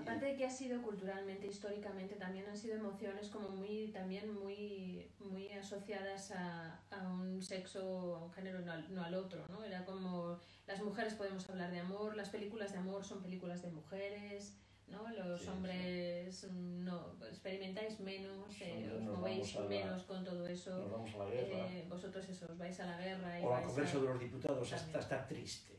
Aparte 0.00 0.26
de 0.26 0.36
que 0.36 0.46
ha 0.46 0.50
sido 0.50 0.80
culturalmente, 0.80 1.48
históricamente, 1.48 2.14
también 2.14 2.46
han 2.46 2.56
sido 2.56 2.76
emociones 2.76 3.30
como 3.30 3.48
muy, 3.48 3.88
también 3.88 4.32
muy, 4.32 5.10
muy 5.18 5.48
asociadas 5.48 6.30
a, 6.30 6.80
a 6.90 7.08
un 7.08 7.42
sexo, 7.42 8.14
a 8.14 8.24
un 8.24 8.32
género, 8.32 8.60
no 8.60 8.70
al, 8.70 8.94
no 8.94 9.02
al, 9.02 9.14
otro, 9.14 9.44
¿no? 9.48 9.64
Era 9.64 9.84
como, 9.84 10.38
las 10.68 10.80
mujeres 10.80 11.14
podemos 11.14 11.50
hablar 11.50 11.72
de 11.72 11.80
amor, 11.80 12.14
las 12.14 12.30
películas 12.30 12.70
de 12.70 12.78
amor 12.78 13.04
son 13.04 13.20
películas 13.20 13.60
de 13.60 13.72
mujeres, 13.72 14.56
¿no? 14.90 15.08
Los 15.10 15.46
hombres 15.48 16.46
no 16.52 17.14
experimentáis 17.28 18.00
menos, 18.00 18.60
eh, 18.60 18.90
os 18.94 19.02
movéis 19.02 19.58
menos 19.68 20.02
con 20.04 20.24
todo 20.24 20.46
eso. 20.46 20.78
Nos 20.78 20.90
vamos 20.90 21.14
a 21.14 21.18
la 21.18 21.30
guerra. 21.30 21.72
Eh, 21.72 21.86
vosotros 21.88 22.28
eso, 22.28 22.46
os 22.50 22.58
vais 22.58 22.78
a 22.80 22.86
la 22.86 22.98
guerra. 22.98 23.40
Y 23.40 23.44
o 23.44 23.54
al 23.54 23.64
Congreso 23.64 24.00
de 24.00 24.08
los 24.08 24.20
Diputados 24.20 24.72
hasta 24.72 24.98
estar 24.98 25.28
triste. 25.28 25.78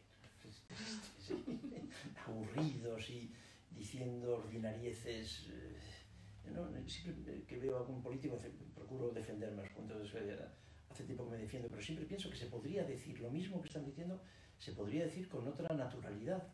Aburridos 2.26 3.10
y 3.10 3.34
diciendo 3.72 4.38
ordinarieces. 4.38 5.48
Eh, 5.50 6.52
¿no? 6.54 6.68
Siempre 6.88 7.44
que 7.46 7.58
veo 7.58 7.78
a 7.78 7.80
algún 7.82 8.02
político 8.02 8.38
procuro 8.74 9.12
defenderme 9.12 9.62
los 9.62 9.72
puntos 9.72 10.12
de 10.14 10.50
hace 10.90 11.04
tiempo 11.04 11.26
que 11.26 11.32
me 11.32 11.38
defiendo, 11.38 11.70
pero 11.70 11.82
siempre 11.82 12.06
pienso 12.06 12.30
que 12.30 12.36
se 12.36 12.48
podría 12.48 12.84
decir 12.84 13.20
lo 13.20 13.30
mismo 13.30 13.62
que 13.62 13.68
están 13.68 13.86
diciendo, 13.86 14.22
se 14.58 14.72
podría 14.74 15.04
decir 15.04 15.30
con 15.30 15.48
otra 15.48 15.76
naturalidad. 15.76 16.48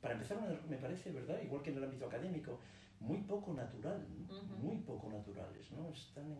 Para 0.00 0.14
empezar, 0.14 0.38
me 0.68 0.76
parece, 0.76 1.10
¿verdad? 1.10 1.40
Igual 1.42 1.62
que 1.62 1.70
en 1.70 1.78
el 1.78 1.84
ámbito 1.84 2.06
académico, 2.06 2.58
muy 3.00 3.18
poco 3.18 3.52
natural, 3.52 4.06
muy 4.60 4.76
poco 4.78 5.10
naturales, 5.10 5.70
¿no? 5.72 5.90
Están 5.90 6.36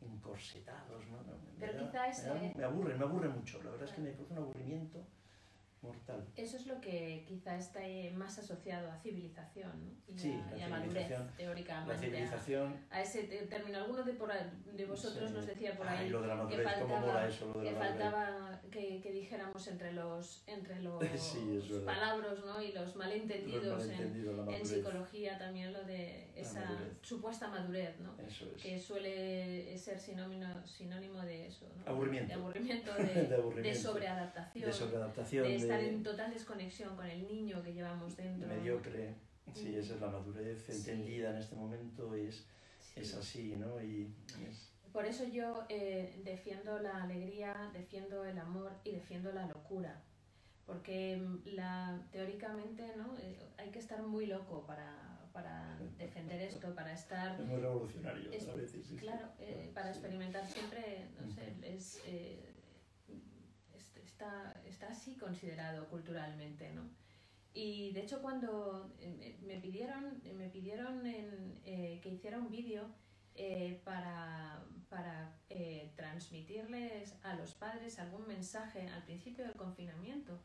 encorsetados, 0.00 1.06
¿no? 1.08 1.18
Me, 1.18 1.66
pero 1.66 1.78
quizás... 1.78 2.26
me, 2.56 2.64
aburren, 2.64 2.98
me 2.98 3.04
aburre 3.04 3.28
mucho, 3.28 3.62
la 3.62 3.70
verdad 3.70 3.88
es 3.88 3.94
que 3.94 4.02
me 4.02 4.10
produce 4.12 4.34
un 4.34 4.38
aburrimiento 4.40 5.04
mortal. 5.84 6.24
Eso 6.36 6.56
es 6.56 6.66
lo 6.66 6.80
que 6.80 7.24
quizá 7.28 7.56
está 7.56 7.80
más 8.14 8.38
asociado 8.38 8.90
a 8.90 8.96
civilización 8.98 9.70
¿no? 9.84 9.92
y, 10.14 10.18
Sí, 10.18 10.32
a, 10.32 10.50
la 10.50 10.58
y 10.58 10.62
a 10.62 10.68
madurez 10.68 11.12
teóricamente. 11.36 11.92
La 11.92 11.94
a- 11.94 11.98
civilización. 12.02 12.76
A, 12.90 13.00
ese 13.02 13.24
te- 13.24 13.46
término, 13.46 13.78
alguno 13.78 14.02
de, 14.02 14.12
por 14.14 14.32
de 14.32 14.86
vosotros 14.86 15.28
sí. 15.30 15.34
nos 15.36 15.46
decía 15.46 15.76
por 15.76 15.86
Ay, 15.86 16.04
ahí 16.06 16.08
lo 16.10 16.22
de 16.22 16.28
la 16.28 16.34
que 16.48 16.56
cómo 16.56 16.64
faltaba- 16.64 17.00
mola 17.00 17.28
eso, 17.28 17.46
lo 17.54 17.60
de 17.60 17.66
que 17.66 17.72
la 17.72 17.78
madurez. 17.78 18.00
faltaba 18.02 18.60
que, 18.70 19.00
que 19.00 19.12
dijéramos 19.12 19.68
entre 19.68 19.92
los 19.92 20.42
entre 20.46 20.80
los 20.80 21.00
Sí, 21.18 21.60
palabras 21.84 22.38
¿no? 22.44 22.60
y 22.62 22.72
los 22.72 22.96
malentendidos 22.96 23.64
Los 23.64 23.82
en, 23.84 23.90
malentendidos, 23.90 24.30
en 24.38 24.44
madurez. 24.46 24.68
psicología 24.68 25.38
también 25.38 25.72
lo 25.72 25.84
de 25.84 26.30
esa 26.34 26.60
madurez. 26.64 26.92
supuesta 27.02 27.48
madurez 27.48 28.00
¿no? 28.00 28.16
Eso 28.26 28.46
es. 28.56 28.62
que 28.62 28.78
suele 28.78 29.76
ser 29.78 29.98
sinónimo, 29.98 30.46
sinónimo 30.66 31.20
de 31.22 31.46
eso 31.46 31.66
¿no? 31.76 31.90
Aburrimiento. 31.92 32.28
de 32.28 32.34
aburrimiento 32.34 32.94
de, 32.94 33.04
De 33.14 33.26
de 33.26 33.34
aburrimiento. 33.36 33.80
sobreadaptación 33.80 34.64
de 34.66 34.72
sobreadaptación, 34.72 35.44
de 35.44 35.54
estar 35.74 35.94
en 35.94 36.02
total 36.02 36.32
desconexión 36.32 36.96
con 36.96 37.06
el 37.06 37.26
niño 37.26 37.62
que 37.62 37.72
llevamos 37.72 38.16
dentro 38.16 38.48
mediocre. 38.48 39.14
Sí, 39.52 39.68
Mm. 39.68 39.78
esa 39.78 39.94
es 39.94 40.00
la 40.00 40.08
madurez 40.08 40.64
Sí. 40.66 40.72
entendida 40.72 41.30
en 41.30 41.36
este 41.36 41.54
momento, 41.54 42.14
es, 42.14 42.46
Sí. 42.80 43.00
es 43.00 43.14
así, 43.14 43.56
¿no? 43.56 43.82
Y 43.82 44.12
es- 44.48 44.70
Por 44.92 45.04
eso 45.06 45.24
yo 45.24 45.64
eh, 45.68 46.20
defiendo 46.24 46.78
la 46.78 47.02
alegría, 47.02 47.68
defiendo 47.72 48.24
el 48.24 48.38
amor 48.38 48.72
y 48.84 48.92
defiendo 48.92 49.32
la 49.32 49.46
locura. 49.46 50.00
Porque 50.66 51.16
mm, 51.18 51.40
la, 51.56 52.00
teóricamente 52.10 52.94
¿no? 52.96 53.14
Eh, 53.18 53.38
hay 53.58 53.70
que 53.70 53.80
estar 53.80 54.02
muy 54.02 54.26
loco 54.26 54.64
para, 54.66 55.28
para 55.32 55.76
defender 55.98 56.40
esto, 56.40 56.74
para 56.74 56.92
estar... 56.94 57.38
es 57.38 57.46
muy 57.46 57.60
revolucionario 57.60 58.32
Es- 58.32 58.48
a 58.48 58.54
veces. 58.54 58.86
sí. 58.86 58.96
Claro, 58.96 59.28
eh, 59.40 59.70
para 59.74 59.90
experimentar 59.90 60.46
siempre, 60.46 61.08
no 61.20 61.28
sé, 61.28 61.42
eh, 61.62 61.74
es- 61.74 62.00
está, 64.24 64.62
está 64.66 64.88
así 64.88 65.16
considerado 65.16 65.88
culturalmente, 65.88 66.70
¿no? 66.72 66.88
Y 67.52 67.92
de 67.92 68.00
hecho 68.00 68.20
cuando 68.20 68.92
eh, 68.98 69.38
me 69.42 69.58
pidieron, 69.60 70.20
me 70.36 70.48
pidieron 70.48 71.06
en, 71.06 71.60
eh, 71.64 72.00
que 72.02 72.08
hiciera 72.10 72.38
un 72.38 72.50
vídeo 72.50 72.88
eh, 73.36 73.80
para, 73.84 74.64
para 74.88 75.38
eh, 75.50 75.92
transmitirles 75.94 77.14
a 77.22 77.34
los 77.34 77.54
padres 77.54 77.98
algún 77.98 78.26
mensaje 78.26 78.88
al 78.88 79.04
principio 79.04 79.44
del 79.44 79.54
confinamiento, 79.54 80.40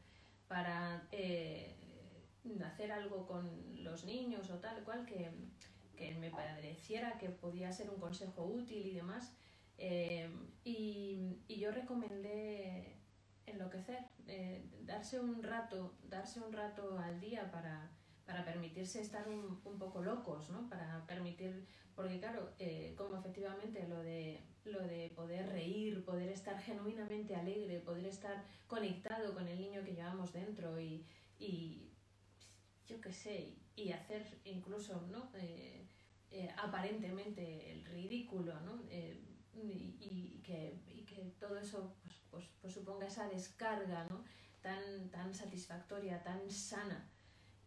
para 0.48 1.08
eh, 1.12 1.76
hacer 2.64 2.92
algo 2.92 3.26
con 3.26 3.84
los 3.84 4.06
niños 4.06 4.50
o 4.52 4.60
tal 4.60 4.84
cual 4.84 5.06
que, 5.06 5.32
que 5.96 6.16
me 6.16 6.30
pareciera 6.30 7.18
que 7.18 7.30
podía 7.30 7.72
ser 7.72 7.90
un 7.90 8.00
consejo 8.00 8.46
útil 8.46 8.86
y 8.86 8.94
demás. 8.94 9.34
Eh, 9.78 10.30
y, 10.64 11.38
y 11.48 11.60
yo 11.60 11.72
recomendé 11.72 12.99
enloquecer, 13.52 14.06
eh, 14.28 14.64
darse 14.82 15.20
un 15.20 15.44
rato, 15.44 15.96
darse 16.04 16.40
un 16.40 16.52
rato 16.54 16.98
al 16.98 17.20
día 17.20 17.50
para, 17.52 17.92
para 18.26 18.46
permitirse 18.46 19.02
estar 19.02 19.28
un, 19.28 19.62
un 19.64 19.78
poco 19.78 20.02
locos, 20.02 20.50
¿no? 20.50 20.70
Para 20.70 21.06
permitir, 21.06 21.66
porque 21.96 22.20
claro, 22.20 22.54
eh, 22.60 22.94
como 22.98 23.18
efectivamente 23.18 23.88
lo 23.88 24.00
de, 24.02 24.44
lo 24.66 24.82
de 24.82 25.12
poder 25.16 25.50
reír, 25.50 26.04
poder 26.06 26.30
estar 26.30 26.60
genuinamente 26.60 27.36
alegre, 27.36 27.80
poder 27.80 28.06
estar 28.06 28.44
conectado 28.68 29.34
con 29.34 29.48
el 29.48 29.60
niño 29.60 29.84
que 29.84 29.94
llevamos 29.94 30.32
dentro 30.34 30.80
y, 30.80 31.06
y 31.38 31.92
yo 32.86 33.00
qué 33.02 33.14
sé, 33.14 33.56
y 33.76 33.92
hacer 33.92 34.26
incluso, 34.44 35.02
¿no? 35.12 35.32
Eh, 35.36 35.88
aparentemente 36.58 37.72
el 37.72 37.86
ridículo, 37.86 38.60
¿no? 38.62 38.84
Y, 39.62 40.42
que, 40.44 40.80
y 40.88 41.04
que 41.04 41.34
todo 41.40 41.58
eso 41.58 41.96
pues, 42.32 42.46
pues, 42.62 42.74
suponga 42.74 43.08
esa 43.08 43.28
descarga 43.28 44.06
¿no? 44.10 44.24
tan, 44.62 45.10
tan 45.10 45.34
satisfactoria, 45.34 46.22
tan 46.24 46.50
sana. 46.50 47.10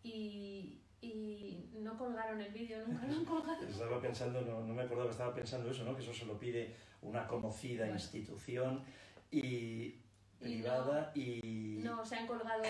Y, 0.02 0.82
y 1.00 1.70
no 1.74 1.96
colgaron 1.96 2.40
el 2.40 2.52
vídeo, 2.52 2.86
nunca 2.86 3.06
lo 3.06 3.14
han 3.14 3.24
colgado. 3.24 3.62
Estaba 3.68 4.00
pensando, 4.00 4.40
no, 4.42 4.60
no 4.60 4.74
me 4.74 4.82
acordaba, 4.82 5.10
estaba 5.10 5.34
pensando 5.34 5.70
eso, 5.70 5.84
¿no? 5.84 5.94
Que 5.94 6.02
eso 6.02 6.14
se 6.14 6.26
lo 6.26 6.38
pide 6.38 6.74
una 7.02 7.26
conocida 7.26 7.84
Bueno. 7.84 7.94
institución 7.94 8.84
y 9.30 10.02
privada 10.38 11.12
y... 11.14 11.80
No, 11.82 12.04
se 12.04 12.16
han 12.16 12.26
colgado, 12.26 12.64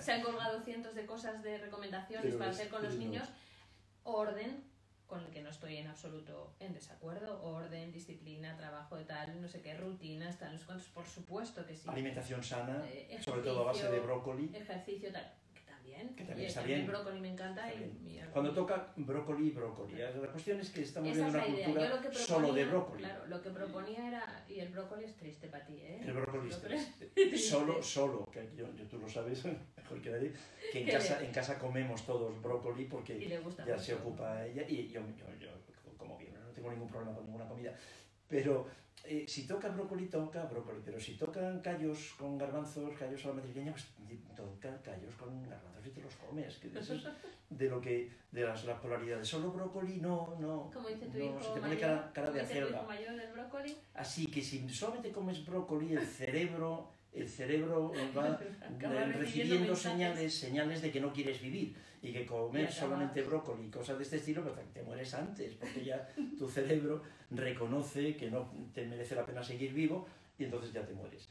se 0.00 0.12
han 0.12 0.22
colgado 0.22 0.60
cientos 0.60 0.94
de 0.94 1.06
cosas 1.06 1.42
de 1.42 1.58
recomendaciones 1.58 2.24
Pero 2.26 2.38
para 2.38 2.50
hacer 2.50 2.68
con 2.68 2.82
los 2.82 2.94
niños. 2.96 3.28
Orden, 4.04 4.62
con 5.06 5.20
el 5.24 5.30
que 5.30 5.40
no 5.42 5.50
estoy 5.50 5.76
en 5.76 5.86
absoluto 5.86 6.54
en 6.60 6.72
desacuerdo. 6.74 7.42
Orden, 7.42 7.92
disciplina, 7.92 8.56
trabajo 8.56 8.96
de 8.96 9.04
tal, 9.04 9.40
no 9.40 9.48
sé 9.48 9.60
qué, 9.60 9.76
rutinas, 9.76 10.38
tal, 10.38 10.52
no 10.52 10.58
sé 10.58 10.64
cuántos, 10.66 10.88
por 10.88 11.06
supuesto 11.06 11.64
que 11.66 11.76
sí. 11.76 11.88
Alimentación 11.88 12.42
sana, 12.42 12.82
Eh, 12.86 13.18
sobre 13.24 13.42
todo 13.42 13.60
a 13.62 13.64
base 13.64 13.88
de 13.90 14.00
brócoli. 14.00 14.50
Ejercicio, 14.54 15.12
tal, 15.12 15.32
también. 15.96 16.14
Que 16.16 16.24
también 16.24 16.38
Oye, 16.38 16.46
está 16.48 16.62
mí 16.62 16.72
El 16.72 16.74
bien. 16.80 16.86
brócoli 16.90 17.20
me 17.20 17.28
encanta 17.32 17.72
y 17.72 17.78
bien. 17.78 18.26
Cuando 18.32 18.52
toca 18.52 18.92
brócoli, 18.96 19.50
brócoli. 19.50 19.94
La 19.96 20.12
cuestión 20.30 20.60
es 20.60 20.70
que 20.70 20.82
estamos 20.82 21.10
Esa 21.16 21.26
es 21.28 21.32
viendo 21.32 21.38
la 21.38 21.44
una 21.46 21.56
cultura 21.64 21.90
proponía, 22.02 22.26
solo 22.26 22.52
de 22.52 22.64
brócoli. 22.66 23.02
Claro, 23.02 23.26
lo 23.26 23.42
que 23.42 23.50
proponía 23.50 24.08
era. 24.08 24.44
Y 24.48 24.60
el 24.60 24.68
brócoli 24.68 25.04
es 25.04 25.14
triste 25.16 25.48
para 25.48 25.64
ti, 25.64 25.74
¿eh? 25.80 26.00
El 26.04 26.12
brócoli 26.12 26.50
es 26.50 26.60
triste. 26.60 27.36
Solo, 27.38 27.82
solo, 27.82 28.28
que 28.30 28.48
yo, 28.56 28.66
yo- 28.74 28.84
tú 28.88 28.98
lo 28.98 29.08
sabes 29.08 29.42
mejor 29.76 30.02
que 30.02 30.10
nadie, 30.10 30.32
que 30.72 30.82
en 30.82 30.88
casa, 30.90 31.24
en 31.24 31.32
casa 31.32 31.58
comemos 31.58 32.04
todos 32.04 32.40
brócoli 32.42 32.82
Y 32.82 32.86
porque 32.86 33.28
ya 33.28 33.40
mucho. 33.40 33.78
se 33.78 33.94
ocupa 33.94 34.44
ella 34.46 34.62
y 34.68 34.88
yo, 34.88 35.00
yo, 35.16 35.26
yo 35.40 35.48
como 35.96 36.18
bien, 36.18 36.34
no 36.34 36.50
tengo 36.52 36.70
ningún 36.70 36.88
problema 36.88 37.14
con 37.14 37.24
ninguna 37.24 37.48
comida. 37.48 37.72
Pero 38.28 38.66
eh, 39.08 39.24
si 39.26 39.46
toca 39.46 39.68
brócoli, 39.68 40.06
toca 40.06 40.44
brócoli. 40.44 40.80
Pero 40.84 41.00
si 41.00 41.12
tocan 41.14 41.60
callos 41.60 42.14
con 42.18 42.36
garbanzos, 42.38 42.94
callos 42.98 43.24
a 43.24 43.28
la 43.28 43.34
madrileña, 43.34 43.72
pues 43.72 43.86
toca 44.34 44.76
callos 44.82 45.14
con 45.14 45.42
garbanzos 45.42 45.86
y 45.86 45.90
te 45.90 46.00
los 46.00 46.14
comes. 46.16 46.56
Que 46.56 46.78
eso 46.78 46.94
es 46.94 47.04
de 47.50 47.68
lo 47.68 47.80
que, 47.80 48.10
de 48.32 48.42
las, 48.42 48.64
las 48.64 48.80
polaridades. 48.80 49.26
Solo 49.26 49.52
brócoli, 49.52 49.98
no, 50.00 50.36
no. 50.38 50.70
Como 50.72 50.88
dice 50.88 51.06
tu 51.06 51.18
no, 51.18 51.24
hijo 51.24 51.42
se 51.42 51.50
te 51.54 51.60
pone 51.60 51.78
cara, 51.78 52.10
cara 52.12 52.30
de 52.30 52.40
acelga. 52.40 52.86
Así 53.94 54.26
que 54.26 54.42
si 54.42 54.68
solamente 54.68 55.12
comes 55.12 55.44
brócoli, 55.46 55.94
el 55.94 56.06
cerebro, 56.06 56.88
el 57.12 57.28
cerebro 57.28 57.92
va 58.16 58.36
recibiendo 58.78 59.18
recibiendo 59.18 59.54
mensajes. 59.60 59.78
señales, 59.78 60.34
señales 60.34 60.82
de 60.82 60.90
que 60.90 61.00
no 61.00 61.12
quieres 61.12 61.40
vivir 61.40 61.76
y 62.08 62.12
que 62.12 62.24
comer 62.26 62.70
solamente 62.70 63.22
brócoli 63.22 63.66
y 63.66 63.70
cosas 63.70 63.96
de 63.98 64.04
este 64.04 64.16
estilo, 64.16 64.42
pues 64.42 64.54
te 64.72 64.82
mueres 64.82 65.12
antes, 65.14 65.54
porque 65.54 65.84
ya 65.84 66.08
tu 66.38 66.48
cerebro 66.48 67.02
reconoce 67.30 68.16
que 68.16 68.30
no 68.30 68.50
te 68.72 68.84
merece 68.86 69.14
la 69.14 69.24
pena 69.26 69.42
seguir 69.42 69.72
vivo 69.72 70.06
y 70.38 70.44
entonces 70.44 70.72
ya 70.72 70.86
te 70.86 70.92
mueres. 70.94 71.28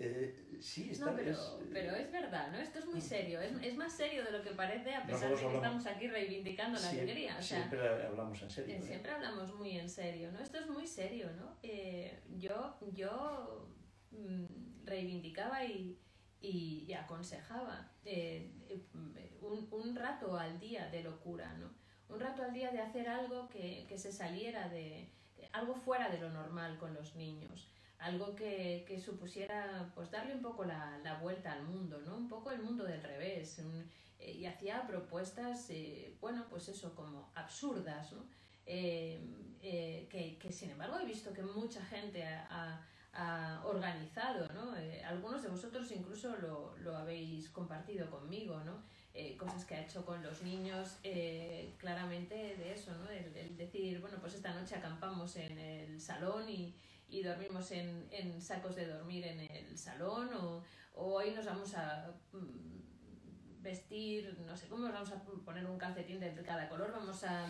Eh, 0.00 0.58
sí, 0.60 0.90
está 0.92 1.06
No, 1.06 1.16
pero, 1.16 1.30
es, 1.32 1.38
eh, 1.38 1.66
pero 1.72 1.96
es 1.96 2.12
verdad, 2.12 2.52
¿no? 2.52 2.58
Esto 2.58 2.78
es 2.78 2.86
muy 2.86 3.00
serio. 3.00 3.40
Es, 3.40 3.50
es 3.62 3.76
más 3.76 3.92
serio 3.92 4.24
de 4.24 4.30
lo 4.30 4.42
que 4.42 4.50
parece, 4.50 4.94
a 4.94 5.02
pesar 5.04 5.30
de 5.30 5.34
que 5.34 5.40
hablamos- 5.44 5.54
estamos 5.56 5.86
aquí 5.86 6.06
reivindicando 6.06 6.78
la 6.78 6.88
sie- 6.92 7.00
alegría. 7.00 7.36
O 7.36 7.42
sea, 7.42 7.58
siempre 7.58 7.88
hablamos 8.06 8.40
en 8.42 8.50
serio. 8.50 8.74
Eh, 8.74 8.78
¿eh? 8.78 8.82
Siempre 8.82 9.10
hablamos 9.10 9.52
muy 9.56 9.76
en 9.76 9.88
serio, 9.90 10.30
¿no? 10.30 10.38
Esto 10.38 10.58
es 10.58 10.68
muy 10.68 10.86
serio, 10.86 11.28
¿no? 11.36 11.56
Eh, 11.64 12.16
yo 12.38 12.78
yo 12.92 13.66
mm, 14.12 14.84
reivindicaba 14.84 15.64
y, 15.64 15.98
y, 16.40 16.84
y 16.86 16.92
aconsejaba 16.94 17.90
eh, 18.04 18.50
eh, 18.68 19.38
un, 19.42 19.68
un 19.70 19.96
rato 19.96 20.36
al 20.38 20.58
día 20.60 20.88
de 20.90 21.02
locura, 21.02 21.52
¿no? 21.54 21.70
Un 22.14 22.20
rato 22.20 22.42
al 22.42 22.52
día 22.52 22.70
de 22.70 22.80
hacer 22.80 23.08
algo 23.08 23.48
que, 23.48 23.84
que 23.88 23.98
se 23.98 24.12
saliera 24.12 24.68
de... 24.68 25.10
algo 25.52 25.74
fuera 25.74 26.08
de 26.08 26.18
lo 26.18 26.30
normal 26.30 26.78
con 26.78 26.94
los 26.94 27.14
niños. 27.16 27.68
Algo 27.98 28.34
que, 28.36 28.84
que 28.86 29.00
supusiera 29.00 29.90
pues 29.94 30.10
darle 30.10 30.34
un 30.34 30.40
poco 30.42 30.64
la, 30.64 30.98
la 31.02 31.18
vuelta 31.18 31.52
al 31.52 31.64
mundo, 31.64 32.00
¿no? 32.06 32.16
Un 32.16 32.28
poco 32.28 32.50
el 32.50 32.62
mundo 32.62 32.84
del 32.84 33.02
revés. 33.02 33.58
eh, 34.20 34.32
y 34.32 34.46
hacía 34.46 34.86
propuestas, 34.86 35.68
eh, 35.70 36.16
bueno, 36.20 36.46
pues 36.48 36.68
eso, 36.68 36.94
como 36.94 37.30
absurdas, 37.34 38.12
¿no? 38.12 38.24
Que, 38.64 40.36
que, 40.40 40.52
sin 40.52 40.70
embargo 40.70 40.98
he 41.00 41.04
visto 41.06 41.32
que 41.32 41.42
mucha 41.42 41.84
gente 41.86 42.24
ha- 42.24 42.80
organizado, 43.64 44.48
¿no? 44.54 44.76
Eh, 44.76 45.02
algunos 45.04 45.42
de 45.42 45.48
vosotros 45.48 45.90
incluso 45.90 46.36
lo, 46.36 46.76
lo 46.78 46.96
habéis 46.96 47.50
compartido 47.50 48.08
conmigo, 48.10 48.60
¿no? 48.64 48.82
Eh, 49.12 49.36
cosas 49.36 49.64
que 49.64 49.74
ha 49.74 49.82
hecho 49.82 50.04
con 50.04 50.22
los 50.22 50.42
niños, 50.42 50.98
eh, 51.02 51.74
claramente 51.78 52.34
de 52.34 52.72
eso, 52.72 52.92
¿no? 52.96 53.10
El, 53.10 53.56
decir, 53.56 54.00
bueno, 54.00 54.18
pues 54.20 54.34
esta 54.34 54.54
noche 54.54 54.76
acampamos 54.76 55.34
en 55.36 55.58
el 55.58 56.00
salón 56.00 56.48
y, 56.48 56.74
y 57.08 57.22
dormimos 57.22 57.72
en, 57.72 58.06
en 58.12 58.40
sacos 58.40 58.76
de 58.76 58.86
dormir 58.86 59.26
en 59.26 59.40
el 59.40 59.76
salón 59.76 60.30
o, 60.34 60.62
o 60.94 61.14
hoy 61.14 61.32
nos 61.32 61.46
vamos 61.46 61.74
a 61.74 62.12
mm, 62.32 63.62
vestir, 63.62 64.38
no 64.46 64.56
sé 64.56 64.68
cómo, 64.68 64.84
nos 64.84 64.92
vamos 64.92 65.10
a 65.10 65.22
poner 65.44 65.66
un 65.66 65.78
calcetín 65.78 66.20
de 66.20 66.32
cada 66.44 66.68
color, 66.68 66.92
vamos 66.92 67.24
a 67.24 67.46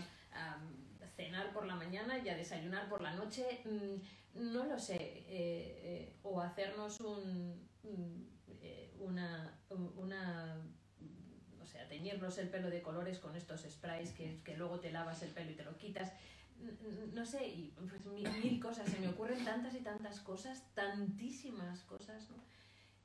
cenar 1.19 1.53
por 1.53 1.67
la 1.67 1.75
mañana 1.75 2.17
y 2.25 2.29
a 2.29 2.37
desayunar 2.37 2.89
por 2.89 3.01
la 3.03 3.13
noche, 3.13 3.45
mm, 3.65 4.53
no 4.55 4.65
lo 4.67 4.79
sé, 4.79 4.95
eh, 4.95 5.27
eh, 5.29 6.17
o 6.23 6.41
hacernos 6.41 7.01
un, 7.01 7.69
mm, 7.83 8.23
eh, 8.63 8.95
una, 9.01 9.59
un- 9.71 9.93
una, 9.97 10.57
mm, 11.01 11.61
o 11.61 11.67
sea, 11.67 11.89
teñirnos 11.89 12.39
el 12.39 12.49
pelo 12.51 12.71
de 12.71 12.83
colores 12.83 13.19
con 13.19 13.35
estos 13.35 13.63
sprays 13.63 14.13
que, 14.13 14.41
que 14.45 14.57
luego 14.57 14.79
te 14.79 14.93
lavas 14.93 15.21
el 15.23 15.31
pelo 15.33 15.51
y 15.51 15.55
te 15.57 15.65
lo 15.65 15.77
quitas. 15.77 16.13
N- 16.61 17.13
No 17.13 17.27
sé, 17.27 17.49
y 17.49 17.75
pues 17.91 18.05
mil, 18.07 18.31
mil 18.45 18.61
cosas, 18.61 18.89
se 18.89 19.01
me 19.01 19.09
ocurren 19.09 19.45
tantas 19.45 19.75
y 19.75 19.81
tantas 19.81 20.21
cosas, 20.21 20.63
tantísimas 20.75 21.83
cosas, 21.83 22.31
¿no? 22.31 22.37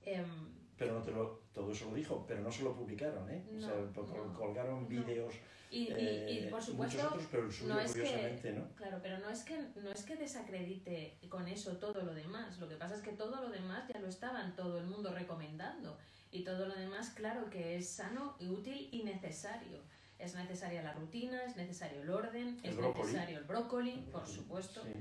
Em, 0.06 0.54
pero 0.84 1.00
no 1.00 1.02
te 1.06 1.12
lo, 1.12 1.40
todo 1.54 1.72
eso 1.72 1.90
lo 1.90 1.96
dijo, 1.96 2.26
pero 2.28 2.42
no 2.42 2.52
se 2.52 2.64
lo 2.64 2.76
publicaron, 2.76 3.30
¿eh? 3.30 3.44
o 3.58 3.60
sea, 3.60 3.70
No, 3.96 4.34
colgaron 4.34 4.88
vídeos, 4.88 5.34
y, 5.72 5.78
y- 5.78 5.88
y, 5.88 6.38
eh, 6.48 6.52
muchos 6.74 7.04
otros, 7.04 7.24
pero 7.32 7.46
el 7.46 7.52
suyo 7.52 7.74
no 7.74 7.80
es 7.80 7.94
que- 7.94 8.00
curiosamente, 8.02 8.52
¿no? 8.52 8.68
Claro, 8.76 9.00
pero 9.02 9.18
no 9.20 9.30
es 9.30 9.44
que 9.44 9.58
no 9.82 9.92
es 9.92 10.04
que 10.04 10.16
desacredite 10.16 11.18
con 11.30 11.48
eso 11.48 11.78
todo 11.78 12.02
lo 12.04 12.14
demás. 12.14 12.60
Lo 12.60 12.68
que 12.70 12.76
pasa 12.76 12.96
es 12.96 13.02
que 13.02 13.14
todo 13.14 13.42
lo 13.42 13.50
demás 13.50 13.88
ya 13.92 14.00
lo 14.00 14.08
estaban 14.08 14.56
todo 14.56 14.78
el 14.78 14.86
mundo 14.86 15.12
recomendando 15.14 15.98
y 16.32 16.44
todo 16.44 16.68
lo 16.68 16.76
demás, 16.76 17.10
claro 17.16 17.50
que 17.50 17.78
es 17.78 17.90
sano 17.90 18.36
y 18.40 18.50
útil 18.50 18.90
y 18.92 19.04
necesario. 19.04 19.80
Es 20.20 20.36
necesaria 20.36 20.84
la 20.84 20.94
rutina, 20.94 21.44
es 21.44 21.56
necesario 21.56 22.02
el 22.04 22.10
orden, 22.10 22.60
El 22.64 22.70
es 22.70 22.78
brócoli. 22.78 23.06
necesario 23.06 23.38
el 23.40 23.44
brócoli, 23.46 24.08
por 24.12 24.28
supuesto. 24.28 24.84
Sí. 24.84 24.92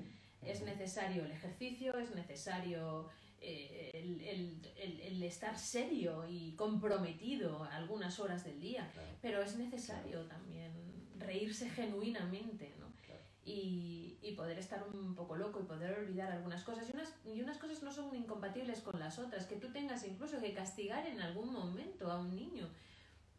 Es 0.44 0.62
necesario 0.62 1.24
el 1.24 1.30
ejercicio, 1.30 1.96
es 1.98 2.12
necesario 2.14 3.08
eh, 3.42 3.90
el, 3.94 4.20
el- 4.22 4.72
el- 4.76 5.00
el 5.00 5.22
estar 5.24 5.58
serio 5.58 6.24
y 6.28 6.52
comprometido 6.54 7.64
algunas 7.64 8.18
horas 8.20 8.44
del 8.44 8.60
día, 8.60 8.88
Claro, 8.92 9.08
pero 9.20 9.42
es 9.42 9.56
necesario 9.56 10.20
también 10.26 10.72
reírse 11.18 11.68
genuinamente, 11.70 12.74
¿no? 12.80 12.86
claro. 13.04 13.20
y, 13.44 14.18
y 14.22 14.32
poder 14.34 14.58
estar 14.58 14.82
un 14.92 15.14
poco 15.14 15.36
loco 15.36 15.60
y 15.60 15.64
poder 15.64 15.98
olvidar 15.98 16.30
algunas 16.32 16.62
cosas. 16.64 16.88
Y 16.88 16.92
unas, 16.92 17.12
y 17.24 17.40
unas 17.42 17.58
cosas 17.58 17.82
no 17.82 17.92
son 17.92 18.14
incompatibles 18.14 18.80
con 18.80 18.98
las 19.00 19.18
otras, 19.18 19.46
que 19.46 19.56
tú 19.56 19.72
tengas 19.72 20.04
incluso 20.06 20.40
que 20.40 20.52
castigar 20.54 21.06
en 21.06 21.20
algún 21.20 21.52
momento 21.52 22.10
a 22.10 22.18
un 22.20 22.34
niño 22.34 22.68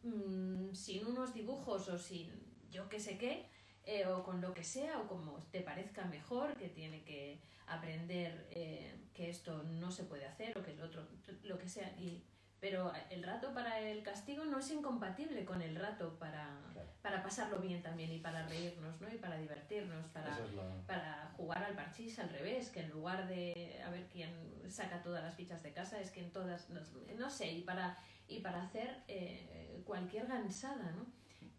mm, 0.02 0.72
sin 0.74 1.06
unos 1.06 1.32
dibujos 1.34 1.88
o 1.88 1.98
sin 1.98 2.30
yo 2.70 2.88
qué 2.88 2.98
sé 3.00 3.16
qué, 3.18 3.46
eh, 3.86 4.06
o 4.06 4.22
con 4.22 4.40
lo 4.40 4.54
que 4.54 4.64
sea, 4.64 4.98
o 5.00 5.06
como 5.06 5.38
te 5.50 5.60
parezca 5.60 6.04
mejor, 6.04 6.54
que 6.56 6.68
tiene 6.68 7.02
que 7.04 7.38
aprender 7.66 8.46
eh, 8.50 8.94
que 9.14 9.30
esto 9.30 9.62
no 9.62 9.90
se 9.90 10.04
puede 10.04 10.26
hacer 10.26 10.56
o 10.58 10.62
que 10.62 10.72
el 10.72 10.80
otro, 10.82 11.06
lo 11.42 11.58
que 11.58 11.68
sea. 11.68 11.88
Y, 11.98 12.22
pero 12.60 12.92
el 13.10 13.22
rato 13.22 13.52
para 13.52 13.78
el 13.80 14.02
castigo 14.02 14.44
no 14.46 14.58
es 14.58 14.70
incompatible 14.70 15.44
con 15.44 15.60
el 15.60 15.76
rato 15.76 16.18
para, 16.18 16.58
Claro. 16.72 16.88
para 17.02 17.22
pasarlo 17.22 17.58
bien 17.58 17.82
también 17.82 18.10
y 18.10 18.18
para 18.20 18.46
reírnos, 18.48 19.00
¿no? 19.00 19.08
Y 19.12 19.18
para 19.18 19.36
divertirnos, 19.36 20.06
para, 20.08 20.38
es 20.38 20.52
la... 20.54 20.86
para 20.86 21.32
jugar 21.36 21.62
al 21.62 21.74
parchís 21.74 22.18
al 22.18 22.30
revés, 22.30 22.70
que 22.70 22.80
en 22.80 22.90
lugar 22.90 23.28
de 23.28 23.82
a 23.86 23.90
ver 23.90 24.08
quién 24.08 24.30
saca 24.70 25.02
todas 25.02 25.22
las 25.22 25.34
fichas 25.34 25.62
de 25.62 25.72
casa, 25.74 26.00
es 26.00 26.10
que 26.10 26.20
en 26.20 26.32
todas, 26.32 26.70
no, 26.70 26.80
no 27.18 27.30
sé, 27.30 27.52
y 27.52 27.60
para, 27.62 27.98
y 28.28 28.40
para 28.40 28.62
hacer 28.62 29.02
eh, 29.08 29.82
cualquier 29.84 30.26
gansada, 30.26 30.90
¿no? 30.92 31.04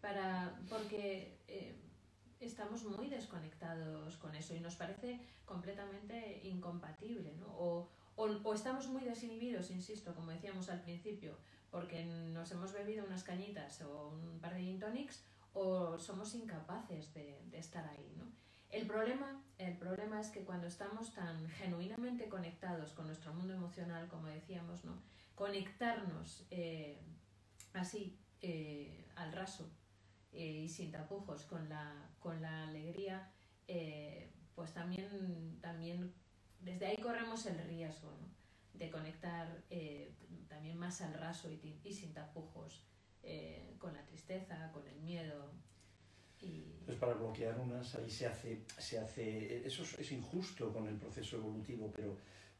Para, 0.00 0.58
porque 0.68 1.38
eh, 1.46 1.76
estamos 2.46 2.84
muy 2.84 3.08
desconectados 3.08 4.16
con 4.16 4.34
eso 4.34 4.54
y 4.54 4.60
nos 4.60 4.76
parece 4.76 5.20
completamente 5.44 6.40
incompatible. 6.44 7.34
O, 7.56 7.88
o, 8.16 8.54
estamos 8.54 8.88
muy 8.88 9.02
desinhibidos, 9.02 9.70
insisto, 9.70 10.14
como 10.14 10.30
decíamos 10.30 10.68
al 10.70 10.80
principio, 10.82 11.36
porque 11.70 12.04
nos 12.04 12.50
hemos 12.52 12.72
bebido 12.72 13.04
unas 13.04 13.24
cañitas 13.24 13.82
o 13.82 14.08
un 14.08 14.40
par 14.40 14.54
de 14.54 14.60
gin 14.60 14.80
o 15.52 15.98
somos 15.98 16.34
incapaces 16.34 17.12
de, 17.14 17.38
estar 17.52 17.86
ahí. 17.86 18.12
El 18.70 18.86
problema, 18.86 19.42
el 19.58 19.76
problema 19.76 20.20
es 20.20 20.28
que 20.28 20.44
cuando 20.44 20.66
estamos 20.66 21.14
tan 21.14 21.48
genuinamente 21.48 22.28
conectados 22.28 22.92
con 22.92 23.06
nuestro 23.06 23.32
mundo 23.32 23.54
emocional, 23.54 24.08
como 24.08 24.26
decíamos, 24.26 24.84
¿no? 24.84 25.00
conectarnos 25.34 26.46
eh, 26.50 26.98
así 27.74 28.18
eh, 28.40 29.06
al 29.16 29.32
raso 29.32 29.70
eh, 30.36 30.62
y 30.64 30.68
sin 30.68 30.92
tapujos 30.92 31.44
con 31.46 31.68
la, 31.68 32.10
con 32.20 32.40
la 32.40 32.68
alegría, 32.68 33.30
eh, 33.66 34.30
pues 34.54 34.72
también, 34.72 35.58
también 35.60 36.12
desde 36.60 36.86
ahí 36.86 36.96
corremos 36.98 37.44
el 37.46 37.58
riesgo 37.66 38.10
¿no? 38.10 38.28
de 38.74 38.90
conectar 38.90 39.62
eh, 39.70 40.12
también 40.48 40.76
más 40.78 41.00
al 41.00 41.14
raso 41.14 41.50
y, 41.50 41.80
y 41.82 41.92
sin 41.92 42.12
tapujos 42.12 42.84
eh, 43.22 43.74
con 43.78 43.92
la 43.92 44.04
tristeza, 44.04 44.70
con 44.72 44.86
el 44.86 45.00
miedo. 45.00 45.50
Y, 46.40 46.74
Entonces, 46.80 46.96
para 46.96 47.14
bloquear 47.14 47.58
unas, 47.58 47.94
ahí 47.94 48.10
se 48.10 48.26
hace, 48.26 48.62
se 48.78 48.98
hace, 48.98 49.66
eso 49.66 49.82
es, 49.82 49.98
es 49.98 50.12
injusto 50.12 50.72
con 50.72 50.86
el 50.86 50.96
proceso 50.96 51.36
evolutivo, 51.36 51.90
pero 51.94 52.16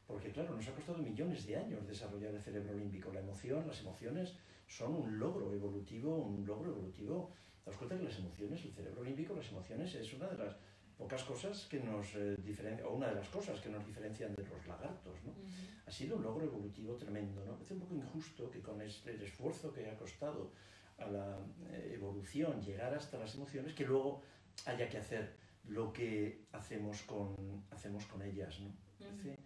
porque 0.07 0.31
claro, 0.31 0.55
nos 0.55 0.67
ha 0.69 0.73
costado 0.73 0.99
millones 0.99 1.47
de 1.47 1.57
años 1.57 1.87
desarrollar 1.87 2.35
el 2.35 2.41
cerebro 2.41 2.75
límbico. 2.75 3.13
La 3.13 3.21
emoción, 3.21 3.67
las 3.67 3.81
emociones 3.81 4.35
son 4.67 4.95
un 4.95 5.19
logro 5.19 5.53
evolutivo, 5.53 6.17
un 6.17 6.47
logro 6.47 6.71
evolutivo. 6.71 7.31
¿Te 7.67 7.71
das 7.73 7.79
cuenta 7.79 7.97
que 7.99 8.05
las 8.05 8.19
emociones, 8.21 8.65
el 8.65 8.71
cerebro 8.73 9.03
límbico, 9.03 9.35
las 9.35 9.49
emociones 9.51 9.93
es 9.97 10.15
una 10.15 10.29
de 10.29 10.39
las 10.39 10.55
pocas 10.97 11.25
cosas 11.25 11.67
que 11.69 11.81
nos 11.81 12.15
eh, 12.15 12.37
diferencian, 12.45 12.87
o 12.87 12.93
una 12.93 13.09
de 13.09 13.17
las 13.17 13.29
cosas 13.29 13.61
que 13.61 13.69
nos 13.69 13.85
diferencian 13.85 14.33
de 14.37 14.45
los 14.47 14.65
lagartos, 14.69 15.17
¿no? 15.25 15.33
Ujú. 15.33 15.41
ha 15.85 15.91
sido 15.91 16.15
un 16.17 16.23
logro 16.23 16.45
evolutivo 16.45 16.95
tremendo. 16.95 17.45
¿no? 17.45 17.55
Parece 17.55 17.75
un 17.75 17.81
poco 17.81 17.97
injusto 17.97 18.49
que 18.53 18.61
con 18.61 18.81
es- 18.81 19.05
el 19.05 19.21
esfuerzo 19.21 19.73
que 19.73 19.91
ha 19.91 19.97
costado 19.97 20.53
a 20.99 21.09
la 21.09 21.39
eh, 21.71 21.91
evolución 21.97 22.63
llegar 22.63 22.95
hasta 22.95 23.19
las 23.19 23.35
emociones, 23.35 23.75
que 23.75 23.85
luego 23.85 24.23
haya 24.67 24.89
que 24.89 24.99
hacer 24.99 25.35
lo 25.65 25.93
que 25.93 26.45
hacemos 26.53 27.03
con, 27.03 27.35
hacemos 27.73 28.07
con 28.07 28.23
ellas. 28.23 28.61
¿no? 28.61 28.69
Me 29.01 29.07
parece 29.07 29.39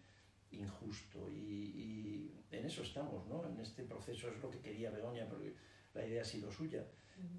injusto 0.50 1.26
y, 1.30 1.72
y 1.84 2.44
en 2.50 2.66
eso 2.66 2.82
estamos, 2.82 3.26
¿no? 3.28 3.46
en 3.48 3.58
este 3.60 3.82
proceso 3.84 4.28
es 4.28 4.38
lo 4.42 4.50
que 4.50 4.58
quería 4.60 4.90
Begoña, 4.90 5.26
porque 5.26 5.54
la 5.94 6.06
idea 6.06 6.22
ha 6.22 6.24
sido 6.24 6.50
suya 6.50 6.84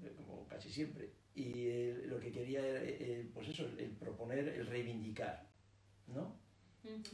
eh, 0.02 0.12
como 0.16 0.46
casi 0.46 0.70
siempre. 0.70 1.10
Y 1.34 1.66
eh, 1.68 2.02
lo 2.06 2.20
que 2.20 2.30
quería 2.30 2.60
era, 2.64 2.80
eh, 2.82 3.28
pues 3.32 3.48
eso, 3.48 3.64
el, 3.78 3.90
proponer, 3.90 4.46
el 4.48 4.66
reivindicar, 4.66 5.48
¿no? 6.08 6.36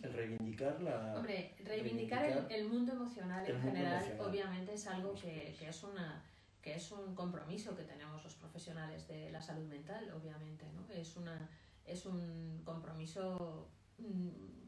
El 0.03 0.13
reivindicar 0.13 0.81
la... 0.81 1.15
Hombre, 1.17 1.55
reivindicar 1.63 2.25
el, 2.25 2.33
reivindicar 2.33 2.53
el 2.53 2.69
mundo 2.69 2.93
emocional 2.93 3.45
el 3.45 3.55
en 3.55 3.61
mundo 3.61 3.77
general, 3.77 4.03
emocional. 4.03 4.29
obviamente 4.29 4.75
es 4.75 4.87
algo 4.87 5.15
que, 5.15 5.51
es. 5.51 5.59
que 5.59 5.69
es 5.69 5.83
una 5.83 6.25
que 6.63 6.75
es 6.75 6.91
un 6.91 7.15
compromiso 7.15 7.77
que 7.77 7.85
tenemos 7.85 8.25
los 8.25 8.35
profesionales 8.35 9.07
de 9.07 9.31
la 9.31 9.41
salud 9.41 9.67
mental, 9.69 10.11
obviamente, 10.13 10.67
¿no? 10.75 10.93
Es 10.93 11.17
una 11.17 11.49
es 11.89 12.05
un 12.05 12.61
compromiso 12.65 13.69
mm, 13.99 14.29
eh, 14.29 14.68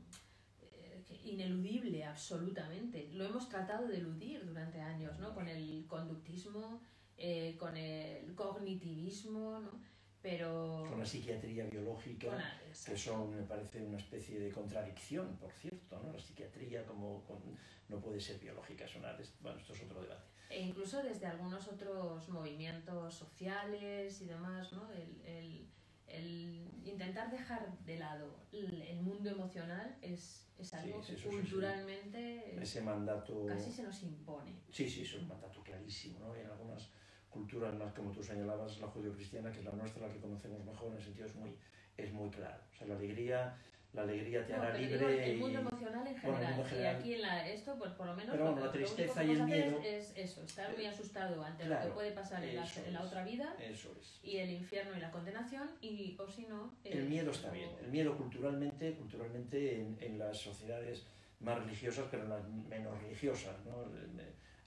ineludible, 1.24 2.04
absolutamente. 2.04 3.08
Lo 3.12 3.24
hemos 3.24 3.48
tratado 3.48 3.86
de 3.88 3.96
eludir 3.98 4.44
durante 4.46 4.80
años, 4.80 5.18
¿no? 5.18 5.34
Con 5.34 5.48
el 5.48 5.84
conductismo, 5.86 6.80
eh, 7.16 7.56
con 7.58 7.76
el 7.76 8.34
cognitivismo, 8.34 9.60
¿no? 9.60 9.80
Pero 10.22 10.84
con 10.88 10.98
la 10.98 11.06
psiquiatría 11.06 11.64
biológica, 11.64 12.26
la- 12.36 12.60
que 12.84 12.96
son, 12.96 13.34
me 13.34 13.42
parece, 13.42 13.82
una 13.82 13.96
especie 13.96 14.38
de 14.38 14.50
contradicción, 14.50 15.36
por 15.38 15.50
cierto, 15.52 15.98
¿no? 16.02 16.12
La 16.12 16.18
psiquiatría 16.20 16.84
como 16.84 17.24
con- 17.24 17.56
no 17.88 18.00
puede 18.00 18.20
ser 18.20 18.38
biológica, 18.38 18.84
es 18.84 18.94
una, 18.96 19.16
bueno, 19.40 19.58
esto 19.58 19.72
es 19.72 19.82
otro 19.82 20.02
debate. 20.02 20.22
E 20.50 20.60
incluso 20.62 21.02
desde 21.02 21.26
algunos 21.26 21.66
otros 21.68 22.28
movimientos 22.28 23.14
sociales 23.14 24.20
y 24.20 24.26
demás, 24.26 24.72
¿no? 24.72 24.90
El 24.92 25.20
intentar 27.20 27.30
dejar 27.30 27.84
de 27.84 27.98
lado 27.98 28.40
el, 28.52 29.00
mundo 29.00 29.30
emocional 29.30 29.96
es, 30.02 30.46
es 30.58 30.74
algo 30.74 31.02
Sí, 31.02 31.12
que 31.14 31.18
sí, 31.18 31.28
culturalmente 31.28 32.60
Ese 32.60 32.82
mandato... 32.82 33.46
casi 33.46 33.72
se 33.72 33.82
nos 33.82 34.02
impone. 34.02 34.60
Sí, 34.70 34.88
sí, 34.88 35.02
es 35.02 35.14
un 35.14 35.28
mandato 35.28 35.62
clarísimo, 35.62 36.18
¿no? 36.20 36.34
En 36.34 36.46
algunas 36.46 36.90
culturas 37.28 37.74
más, 37.74 37.92
como 37.92 38.10
tú 38.12 38.22
señalabas, 38.22 38.78
la 38.80 38.88
judio-cristiana, 38.88 39.50
que 39.50 39.60
es 39.60 39.64
la 39.64 39.72
nuestra, 39.72 40.06
la 40.06 40.12
que 40.12 40.20
conocemos 40.20 40.64
mejor, 40.64 40.88
en 40.90 40.96
el 40.96 41.02
sentido 41.02 41.26
es 41.26 41.34
muy, 41.34 41.56
es 41.96 42.12
muy 42.12 42.30
claro. 42.30 42.62
O 42.72 42.76
sea, 42.76 42.86
la 42.86 42.96
alegría, 42.96 43.56
la 43.92 44.02
alegría 44.02 44.46
te 44.46 44.52
No, 44.52 44.62
hará 44.62 44.78
libre 44.78 44.96
digo 44.98 45.08
el 45.08 45.38
mundo 45.38 45.58
emocional 45.60 46.06
en 46.06 46.12
Bueno, 46.22 46.28
el 46.30 46.34
general. 46.36 46.54
mundo 46.54 46.68
general. 46.70 46.94
Y 46.94 46.98
aquí 46.98 47.14
en 47.14 47.22
la, 47.22 47.48
esto, 47.48 47.76
pues 47.78 47.92
por 47.92 48.06
lo 48.06 48.14
menos 48.14 48.30
Pero 48.30 48.44
lo, 48.44 48.50
bueno, 48.52 48.66
la 48.66 48.72
lo 48.72 48.78
único 48.78 48.94
tristeza 48.94 49.20
que 49.20 49.26
y 49.26 49.30
el 49.32 49.42
miedo- 49.44 49.80
es, 49.82 50.10
es 50.10 50.30
eso, 50.30 50.42
estar 50.42 50.72
muy 50.76 50.86
asustado 50.86 51.42
ante 51.42 51.64
lo 51.64 51.68
Claro, 51.70 51.88
que 51.88 51.94
puede 51.94 52.12
pasar 52.12 52.44
en 52.44 52.56
la, 52.56 52.66
en 52.86 52.92
la 52.92 53.02
otra 53.02 53.24
vida 53.24 53.56
Eso 53.58 53.92
es. 54.00 54.20
y 54.22 54.36
el 54.36 54.50
infierno 54.50 54.96
y 54.96 55.00
la 55.00 55.10
condenación, 55.10 55.68
y 55.80 56.16
o 56.18 56.28
si 56.28 56.46
no... 56.46 56.72
El 56.84 56.98
eh, 56.98 57.02
miedo 57.02 57.30
está 57.32 57.50
bien. 57.50 57.70
El 57.82 57.90
miedo 57.90 58.16
culturalmente, 58.16 58.92
culturalmente 58.94 59.80
en, 59.80 59.96
en 60.00 60.18
las 60.18 60.38
sociedades 60.38 61.04
más 61.40 61.58
religiosas, 61.58 62.06
pero 62.10 62.22
en 62.24 62.28
las 62.30 62.48
menos 62.48 63.02
religiosas. 63.02 63.56
¿no? 63.64 63.86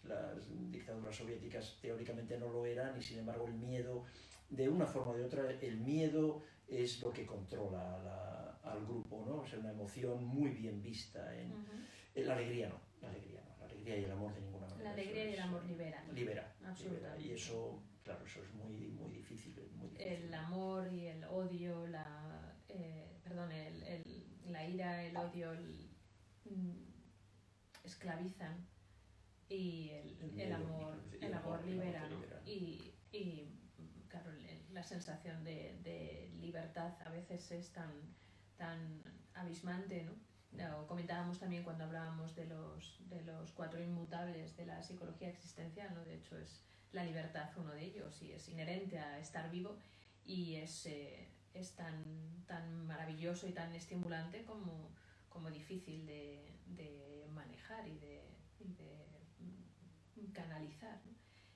Las 0.04 0.36
dictaduras 0.70 1.16
soviéticas 1.16 1.78
teóricamente 1.82 2.38
no 2.38 2.50
lo 2.50 2.66
eran 2.66 2.98
y 3.00 3.02
sin 3.02 3.20
embargo 3.20 3.48
el 3.48 3.54
miedo, 3.54 4.04
de 4.50 4.68
una 4.68 4.86
forma 4.86 5.14
o 5.14 5.16
de 5.16 5.24
otra, 5.24 5.50
el 5.62 5.78
miedo 5.78 6.42
es 6.68 7.02
lo 7.02 7.14
que 7.14 7.26
controla 7.26 7.80
la- 8.04 8.43
al 8.64 8.86
grupo, 8.86 9.24
¿no? 9.26 9.38
O 9.38 9.46
sea, 9.48 9.60
una 9.60 9.72
emoción 9.72 10.24
muy 10.26 10.52
bien 10.52 10.82
vista. 10.82 11.36
En, 11.38 11.52
Ujú. 11.52 11.72
en 12.16 12.28
la 12.28 12.36
alegría 12.36 12.70
no, 12.70 12.80
la 13.02 13.10
alegría 13.10 13.42
no, 13.48 13.58
la 13.60 13.66
alegría 13.66 13.98
y 14.00 14.04
el 14.06 14.12
amor 14.12 14.34
de 14.34 14.42
ninguna 14.42 14.68
manera. 14.68 14.84
La 14.84 14.94
alegría 14.94 15.26
y 15.26 15.28
es, 15.30 15.34
el 15.36 15.40
amor 15.42 15.66
liberan. 15.66 16.16
Libera, 16.16 16.56
Absolutamente. 16.66 17.18
libera. 17.20 17.34
Y 17.34 17.36
eso, 17.36 17.84
claro, 18.04 18.26
eso 18.26 18.42
es 18.44 18.54
muy, 18.54 18.88
muy 18.88 19.12
difícil. 19.14 19.54
Muy 19.76 19.90
difícil. 19.90 20.08
el 20.14 20.34
amor 20.34 20.92
y 20.94 21.08
el 21.08 21.24
odio, 21.26 21.88
la, 21.88 22.56
eh, 22.70 23.18
perdón, 23.24 23.52
el, 23.52 23.84
el- 23.84 24.52
la 24.52 24.68
ira, 24.68 25.04
el 25.06 25.16
odio, 25.18 25.52
el- 25.54 25.90
mm, 26.46 26.94
esclavizan 27.84 28.66
y 29.50 29.90
el, 29.90 30.40
El 30.40 30.54
amor, 30.54 30.96
y 31.20 31.26
el 31.26 31.34
amor 31.34 31.66
libera. 31.66 32.08
Y, 32.46 32.94
y, 33.12 33.48
claro, 34.08 34.32
la 34.72 34.84
sensación 34.84 35.44
de, 35.44 35.78
de 35.84 36.30
libertad 36.40 36.94
a 37.06 37.10
veces 37.12 37.52
es 37.52 37.72
tan, 37.72 37.92
tan 38.58 39.02
abismante, 39.34 40.04
¿no? 40.04 40.14
Comentábamos 40.88 41.40
también 41.40 41.64
cuando 41.64 41.84
hablábamos 41.86 42.36
de 42.36 42.46
los, 42.46 43.00
de 43.10 43.24
los 43.24 43.52
cuatro 43.54 43.82
inmutables 43.82 44.56
de 44.56 44.68
la 44.68 44.84
psicología 44.84 45.30
existencial, 45.30 45.94
¿no? 45.96 46.06
De 46.06 46.16
hecho, 46.16 46.38
es 46.38 46.62
la 46.92 47.04
libertad 47.04 47.50
uno 47.58 47.72
de 47.72 47.84
ellos 47.84 48.22
y 48.22 48.32
es 48.32 48.48
inherente 48.50 49.00
a 49.00 49.20
estar 49.20 49.50
vivo 49.50 49.78
y 50.24 50.56
es, 50.56 50.86
eh, 50.86 51.28
es 51.54 51.76
tan, 51.76 52.46
tan 52.46 52.86
maravilloso 52.86 53.48
y 53.48 53.52
tan 53.52 53.74
estimulante 53.74 54.44
como, 54.46 54.92
como 55.28 55.50
difícil 55.50 56.06
de, 56.06 56.56
de 56.68 57.28
manejar 57.34 57.88
y 57.88 57.98
de, 57.98 58.24
canalizar. 60.34 61.00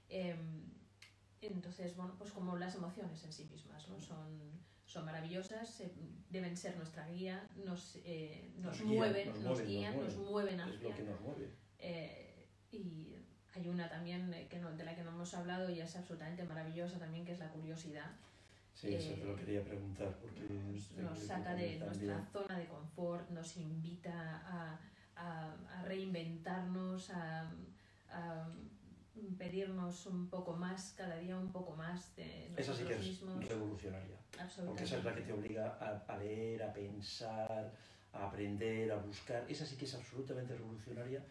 Em, 0.07 0.71
entonces, 1.41 1.95
bueno, 1.95 2.15
pues 2.17 2.31
como 2.31 2.57
las 2.57 2.75
emociones 2.75 3.23
en 3.23 3.33
sí 3.33 3.45
mismas, 3.45 3.87
¿no? 3.89 3.99
Son, 3.99 4.51
son 4.97 5.05
maravillosas, 5.05 5.79
eh, 5.81 5.91
deben 6.29 6.57
ser 6.57 6.75
nuestra 6.75 7.07
guía, 7.07 7.47
nos, 7.63 7.97
eh, 8.03 8.49
nos, 8.57 8.81
mueven, 8.81 9.27
nos 9.29 9.37
nos, 9.39 9.45
mueven, 9.51 9.67
guían, 9.67 9.95
nos 9.99 10.15
mueven. 10.15 10.57
mueven 10.57 10.59
Es 10.59 10.81
lo 10.81 10.89
hacia. 10.89 10.95
que 10.95 11.03
nos 11.11 11.21
mueve. 11.21 11.49
Eh, 11.79 12.47
y 12.71 13.15
hay 13.53 13.67
una 13.69 13.87
también 13.89 14.33
eh, 14.33 14.47
que 14.49 14.57
no, 14.59 14.71
de 14.75 14.83
la 14.83 14.95
que 14.95 15.03
no 15.03 15.11
hemos 15.11 15.33
hablado 15.35 15.69
y 15.69 15.79
es 15.79 15.95
absolutamente 15.95 16.43
maravillosa 16.45 16.97
también, 16.97 17.25
que 17.25 17.33
es 17.33 17.39
la 17.39 17.49
curiosidad. 17.51 18.09
Sí, 18.73 18.93
eso 18.93 19.13
te 19.13 19.25
lo 19.25 19.35
quería 19.35 19.63
preguntar 19.63 20.15
porque 20.19 20.41
Nos, 20.97 21.19
saca 21.19 21.53
de 21.55 21.77
nuestra 21.77 22.25
zona 22.31 22.57
de 22.57 22.67
confort, 22.67 23.29
nos 23.31 23.55
invita 23.57 24.41
a, 24.45 24.79
a- 25.15 25.55
a 25.79 25.81
reinventarnos, 25.83 27.09
a, 27.11 27.51
a 28.11 28.47
pedirnos 29.39 30.05
un 30.05 30.29
poco 30.29 30.53
más, 30.55 30.93
cada 30.95 31.17
día 31.17 31.35
un 31.37 31.51
poco 31.51 31.75
más 31.75 32.15
de 32.15 32.51
Esa 32.55 32.71
sí 32.75 32.83
que 32.83 32.95
nosotros 32.95 33.01
es 33.01 33.07
mismos. 33.07 33.45
revolucionaria, 33.47 34.17
porque 34.65 34.83
esa 34.83 34.97
es 34.97 35.03
la 35.03 35.13
que 35.15 35.21
te 35.21 35.33
obliga 35.33 35.77
a, 35.79 36.13
a 36.13 36.17
leer, 36.17 36.63
a 36.63 36.73
pensar, 36.73 37.71
a 38.13 38.25
aprender, 38.27 38.91
a 38.91 38.97
buscar. 38.97 39.45
Esa 39.49 39.65
sí 39.65 39.75
que 39.77 39.85
es 39.85 39.93
absolutamente 39.95 40.55
revolucionaria 40.55 41.23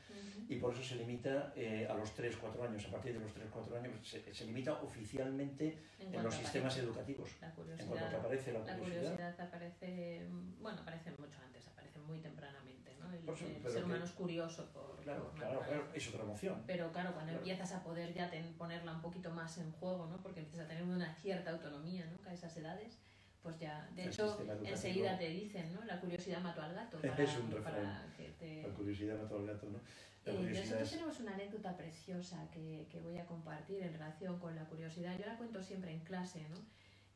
y 0.49 0.57
por 0.57 0.73
eso 0.73 0.83
se 0.83 0.97
limita 0.97 1.53
eh, 1.57 1.87
a 1.89 1.95
los 1.95 2.17
3-4 2.17 2.69
años. 2.69 2.87
A 2.87 2.91
partir 2.91 3.13
de 3.15 3.21
los 3.21 3.33
3-4 3.35 3.77
años 3.79 4.07
se, 4.07 4.35
se 4.35 4.45
limita 4.45 4.73
oficialmente 4.83 5.79
En 5.99 6.23
los 6.23 6.35
sistemas 6.35 6.73
aparece 6.73 6.81
educativos. 6.81 7.31
La 7.41 7.49
En 7.49 7.55
cuanto 7.55 7.75
que 7.77 7.87
curiosidad, 7.87 8.21
aparece 8.21 8.53
la 8.53 8.59
la 8.61 8.79
curiosidad, 8.79 9.11
curiosidad 9.13 9.41
aparece, 9.41 10.27
bueno, 10.61 10.81
aparece 10.81 11.11
mucho 11.19 11.39
antes, 11.45 11.67
aparece 11.67 11.99
muy 12.01 12.19
tempranamente. 12.21 12.76
El, 13.19 13.25
Por 13.25 13.37
ser 13.37 13.61
que- 13.63 13.83
humano 13.85 14.05
es 14.05 14.11
curioso 14.13 14.67
por, 14.73 14.97
claro, 15.03 15.33
claro, 15.37 15.61
claro, 15.61 15.89
es 15.95 16.09
otra 16.09 16.23
emoción. 16.23 16.63
Pero 16.67 16.91
claro, 16.93 17.13
cuando 17.13 17.33
Claro. 17.33 17.39
empiezas 17.39 17.73
a 17.73 17.83
poder 17.83 18.13
ya 18.15 18.31
ten- 18.31 18.55
ponerla 18.55 18.93
un 18.93 19.03
poquito 19.03 19.31
más 19.31 19.57
en 19.59 19.71
juego, 19.73 20.07
¿no? 20.07 20.21
Porque 20.23 20.41
empiezas 20.41 20.67
a 20.67 20.69
tener 20.69 20.83
una 20.85 21.15
cierta 21.15 21.51
autonomía, 21.51 22.07
¿no? 22.07 22.29
A 22.29 22.33
esas 22.35 22.57
edades, 22.57 22.99
pues 23.43 23.59
ya, 23.59 23.89
de 23.95 24.03
El 24.05 24.09
hecho, 24.09 24.39
enseguida 24.65 25.17
te 25.19 25.29
dicen, 25.29 25.73
¿no? 25.75 25.85
La 25.85 26.01
curiosidad 26.01 26.41
mató 26.41 26.63
al 26.63 26.75
gato. 26.75 26.99
Para, 27.03 27.23
Es 27.23 27.37
un 27.39 27.51
para 27.63 28.13
que 28.17 28.29
te... 28.39 28.63
La 28.63 28.75
curiosidad 28.75 29.21
mató 29.21 29.37
al 29.39 29.47
gato, 29.47 29.67
¿no? 29.71 29.79
Eh, 30.27 30.53
nosotros 30.61 30.91
tenemos 30.91 31.21
una 31.21 31.35
anécdota 31.35 31.77
preciosa 31.77 32.51
que, 32.51 32.89
que 32.91 33.01
voy 33.01 33.17
a 33.19 33.25
compartir 33.27 33.81
en 33.83 33.93
relación 33.93 34.41
con 34.41 34.57
la 34.57 34.65
curiosidad. 34.65 35.17
Yo 35.17 35.25
la 35.25 35.37
cuento 35.39 35.63
siempre 35.63 35.93
en 35.93 36.01
clase, 36.01 36.49
¿no? 36.49 36.57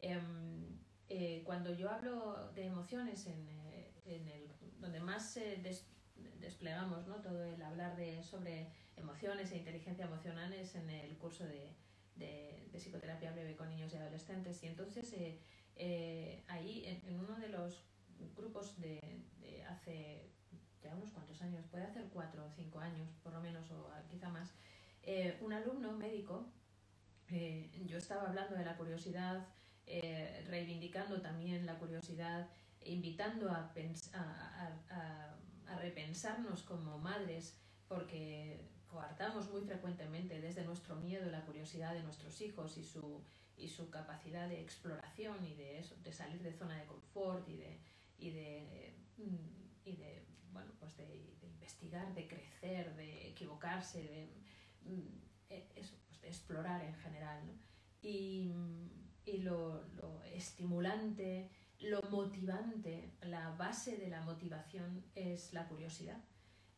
Em, 0.00 0.78
eh, 1.08 1.42
cuando 1.44 1.74
yo 1.74 1.90
hablo 1.90 2.52
de 2.54 2.66
emociones, 2.66 3.26
en, 3.26 3.48
eh, 3.72 3.90
en 4.06 4.28
el, 4.28 4.49
donde 4.80 5.00
más 5.00 5.36
eh, 5.36 5.58
des- 5.62 5.86
desplegamos 6.38 7.06
¿no? 7.06 7.16
todo 7.16 7.44
el 7.44 7.60
hablar 7.62 7.96
de, 7.96 8.22
sobre 8.22 8.68
emociones 8.96 9.52
e 9.52 9.58
inteligencia 9.58 10.04
emocional 10.04 10.52
es 10.52 10.74
en 10.74 10.90
el 10.90 11.16
curso 11.18 11.44
de, 11.44 11.74
de- 12.16 12.68
de 12.72 12.78
psicoterapia 12.78 13.32
breve 13.32 13.56
con 13.56 13.68
niños 13.70 13.92
y 13.92 13.96
adolescentes. 13.96 14.62
Y 14.62 14.66
entonces 14.66 15.12
eh, 15.14 15.38
eh, 15.76 16.44
ahí, 16.48 16.84
en, 16.86 17.08
en 17.08 17.20
uno 17.20 17.36
de 17.38 17.48
los 17.48 17.84
grupos 18.36 18.78
de, 18.80 19.00
de 19.40 19.62
hace 19.64 20.30
ya 20.82 20.94
unos 20.94 21.10
cuantos 21.10 21.40
años, 21.42 21.64
puede 21.70 21.84
hacer 21.84 22.04
cuatro 22.12 22.44
o 22.46 22.50
cinco 22.50 22.80
años, 22.80 23.08
por 23.22 23.32
lo 23.32 23.40
menos, 23.40 23.70
o 23.70 23.90
quizá 24.10 24.28
más, 24.30 24.50
eh, 25.02 25.36
un 25.42 25.52
alumno 25.52 25.92
médico, 25.92 26.46
eh, 27.28 27.70
yo 27.86 27.98
estaba 27.98 28.28
hablando 28.28 28.56
de 28.56 28.64
la 28.64 28.76
curiosidad, 28.76 29.46
eh, 29.86 30.44
reivindicando 30.48 31.20
también 31.20 31.66
la 31.66 31.78
curiosidad, 31.78 32.48
invitando 32.84 33.50
a, 33.50 33.72
a, 34.14 34.20
a- 34.90 35.36
a- 35.68 35.78
repensarnos 35.80 36.62
como 36.62 36.98
madres, 36.98 37.56
porque 37.88 38.68
coartamos 38.88 39.48
muy 39.50 39.60
frecuentemente 39.62 40.40
desde 40.40 40.64
nuestro 40.64 40.96
miedo 40.96 41.30
la 41.30 41.44
curiosidad 41.46 41.94
de 41.94 42.02
nuestros 42.02 42.40
hijos 42.40 42.76
y 42.76 42.84
su, 42.84 43.22
y 43.56 43.68
su 43.68 43.88
capacidad 43.90 44.48
de 44.48 44.60
exploración 44.60 45.44
y 45.46 45.54
de, 45.54 45.78
eso, 45.78 45.94
de 46.02 46.12
salir 46.12 46.42
de 46.42 46.52
zona 46.52 46.76
de 46.78 46.86
confort 46.86 47.48
y 47.48 47.56
de, 47.56 47.78
y 48.18 48.30
de, 48.30 48.94
mm, 49.18 49.88
y 49.88 49.96
de 49.96 50.24
bueno, 50.52 50.72
pues 50.80 50.96
de, 50.96 51.36
investigar, 51.42 52.12
de 52.14 52.26
crecer, 52.26 52.94
de 52.96 53.28
equivocarse, 53.28 54.02
de, 54.02 54.90
mm, 54.90 55.22
e- 55.50 55.68
eso, 55.76 55.94
pues 56.08 56.20
de 56.20 56.28
explorar 56.28 56.82
en 56.84 56.94
general. 56.94 57.40
Y, 58.02 58.52
y 59.24 59.38
lo, 59.38 59.84
lo 59.94 60.22
estimulante, 60.24 61.50
lo 61.80 62.02
motivante, 62.10 63.10
la 63.22 63.50
base 63.56 63.96
de 63.96 64.08
la 64.08 64.20
motivación 64.22 65.04
es 65.14 65.52
la 65.52 65.66
curiosidad. 65.66 66.18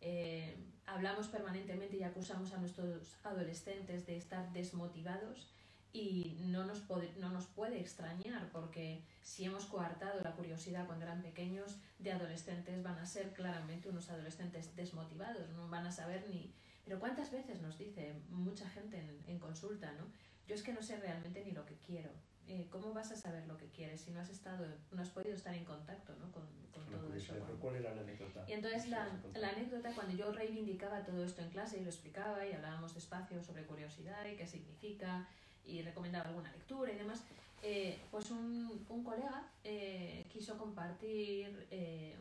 Eh, 0.00 0.56
hablamos 0.86 1.28
permanentemente 1.28 1.96
y 1.96 2.02
acusamos 2.02 2.52
a 2.52 2.58
nuestros 2.58 3.18
adolescentes 3.24 4.06
de 4.06 4.16
estar 4.16 4.52
desmotivados 4.52 5.52
y 5.92 6.38
no 6.40 6.64
nos, 6.64 6.80
puede, 6.80 7.12
no 7.18 7.30
nos 7.30 7.46
puede 7.46 7.80
extrañar 7.80 8.50
porque 8.50 9.02
si 9.22 9.44
hemos 9.44 9.66
coartado 9.66 10.20
la 10.20 10.32
curiosidad 10.32 10.86
cuando 10.86 11.04
eran 11.04 11.22
pequeños, 11.22 11.76
de 11.98 12.12
adolescentes 12.12 12.82
van 12.82 12.98
a 12.98 13.06
ser 13.06 13.32
claramente 13.32 13.88
unos 13.88 14.08
adolescentes 14.08 14.74
desmotivados, 14.74 15.50
no 15.50 15.68
van 15.68 15.86
a 15.86 15.92
saber 15.92 16.26
ni... 16.28 16.52
Pero 16.84 16.98
¿cuántas 16.98 17.30
veces 17.30 17.60
nos 17.60 17.78
dice 17.78 18.14
mucha 18.30 18.68
gente 18.70 18.98
en, 18.98 19.22
en 19.26 19.38
consulta, 19.38 19.92
¿no? 19.92 20.04
Yo 20.48 20.54
es 20.56 20.62
que 20.62 20.72
no 20.72 20.82
sé 20.82 20.96
realmente 20.96 21.44
ni 21.44 21.52
lo 21.52 21.64
que 21.64 21.76
quiero. 21.76 22.10
Eh, 22.48 22.66
¿Cómo 22.70 22.92
vas 22.92 23.10
a 23.12 23.16
saber 23.16 23.46
lo 23.46 23.56
que 23.56 23.68
quieres 23.68 24.00
si 24.00 24.10
no 24.10 24.20
has 24.20 24.28
estado, 24.28 24.66
no 24.90 25.00
has 25.00 25.10
podido 25.10 25.34
estar 25.34 25.54
en 25.54 25.64
contacto 25.64 26.14
¿no? 26.16 26.30
con, 26.32 26.46
con 26.72 26.84
La 26.90 26.98
todo 26.98 27.14
eso? 27.14 27.34
pero 27.34 27.58
¿Cuál 27.60 27.76
era 27.76 27.94
la 27.94 28.00
anécdota? 28.02 28.44
y 28.48 28.52
entonces 28.52 28.88
la, 28.88 29.08
la 29.34 29.50
anécdota, 29.50 29.94
cuando 29.94 30.14
yo 30.16 30.32
reivindicaba 30.32 31.04
todo 31.04 31.24
esto 31.24 31.40
en 31.42 31.50
clase 31.50 31.78
y 31.78 31.84
lo 31.84 31.90
explicaba 31.90 32.44
y 32.46 32.52
hablábamos 32.52 32.94
despacio 32.94 33.42
sobre 33.42 33.64
curiosidad 33.64 34.26
y 34.26 34.36
qué 34.36 34.46
significa 34.46 35.28
y 35.64 35.82
recomendaba 35.82 36.28
alguna 36.28 36.50
lectura 36.52 36.92
y 36.92 36.96
demás, 36.96 37.22
eh, 37.62 38.00
pues 38.10 38.30
un, 38.32 38.84
un 38.88 39.04
colega 39.04 39.48
eh, 39.62 40.26
quiso 40.32 40.58
compartir, 40.58 41.68
eh, 41.70 42.16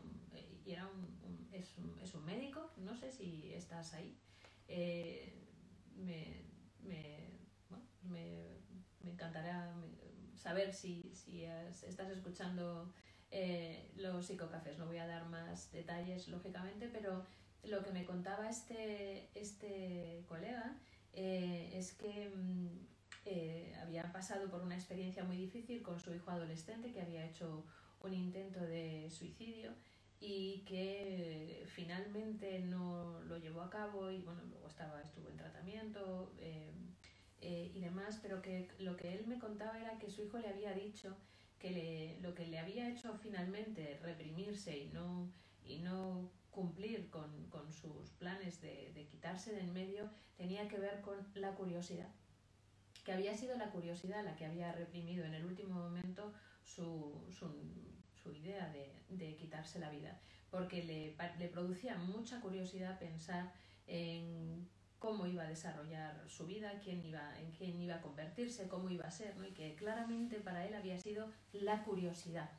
y 0.64 0.72
era 0.72 0.88
un, 0.88 1.00
un- 1.00 1.50
es, 1.52 1.76
un, 1.80 2.00
es 2.00 2.14
un 2.14 2.24
médico, 2.24 2.70
no 2.78 2.96
sé 2.96 3.12
si 3.12 3.52
estás 3.54 3.96
ahí, 3.96 4.16
eh, 4.68 5.34
me, 5.96 6.44
me, 6.88 7.32
bueno, 7.70 7.84
me, 8.04 8.60
me 9.02 9.10
encantará 9.12 9.74
saber 10.42 10.74
si, 10.74 11.12
si 11.14 11.44
estás 11.44 12.10
escuchando 12.10 12.92
eh, 13.30 13.92
los 13.96 14.26
psicocafés. 14.26 14.78
No 14.78 14.88
voy 14.88 14.98
a 14.98 15.08
dar 15.08 15.30
más 15.30 15.72
detalles, 15.72 16.28
lógicamente, 16.28 16.90
pero 16.92 17.26
lo 17.64 17.84
que 17.84 17.92
me 17.92 18.06
contaba 18.06 18.50
este, 18.50 19.30
este 19.36 20.26
colega 20.28 20.76
eh, 21.14 21.72
es 21.74 21.94
que 21.94 22.30
mm, 22.36 22.68
eh, 23.26 23.76
había 23.82 24.12
pasado 24.12 24.50
por 24.50 24.62
una 24.62 24.76
experiencia 24.76 25.24
muy 25.24 25.38
difícil 25.38 25.84
con 25.84 26.00
su 26.00 26.14
hijo 26.14 26.32
adolescente 26.32 26.92
que 26.92 27.02
había 27.02 27.26
hecho 27.26 27.64
un 28.02 28.14
intento 28.14 28.60
de 28.60 29.10
suicidio 29.12 29.72
y 30.20 30.64
que 30.66 31.66
finalmente 31.68 32.60
no 32.60 33.22
lo 33.22 33.38
llevó 33.38 33.62
a 33.62 33.70
cabo 33.70 34.12
y 34.12 34.22
bueno, 34.22 34.42
luego 34.50 34.68
estaba, 34.68 35.02
estuvo 35.02 35.30
en 35.30 35.38
tratamiento 35.38 36.34
eh, 36.40 36.74
eh, 37.42 37.72
y 37.74 37.80
demás, 37.80 38.20
pero 38.22 38.42
que 38.42 38.70
lo 38.80 38.96
que 38.98 39.14
él 39.14 39.26
me 39.28 39.40
contaba 39.40 39.80
era 39.80 39.98
que 40.00 40.10
su 40.10 40.24
hijo 40.24 40.38
le 40.40 40.50
había 40.50 40.74
dicho 40.74 41.16
que 41.60 41.72
le- 41.72 42.20
lo 42.22 42.34
que 42.34 42.48
le 42.48 42.60
había 42.60 42.90
hecho 42.90 43.18
finalmente 43.18 44.00
reprimirse 44.02 44.78
y 44.78 44.90
no, 44.90 45.32
y 45.66 45.80
no 45.80 46.30
cumplir 46.52 47.10
con, 47.10 47.48
con 47.50 47.72
sus 47.72 48.10
planes 48.12 48.62
de, 48.62 48.92
de 48.94 49.06
quitarse 49.08 49.54
de 49.54 49.62
en 49.62 49.74
medio 49.74 50.10
tenía 50.38 50.68
que 50.68 50.78
ver 50.80 51.02
con 51.02 51.16
la 51.36 51.54
curiosidad 51.56 52.10
que 53.06 53.14
había 53.14 53.36
sido 53.36 53.58
la 53.58 53.72
curiosidad 53.72 54.24
la 54.24 54.36
que 54.36 54.46
había 54.46 54.72
reprimido 54.74 55.26
en 55.26 55.34
el 55.34 55.46
último 55.46 55.76
momento 55.76 56.34
su, 56.64 57.26
su, 57.32 57.52
su 58.14 58.32
idea 58.34 58.70
de, 58.70 58.92
de 59.10 59.36
quitarse 59.36 59.80
la 59.80 59.90
vida, 59.90 60.20
porque 60.52 60.84
le, 60.84 61.16
le 61.40 61.48
producía 61.48 61.96
mucha 61.98 62.40
curiosidad 62.42 63.00
pensar 63.00 63.52
en 63.88 64.70
cómo 65.02 65.26
iba 65.26 65.42
a 65.44 65.48
desarrollar 65.50 66.24
su 66.30 66.46
vida, 66.46 66.80
quién 66.84 67.04
iba, 67.04 67.38
en 67.40 67.52
quién 67.52 67.82
iba 67.82 67.96
a 67.96 68.02
convertirse, 68.02 68.68
cómo 68.70 68.88
iba 68.92 69.06
a 69.06 69.12
ser, 69.12 69.36
¿no? 69.36 69.46
y 69.48 69.52
que 69.52 69.76
claramente 69.76 70.40
para 70.40 70.66
él 70.66 70.76
había 70.76 70.98
sido 71.00 71.28
la 71.54 71.84
curiosidad. 71.84 72.52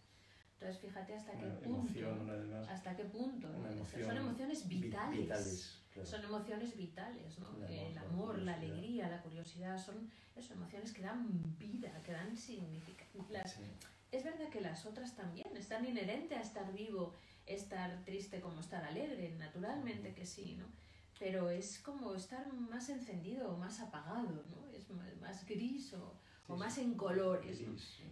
Entonces 0.54 0.80
fíjate 0.80 1.14
hasta 1.14 1.32
qué 1.38 1.46
punto, 1.46 1.98
emoción, 1.98 2.28
además. 2.30 2.68
hasta 2.68 2.96
qué 2.96 3.04
punto, 3.04 3.48
¿no? 3.48 3.68
Emoción 3.68 4.06
son 4.08 4.16
emociones 4.16 4.68
vi- 4.68 4.80
vitales. 4.82 5.20
vitales, 5.20 5.82
claro. 5.92 6.08
Son 6.08 6.24
emociones 6.24 6.76
vitales, 6.76 7.38
¿no? 7.38 7.46
El 7.56 7.62
amor, 7.64 7.86
el 7.88 7.94
la 7.94 8.00
amor, 8.02 8.38
la 8.38 8.54
alegría, 8.54 9.08
la 9.08 9.22
curiosidad, 9.22 9.78
son 9.78 10.10
eso, 10.36 10.54
emociones 10.54 10.92
que 10.92 11.02
dan 11.02 11.56
vida, 11.58 11.92
que 12.04 12.12
dan 12.12 12.36
significado. 12.36 13.24
Las- 13.30 13.52
Sí. 13.54 13.62
Es 14.10 14.24
verdad 14.24 14.48
que 14.50 14.60
las 14.60 14.84
otras 14.84 15.14
también 15.16 15.56
están 15.56 15.86
inherentes 15.86 16.36
a 16.36 16.42
estar 16.42 16.72
vivo, 16.72 17.14
estar 17.46 18.04
triste 18.04 18.40
como 18.40 18.60
estar 18.60 18.84
alegre, 18.84 19.30
naturalmente 19.38 20.12
que 20.12 20.26
sí, 20.26 20.56
¿no? 20.58 20.66
Pero 21.22 21.50
es 21.50 21.78
como 21.78 22.16
estar 22.16 22.52
más 22.52 22.88
encendido 22.88 23.52
o 23.52 23.56
más 23.56 23.78
apagado, 23.78 24.44
¿no? 24.50 24.68
Es 24.72 24.90
más, 25.20 25.46
gris 25.46 25.94
o, 25.94 26.18
o 26.48 26.56
más 26.56 26.78
en 26.78 26.94
colores. 26.94 27.58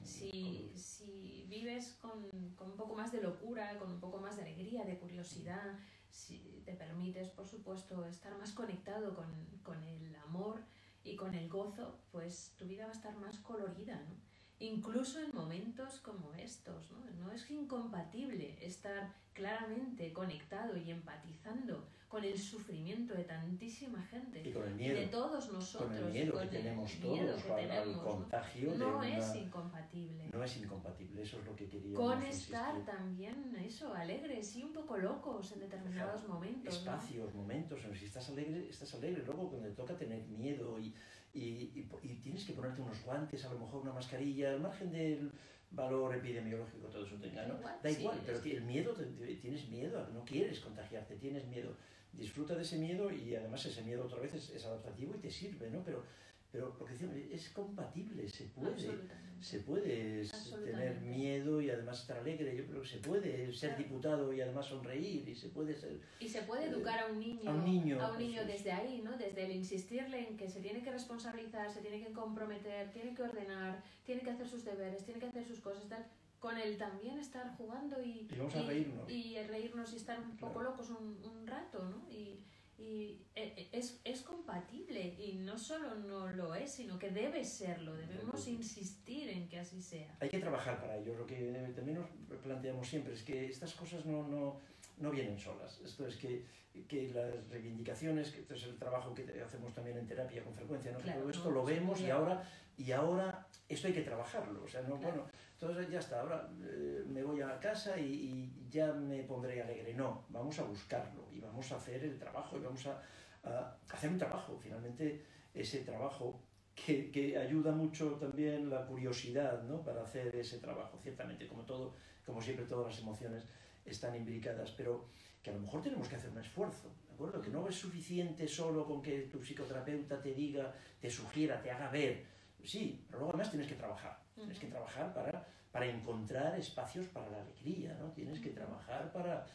Si, 0.04 0.30
colores. 0.30 0.80
si 0.80 1.44
vives 1.48 1.98
con, 2.00 2.22
con 2.54 2.70
un 2.70 2.76
poco 2.76 2.94
más 2.94 3.11
de 3.11 3.20
locura, 3.20 3.76
con 3.80 3.90
un 3.90 3.98
poco 3.98 4.18
más 4.18 4.36
de 4.36 4.42
alegría, 4.42 4.84
de 4.84 4.96
curiosidad, 4.96 5.76
si 6.08 6.62
te 6.64 6.74
permites, 6.74 7.30
por 7.30 7.48
supuesto, 7.48 8.04
estar 8.04 8.38
más 8.38 8.52
conectado 8.52 9.12
con, 9.16 9.26
con 9.64 9.82
el 9.82 10.14
amor 10.14 10.61
y 11.02 11.16
con 11.16 11.34
el 11.34 11.48
gozo, 11.48 11.98
pues 12.12 12.54
tu 12.56 12.64
vida 12.66 12.84
va 12.84 12.92
a 12.92 12.94
estar 12.94 13.16
más 13.16 13.40
colorida, 13.40 13.96
¿no? 14.08 14.30
Incluso 14.61 15.18
en 15.20 15.30
momentos 15.34 16.00
como 16.00 16.32
estos, 16.34 16.90
¿no? 16.92 16.98
No 17.24 17.32
es 17.32 17.50
incompatible 17.50 18.56
estar 18.64 19.12
claramente 19.32 20.12
conectado 20.12 20.76
y 20.76 20.90
empatizando 20.90 21.86
con 22.08 22.24
el 22.24 22.36
sufrimiento 22.36 23.14
de 23.14 23.22
tantísima 23.22 24.02
gente 24.02 24.42
Y 24.44 24.52
con 24.52 24.64
el 24.64 24.74
miedo. 24.74 24.98
de 24.98 25.06
todos 25.06 25.52
nosotros. 25.52 25.88
con 25.96 26.06
el 26.08 26.12
miedo 26.12 26.32
con 26.32 26.40
que 26.48 26.56
el 26.56 26.62
tenemos 26.64 26.98
miedo 26.98 27.26
todos 27.28 27.42
que 27.44 27.52
al, 27.52 27.61
al 27.61 27.68
tenemos, 27.68 27.96
¿no? 27.96 28.02
contagio 28.11 28.70
de 28.72 28.78
No 28.78 28.98
una... 28.98 29.16
es 29.18 29.34
incompatible. 29.36 30.28
No 30.32 30.44
es 30.44 30.56
incompatible, 30.56 31.22
eso 31.22 31.38
es 31.38 31.46
lo 31.46 31.54
que 31.56 31.68
queríamos 31.68 32.00
Con 32.11 32.26
insistir. 32.26 32.54
estar 32.56 32.84
también, 32.84 33.56
eso, 33.64 33.94
alegres 33.94 34.56
y 34.56 34.64
un 34.64 34.72
poco 34.72 34.98
locos 34.98 35.52
en 35.52 35.61
determinados 35.61 36.26
momentos. 36.28 36.74
¿no? 36.74 36.78
espacios, 36.80 37.32
momentos, 37.34 37.82
en 37.84 37.90
los 37.90 37.98
que 38.00 38.06
estás 38.06 38.28
alegre, 38.28 38.68
estás 38.68 38.92
alegre, 38.94 39.22
luego 39.24 39.48
cuando 39.48 39.68
te 39.68 39.74
toca 39.74 39.96
tener 39.96 40.26
miedo 40.26 40.78
y, 40.80 40.92
y, 41.35 41.41
y- 41.41 41.89
y 42.03 42.14
tienes 42.16 42.45
que 42.45 42.53
ponerte 42.53 42.81
unos 42.83 43.03
guantes, 43.05 43.45
a 43.45 43.53
lo 43.53 43.59
mejor 43.61 43.83
una 43.83 43.93
mascarilla, 43.93 44.51
al 44.51 44.61
margen 44.61 44.91
del 44.91 45.31
valor 45.70 46.14
epidemiológico, 46.16 46.89
todo 46.89 47.05
eso 47.07 47.16
tenga, 47.16 47.47
¿no? 47.47 47.55
Da 47.83 47.91
igual, 47.91 48.16
sí, 48.16 48.22
pero 48.26 48.39
es- 48.39 48.47
el 48.47 48.62
miedo, 48.62 48.95
tienes 49.41 49.68
miedo, 49.68 50.09
no 50.12 50.24
quieres 50.24 50.61
contagiarte, 50.61 51.14
tienes 51.16 51.47
miedo. 51.47 51.76
Disfruta 52.12 52.57
de 52.57 52.62
ese 52.62 52.76
miedo 52.78 53.09
y 53.12 53.37
además 53.37 53.64
ese 53.66 53.83
miedo 53.83 54.05
otra 54.05 54.18
vez 54.18 54.35
es, 54.35 54.51
es 54.51 54.64
adaptativo 54.64 55.14
y 55.14 55.18
te 55.18 55.31
sirve, 55.31 55.70
¿no? 55.70 55.83
Pero, 55.85 56.05
pero 56.53 56.66
lo 56.78 56.84
que 56.86 56.92
decíamos, 56.92 57.16
es 57.16 57.48
compatible, 57.51 58.28
se 58.28 58.44
puede. 58.44 59.20
Se 59.40 59.61
puede 59.61 60.26
tener 60.64 61.01
miedo 61.01 61.62
y 61.62 61.70
además 61.70 62.01
estar 62.03 62.18
alegre, 62.18 62.55
yo 62.55 62.66
creo 62.66 62.82
que 62.82 62.88
se 62.88 62.98
puede 62.98 63.51
ser 63.55 63.70
Claro. 63.70 63.84
diputado 63.84 64.32
y 64.34 64.40
además 64.42 64.66
sonreír 64.66 65.26
y 65.26 65.34
se 65.34 65.48
puede 65.48 65.74
ser 65.74 65.98
Y 66.18 66.28
se 66.28 66.42
puede 66.42 66.66
educar 66.66 66.98
a 67.01 67.07
un 67.07 67.18
niño, 67.18 67.51
a 67.51 67.55
un 67.55 67.64
niño, 67.64 68.03
a 68.03 68.12
un 68.12 68.18
niño 68.18 68.44
desde 68.44 68.70
ahí, 68.70 69.01
¿no? 69.03 69.16
Desde 69.16 69.46
el 69.46 69.53
insistirle 69.53 70.28
en 70.28 70.36
que 70.36 70.46
se 70.51 70.61
tiene 70.61 70.82
que 70.82 70.90
responsabilizar, 70.92 71.72
se 71.72 71.80
tiene 71.80 72.05
que 72.05 72.12
comprometer, 72.12 72.92
tiene 72.92 73.14
que 73.14 73.22
ordenar, 73.22 73.82
tiene 74.05 74.20
que 74.20 74.28
hacer 74.30 74.46
sus 74.46 74.62
deberes, 74.62 75.05
tiene 75.07 75.18
que 75.20 75.26
hacer 75.26 75.46
sus 75.46 75.61
cosas, 75.61 75.88
tal. 75.88 76.05
Con 76.38 76.59
el 76.59 76.76
también 76.76 77.18
estar 77.18 77.57
jugando 77.57 78.03
y, 78.03 78.28
Y 78.30 78.34
vamos 78.36 78.55
a 78.57 78.62
reírnos. 78.64 79.11
y 79.11 79.38
reírnos 79.48 79.92
y 79.94 79.96
estar 79.96 80.18
un 80.20 80.36
poco 80.36 80.55
Claro. 80.61 80.70
locos 80.70 80.90
un, 80.90 81.18
un 81.24 81.46
rato, 81.46 81.82
¿no? 81.88 82.11
Y, 82.11 82.40
y 82.81 83.20
eh, 83.35 83.53
eh, 83.57 83.68
es, 83.72 84.01
es 84.05 84.22
compatible 84.22 85.14
y 85.18 85.35
no 85.35 85.59
solo 85.59 85.95
no 85.97 86.28
lo 86.33 86.55
es, 86.55 86.72
sino 86.72 86.99
que 86.99 87.11
debe 87.11 87.45
serlo. 87.45 87.95
Debemos 87.95 88.45
Debe. 88.45 88.57
insistir 88.57 89.28
en 89.28 89.49
que 89.49 89.59
así 89.61 89.83
sea. 89.83 90.16
Hay 90.20 90.31
que 90.31 90.39
trabajar 90.39 90.81
para 90.81 90.97
ello. 90.97 91.14
Lo 91.14 91.26
que 91.26 91.72
también 91.76 91.99
nos 91.99 92.39
planteamos 92.39 92.89
siempre 92.89 93.12
es 93.12 93.22
que 93.22 93.47
estas 93.47 93.74
cosas 93.74 94.07
no, 94.07 94.26
no, 94.26 94.61
no 94.97 95.11
vienen 95.11 95.39
solas. 95.39 95.78
Esto 95.85 96.07
es 96.07 96.16
que, 96.16 96.47
que 96.89 97.11
las 97.12 97.49
reivindicaciones, 97.51 98.31
que 98.31 98.41
esto 98.41 98.55
es 98.55 98.62
el 98.64 98.78
trabajo 98.78 99.12
que 99.14 99.24
hacemos 99.43 99.74
también 99.74 99.99
en 99.99 100.07
terapia 100.07 100.43
con 100.43 100.55
frecuencia, 100.55 100.93
¿no? 100.93 100.99
Claro, 101.01 101.20
todo 101.20 101.31
esto 101.31 101.49
no, 101.51 101.55
lo 101.57 101.64
vemos 101.64 102.01
y 102.01 102.09
ahora, 102.09 102.43
y 102.78 102.93
ahora 102.93 103.47
esto 103.68 103.89
hay 103.89 103.93
que 103.93 104.03
trabajarlo. 104.03 104.64
O 104.64 104.68
sea, 104.68 104.81
no, 104.83 104.99
Claro. 104.99 105.16
bueno, 105.16 105.31
entonces 105.61 105.90
ya 105.90 105.98
está, 105.98 106.22
ahora 106.22 106.48
eh, 106.62 107.04
me 107.06 107.22
voy 107.22 107.42
a 107.42 107.61
casa 107.61 107.98
y, 107.98 108.04
y 108.04 108.68
ya 108.70 108.92
me 108.94 109.22
pondré 109.24 109.61
alegre. 109.61 109.92
No, 109.92 110.24
vamos 110.30 110.58
a 110.58 110.62
buscarlo 110.62 111.28
y 111.30 111.38
vamos 111.38 111.70
a 111.72 111.76
hacer 111.76 112.02
el 112.02 112.18
trabajo 112.18 112.56
y 112.56 112.61
vamos 112.61 112.86
a, 112.86 113.02
a 113.44 113.76
hacer 113.90 114.08
un 114.11 114.18
trabajo. 114.18 114.58
Finalmente, 114.58 115.22
ese 115.52 115.80
trabajo 115.80 116.40
que, 116.74 117.11
que 117.11 117.36
ayuda 117.36 117.72
mucho 117.72 118.12
también 118.12 118.70
la 118.70 118.86
curiosidad 118.86 119.62
¿no? 119.64 119.82
para 119.82 120.02
hacer 120.02 120.34
ese 120.34 120.58
trabajo, 120.58 120.98
ciertamente, 121.02 121.46
como 121.46 121.62
todo, 121.62 121.94
como 122.24 122.40
siempre 122.40 122.64
todas 122.64 122.94
las 122.94 123.02
emociones 123.02 123.44
están 123.84 124.16
imbricadas, 124.16 124.70
pero 124.70 125.08
que 125.42 125.50
a 125.50 125.52
lo 125.54 125.61
mejor 125.61 125.82
tenemos 125.82 126.08
que 126.08 126.16
hacer 126.16 126.30
un 126.30 126.38
esfuerzo, 126.38 126.88
¿de 127.08 127.14
acuerdo? 127.14 127.42
Que 127.42 127.50
no 127.50 127.68
es 127.68 127.74
suficiente 127.74 128.46
solo 128.48 128.86
con 128.86 129.02
que 129.02 129.28
tu 129.32 129.38
psicoterapeuta 129.40 130.22
te 130.22 130.34
diga, 130.34 130.74
te 131.00 131.11
sugiera, 131.11 131.61
te 131.61 131.70
haga 131.70 131.90
ver, 131.90 132.24
sí, 132.64 133.04
pero 133.06 133.20
luego 133.20 133.32
además 133.32 133.50
tienes 133.50 133.68
que 133.68 133.74
trabajar, 133.74 134.18
tienes 134.41 134.59
que 134.59 134.66
trabajar 134.66 135.14
para, 135.14 135.47
para 135.70 135.86
encontrar 135.86 136.59
espacios 136.59 137.07
para 137.09 137.30
la 137.30 137.41
alegría, 137.43 137.97
¿no? 138.01 138.11
Tienes 138.12 138.41
que 138.41 138.51
trabajar 138.51 139.12
para, 139.12 139.47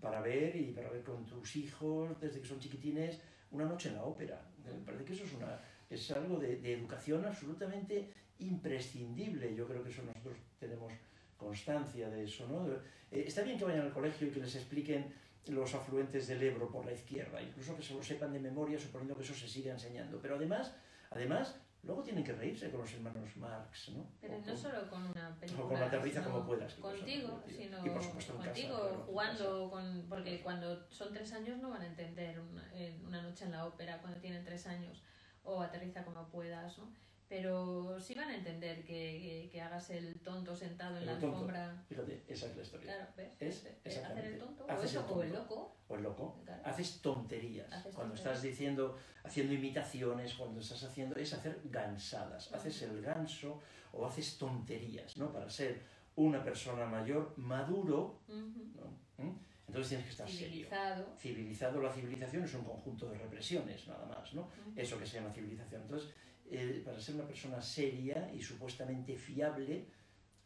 para 0.00 0.20
ver 0.20 0.56
y 0.56 0.72
para 0.72 0.88
ver 0.90 1.02
con 1.02 1.26
tus 1.26 1.56
hijos 1.56 2.18
desde 2.20 2.40
que 2.40 2.46
son 2.46 2.58
chiquitines 2.58 3.20
una 3.50 3.66
noche 3.66 3.90
en 3.90 3.96
la 3.96 4.04
ópera. 4.04 4.40
Me 4.64 4.72
parece 4.84 5.04
que 5.04 5.12
eso 5.12 5.24
es, 5.24 5.32
una, 5.34 5.58
es 5.90 6.10
algo 6.10 6.38
de, 6.38 6.56
de 6.56 6.72
educación 6.72 7.24
absolutamente 7.24 8.10
imprescindible. 8.38 9.54
Yo 9.54 9.66
creo 9.66 9.82
que 9.82 9.90
eso 9.90 10.02
nosotros 10.02 10.36
tenemos 10.58 10.92
constancia 11.36 12.08
de 12.08 12.24
eso. 12.24 12.46
¿no? 12.46 12.66
Eh, 13.10 13.24
está 13.26 13.42
bien 13.42 13.58
que 13.58 13.64
vayan 13.64 13.86
al 13.86 13.92
colegio 13.92 14.28
y 14.28 14.30
que 14.30 14.40
les 14.40 14.54
expliquen 14.54 15.12
los 15.48 15.74
afluentes 15.74 16.28
del 16.28 16.42
Ebro 16.42 16.70
por 16.70 16.86
la 16.86 16.92
izquierda, 16.92 17.42
incluso 17.42 17.76
que 17.76 17.82
se 17.82 17.94
lo 17.94 18.02
sepan 18.02 18.32
de 18.32 18.38
memoria, 18.38 18.78
suponiendo 18.78 19.16
que 19.16 19.22
eso 19.22 19.34
se 19.34 19.48
siga 19.48 19.72
enseñando. 19.72 20.20
Pero 20.22 20.36
además, 20.36 20.72
además 21.10 21.60
luego 21.82 22.02
tienen 22.02 22.24
que 22.24 22.32
reírse 22.32 22.70
con 22.70 22.80
los 22.80 22.92
hermanos 22.92 23.36
Marx. 23.36 23.90
¿no? 23.90 24.06
Pero 24.20 24.38
no 24.38 24.56
solo 24.56 24.88
con 24.88 25.02
una 25.04 25.34
película. 25.38 25.64
o 25.64 25.68
con 25.68 25.80
la 25.80 25.86
aterriza 25.86 26.24
como 26.24 26.44
puedas. 26.44 26.74
Contigo, 26.74 27.42
sino 27.48 27.86
y 27.86 27.90
por 27.90 28.02
supuesto 28.02 28.32
en 28.32 28.38
casa, 28.38 28.52
contigo 28.52 28.78
claro, 28.78 28.94
en 28.94 29.00
jugando 29.02 29.70
con. 29.70 30.06
Porque 30.08 30.42
cuando 30.42 30.90
son 30.90 31.12
tres 31.12 31.32
años 31.32 31.58
no 31.58 31.70
van 31.70 31.82
a 31.82 31.86
entender 31.86 32.40
una, 32.40 32.70
una 33.06 33.22
noche 33.22 33.44
en 33.44 33.52
la 33.52 33.66
ópera 33.66 34.00
cuando 34.00 34.20
tienen 34.20 34.44
tres 34.44 34.66
años. 34.66 35.02
O 35.44 35.60
aterriza 35.60 36.04
como 36.04 36.28
puedas, 36.28 36.78
¿no? 36.78 36.92
Pero 37.32 37.98
sí 37.98 38.14
van 38.14 38.28
a 38.28 38.36
entender 38.36 38.84
que, 38.84 38.92
que, 39.22 39.48
que 39.50 39.60
hagas 39.62 39.88
el 39.88 40.20
tonto 40.20 40.54
sentado 40.54 40.96
en 40.96 41.02
El 41.04 41.06
la 41.06 41.12
tonto. 41.12 41.28
alfombra. 41.28 41.82
Fíjate, 41.88 42.22
esa 42.28 42.46
es 42.48 42.56
la 42.58 42.62
historia. 42.62 42.94
Claro, 42.94 43.10
¿ves? 43.16 43.66
Es 43.84 43.96
Hacer 44.04 44.24
el 44.26 44.38
tonto. 44.38 44.66
O, 44.66 44.82
eso, 44.82 45.00
el 45.00 45.12
o 45.12 45.22
el 45.22 45.32
tonto. 45.32 45.54
loco. 45.54 45.76
O 45.88 45.94
el 45.94 46.02
loco. 46.02 46.42
Claro. 46.44 46.62
Haces 46.66 47.00
tonterías. 47.00 47.72
Haces 47.72 47.94
cuando 47.94 48.12
tonterías. 48.14 48.36
estás 48.36 48.42
diciendo, 48.42 48.98
haciendo 49.24 49.54
imitaciones, 49.54 50.34
cuando 50.34 50.60
estás 50.60 50.84
haciendo, 50.84 51.16
es 51.16 51.32
hacer 51.32 51.58
gansadas. 51.64 52.52
Haces 52.52 52.82
el 52.82 53.00
ganso 53.00 53.62
o 53.92 54.04
haces 54.04 54.36
tonterías, 54.36 55.16
¿no? 55.16 55.32
Para 55.32 55.48
ser 55.48 55.80
una 56.16 56.44
persona 56.44 56.84
mayor, 56.84 57.32
maduro. 57.38 58.20
¿no? 58.28 59.24
¿Mm? 59.24 59.38
Entonces 59.68 59.88
tienes 59.88 60.04
que 60.04 60.12
estar 60.12 60.28
serio. 60.28 60.48
Civilizado. 60.48 61.06
Civilizado, 61.18 61.80
la 61.80 61.90
civilización 61.90 62.44
es 62.44 62.52
un 62.52 62.64
conjunto 62.64 63.08
de 63.08 63.16
represiones, 63.16 63.88
nada 63.88 64.04
más, 64.04 64.34
¿no? 64.34 64.50
Eso 64.76 64.98
que 64.98 65.06
se 65.06 65.16
llama 65.18 65.32
civilización. 65.32 65.80
Entonces, 65.80 66.10
eh, 66.52 66.82
para 66.84 67.00
ser 67.00 67.14
una 67.16 67.26
persona 67.26 67.60
seria 67.62 68.30
y 68.34 68.40
supuestamente 68.42 69.16
fiable, 69.16 69.86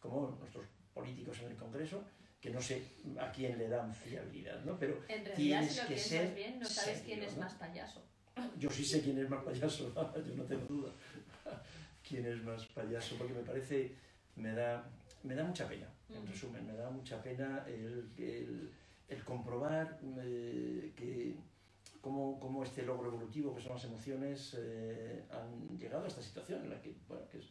como 0.01 0.37
nuestros 0.39 0.67
políticos 0.95 1.39
en 1.43 1.51
el 1.51 1.57
Congreso, 1.57 2.05
que 2.41 2.51
no 2.51 2.61
sé 2.61 2.83
a 3.19 3.31
quién 3.33 3.59
le 3.59 3.69
dan 3.69 3.93
fiabilidad, 3.93 4.63
¿no? 4.65 4.79
Pero 4.79 4.95
En 5.09 5.25
realidad, 5.25 5.59
Tienes 5.61 5.73
si 5.73 5.81
lo 5.81 5.87
que 5.89 5.99
ser 5.99 6.35
bien, 6.35 6.59
no 6.61 6.67
sabes 6.67 7.01
quién 7.05 7.23
es 7.23 7.35
¿no? 7.35 7.41
más 7.43 7.55
payaso. 7.55 8.03
yo 8.59 8.71
sí 8.71 8.85
sé 8.85 9.01
quién 9.03 9.19
es 9.19 9.29
más 9.29 9.43
payaso, 9.45 9.93
yo 10.27 10.35
no 10.37 10.45
tengo 10.45 10.67
duda. 10.67 10.93
quién 12.07 12.25
es 12.27 12.43
más 12.45 12.65
payaso, 12.67 13.17
porque 13.19 13.35
me 13.35 13.43
parece, 13.43 13.93
me 14.37 14.53
da, 14.53 14.89
me 15.25 15.35
da 15.35 15.43
mucha 15.45 15.69
pena, 15.69 15.89
en 16.11 16.19
Ujú. 16.19 16.27
resumen, 16.29 16.67
me 16.67 16.75
da 16.75 16.89
mucha 16.91 17.21
pena 17.23 17.65
el, 17.67 18.09
el, 18.17 18.71
el 19.09 19.25
comprobar 19.25 19.99
eh, 20.23 20.93
que 20.95 21.35
cómo, 22.07 22.39
cómo 22.39 22.63
este 22.63 22.85
logro 22.85 23.09
evolutivo, 23.09 23.53
que 23.53 23.61
son 23.61 23.73
las 23.73 23.85
emociones, 23.85 24.57
eh, 24.61 25.25
han 25.29 25.77
llegado 25.77 26.05
a 26.05 26.07
esta 26.07 26.23
situación 26.23 26.63
en 26.63 26.71
la 26.71 26.81
que, 26.81 26.95
bueno, 27.09 27.29
que 27.29 27.39
es 27.39 27.49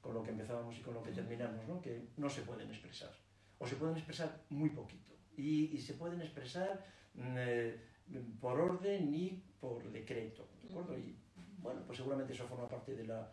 con 0.00 0.14
lo 0.14 0.22
que 0.22 0.30
empezábamos 0.30 0.78
y 0.78 0.80
con 0.80 0.94
lo 0.94 1.02
que 1.02 1.10
terminamos, 1.10 1.66
¿no? 1.66 1.82
que 1.82 2.10
no 2.16 2.30
se 2.30 2.42
pueden 2.42 2.68
expresar, 2.70 3.10
o 3.58 3.66
se 3.66 3.74
pueden 3.74 3.96
expresar 3.96 4.44
muy 4.50 4.70
poquito, 4.70 5.10
y, 5.36 5.76
y 5.76 5.80
se 5.80 5.94
pueden 5.94 6.20
expresar 6.20 6.86
mm, 7.14 7.34
eh, 7.36 7.80
por 8.40 8.60
orden 8.60 9.12
y 9.12 9.42
por 9.60 9.82
decreto, 9.90 10.46
¿de 10.62 10.68
acuerdo? 10.68 10.96
Y 10.96 11.16
bueno, 11.58 11.82
pues 11.84 11.98
seguramente 11.98 12.32
eso 12.32 12.46
forma 12.46 12.68
parte 12.68 12.94
de 12.94 13.08
la 13.08 13.28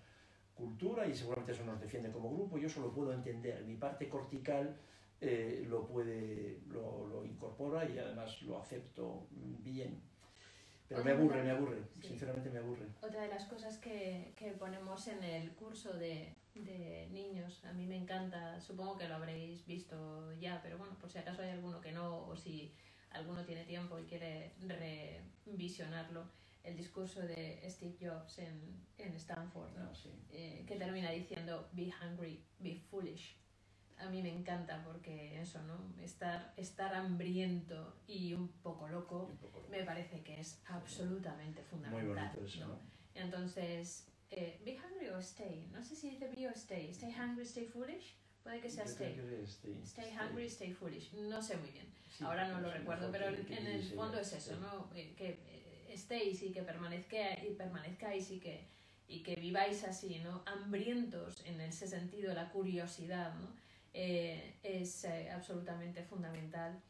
cultura 0.56 1.06
y 1.06 1.14
seguramente 1.14 1.52
eso 1.52 1.66
nos 1.66 1.80
defiende 1.80 2.12
como 2.12 2.34
grupo, 2.34 2.58
yo 2.58 2.66
eso 2.66 2.82
lo 2.82 2.92
puedo 2.92 3.14
entender, 3.14 3.64
mi 3.64 3.76
parte 3.76 4.10
cortical 4.10 4.76
eh, 5.22 5.68
lo 5.70 5.86
puede, 5.86 6.62
lo, 6.68 7.06
lo 7.06 7.24
incorpora 7.24 7.88
y 7.88 7.96
además 8.00 8.42
lo 8.42 8.58
acepto 8.58 9.28
bien. 9.30 10.13
Pero 10.94 11.06
me 11.06 11.12
aburre, 11.12 11.44
me 11.44 11.52
aburre, 11.52 11.78
sí. 12.00 12.08
sinceramente 12.10 12.50
me 12.52 12.60
aburre. 12.60 12.86
Otra 13.02 13.22
de 13.22 13.28
las 13.30 13.46
cosas 13.46 13.78
que, 13.80 14.34
que 14.36 14.52
ponemos 14.52 15.08
en 15.08 15.24
el 15.24 15.52
curso 15.54 15.94
de, 15.94 16.36
de 16.54 17.08
niños, 17.12 17.64
a 17.66 17.74
mí 17.74 17.88
me 17.88 17.98
encanta, 17.98 18.62
supongo 18.62 18.98
que 18.98 19.08
lo 19.08 19.16
habréis 19.16 19.66
visto 19.66 20.34
ya, 20.40 20.60
pero 20.62 20.78
bueno, 20.78 20.94
por 21.00 21.10
si 21.10 21.18
acaso 21.18 21.42
hay 21.42 21.50
alguno 21.50 21.82
que 21.82 21.92
no, 21.92 22.28
o 22.28 22.36
si 22.36 22.72
alguno 23.12 23.44
tiene 23.44 23.64
tiempo 23.66 23.98
y 23.98 24.04
quiere 24.04 24.52
revisionarlo, 25.46 26.26
el 26.64 26.78
discurso 26.78 27.22
de 27.22 27.62
Steve 27.70 27.96
Jobs 28.00 28.38
en, 28.40 28.86
en 28.98 29.14
Stanford, 29.16 29.76
¿no? 29.78 29.90
Ah, 29.92 29.96
sí. 29.96 30.12
Eh, 30.32 30.64
que 30.68 30.76
termina 30.76 31.10
diciendo, 31.10 31.68
be 31.74 31.92
hungry, 32.02 32.46
be 32.60 32.76
foolish. 32.90 33.36
A 34.04 34.10
mí 34.10 34.22
me 34.22 34.30
encanta 34.34 34.84
porque 34.84 35.40
eso, 35.42 35.62
¿no? 35.64 35.78
Estar, 36.02 36.54
estar 36.58 36.94
hambriento 36.94 37.96
y 38.08 38.34
un 38.34 38.48
poco 38.62 38.88
loco 38.88 39.28
Un 39.32 39.38
poco- 39.38 39.66
me 39.70 39.84
parece 39.84 40.22
que 40.22 40.40
es 40.40 40.62
absolutamente 40.68 41.62
Muy 41.62 41.70
fundamental. 41.70 42.30
bonito 42.36 42.46
eso, 42.46 42.60
¿no? 42.68 42.74
¿no? 42.74 42.80
Entonces, 43.16 44.08
eh, 44.32 44.60
be 44.66 44.78
hungry 44.78 45.10
or 45.10 45.20
stay. 45.22 45.68
No 45.72 45.84
sé 45.84 45.96
si 45.96 46.10
dice 46.12 46.28
be 46.30 46.48
or 46.48 46.54
stay. 46.56 46.90
Stay 46.92 47.14
hungry, 47.14 47.44
stay 47.46 47.66
foolish. 47.66 48.16
Puede 48.44 48.60
que 48.60 48.70
sea 48.70 48.84
stay. 48.86 49.16
que 49.16 49.44
stay, 49.46 49.82
Stay 49.84 50.12
hungry, 50.18 50.46
stay 50.48 50.74
foolish. 50.74 51.14
No 51.14 51.42
sé 51.42 51.56
muy 51.58 51.70
bien. 51.72 51.86
Sí, 52.18 52.24
Ahora 52.26 52.48
no 52.50 52.60
lo 52.60 52.72
sí, 52.72 52.78
recuerdo, 52.78 53.10
pero 53.12 53.28
en 53.30 53.36
el 53.68 53.82
dice 53.82 53.96
fondo 53.96 54.20
es 54.20 54.34
eso, 54.34 54.56
sí. 54.56 54.60
¿no? 54.62 54.90
Eh, 54.96 55.14
Que 55.16 55.30
eh, 55.48 55.88
estéis 55.90 56.44
y 56.44 56.52
que 56.52 56.62
permanezca- 56.66 57.42
y 57.44 57.54
permanezcáis 57.56 58.30
y 58.32 58.40
que, 58.40 58.68
y 59.08 59.24
que 59.24 59.36
viváis 59.36 59.84
así, 59.86 60.20
¿no? 60.20 60.44
Hambrientos 60.46 61.42
en 61.46 61.62
ese 61.62 61.88
sentido, 61.88 62.34
la 62.34 62.50
curiosidad, 62.52 63.34
¿no? 63.36 63.48
Eh, 63.94 64.60
es 64.64 65.06
eh, 65.06 65.30
absolutamente 65.32 66.04
fundamental 66.04 66.82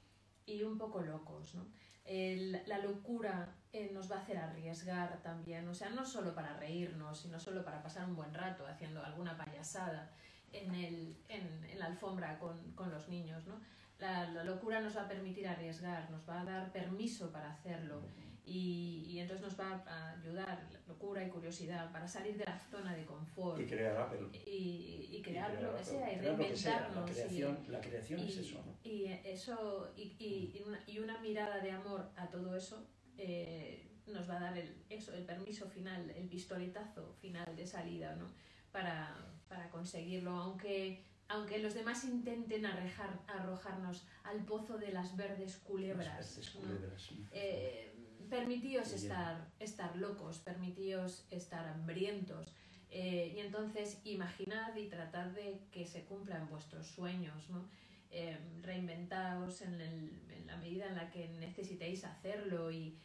y 0.45 0.63
un 0.63 0.77
poco 0.77 1.01
locos, 1.01 1.55
¿no? 1.55 1.67
La 2.05 2.79
locura 2.79 3.55
eh, 3.71 3.89
nos 3.93 4.11
va 4.11 4.17
a 4.17 4.19
hacer 4.19 4.37
arriesgar 4.37 5.21
también, 5.21 5.67
o 5.67 5.73
sea, 5.73 5.89
no 5.89 6.05
solo 6.05 6.35
para 6.35 6.57
reírnos, 6.57 7.21
sino 7.21 7.39
solo 7.39 7.63
para 7.63 7.81
pasar 7.81 8.05
un 8.07 8.15
buen 8.15 8.33
rato 8.33 8.67
haciendo 8.67 9.03
alguna 9.03 9.37
payasada 9.37 10.11
en, 10.51 10.75
el, 10.75 11.17
en 11.29 11.79
la 11.79 11.85
alfombra 11.85 12.39
con, 12.39 12.73
con 12.73 12.91
los 12.91 13.07
niños, 13.07 13.45
¿no? 13.47 13.59
La, 13.99 14.29
la 14.31 14.43
locura 14.43 14.81
nos 14.81 14.95
va 14.97 15.03
a 15.03 15.07
permitir 15.07 15.47
arriesgar, 15.47 16.09
nos 16.11 16.27
va 16.27 16.41
a 16.41 16.45
dar 16.45 16.71
permiso 16.73 17.31
para 17.31 17.51
hacerlo 17.53 18.01
y, 18.45 19.05
y 19.07 19.19
entonces 19.19 19.45
nos 19.45 19.57
va 19.57 19.81
a 19.87 20.11
ayudar, 20.19 20.67
locura 20.87 21.23
y 21.25 21.29
curiosidad, 21.29 21.89
para 21.93 22.05
salir 22.07 22.35
de 22.37 22.43
la 22.43 22.57
zona 22.59 22.93
de 22.93 23.05
confort 23.05 23.61
Y 23.61 23.65
crear 23.65 23.95
Apple. 23.95 24.27
y, 24.45 25.07
y 25.11 25.21
crear 25.21 25.53
lo 25.61 25.75
que 25.77 25.83
sea 25.83 26.11
y 26.13 26.17
Crear 26.17 26.37
lo 26.37 26.45
que 26.45 26.55
sea. 26.55 26.71
La 26.73 26.79
reinventarnos. 26.89 27.09
y- 27.09 27.13
creación, 27.13 27.57
la 27.69 27.79
creación 27.81 28.19
es 28.19 28.37
eso, 28.37 28.61
¿no? 28.65 28.73
y 28.83 29.05
eso 29.23 29.93
y, 29.95 30.01
y- 30.19 30.51
y 30.57 30.63
una, 30.67 30.83
y 30.85 30.99
una 30.99 31.17
mirada 31.19 31.59
de 31.59 31.71
amor 31.71 32.11
a 32.17 32.27
todo 32.29 32.55
eso 32.57 32.85
eh, 33.17 33.87
nos 34.07 34.29
va 34.29 34.35
a 34.37 34.39
dar 34.41 34.57
el, 34.57 34.83
eso, 34.89 35.13
el 35.13 35.23
permiso 35.23 35.69
final, 35.69 36.09
el 36.09 36.27
pistoletazo 36.27 37.13
final 37.21 37.55
de 37.55 37.65
salida, 37.65 38.15
¿no? 38.17 38.27
Para, 38.73 39.15
para 39.47 39.69
conseguirlo, 39.69 40.31
aunque, 40.31 41.05
aunque 41.27 41.59
los 41.59 41.73
demás 41.73 42.03
intenten 42.03 42.65
arrejar, 42.65 43.19
arrojarnos 43.27 44.05
al 44.23 44.43
pozo 44.45 44.77
de 44.77 44.91
las 44.91 45.15
verdes 45.15 45.57
culebras. 45.57 46.07
Las 46.07 46.35
verdes 46.35 46.55
¿no? 46.55 46.61
culebras. 46.61 47.09
Eh, 47.31 47.95
permitíos 48.29 48.91
estar, 48.93 49.51
estar 49.59 49.95
locos, 49.97 50.39
permitíos 50.39 51.25
estar 51.31 51.65
hambrientos. 51.67 52.53
eh, 52.95 53.33
y 53.35 53.39
entonces 53.39 53.99
imaginad 54.03 54.75
y 54.75 54.87
tratad 54.87 55.25
de 55.31 55.59
que 55.71 55.83
se 55.87 56.03
cumplan 56.05 56.47
vuestros 56.47 56.85
sueños, 56.85 57.49
¿no? 57.49 57.67
Eh, 58.11 58.37
reinventaos 58.61 59.63
en, 59.63 59.81
el- 59.81 60.21
en 60.31 60.45
la 60.45 60.57
medida 60.57 60.85
en 60.87 60.95
la 60.95 61.09
que 61.09 61.27
necesitéis 61.29 62.03
hacerlo 62.05 62.71
y, 62.71 62.95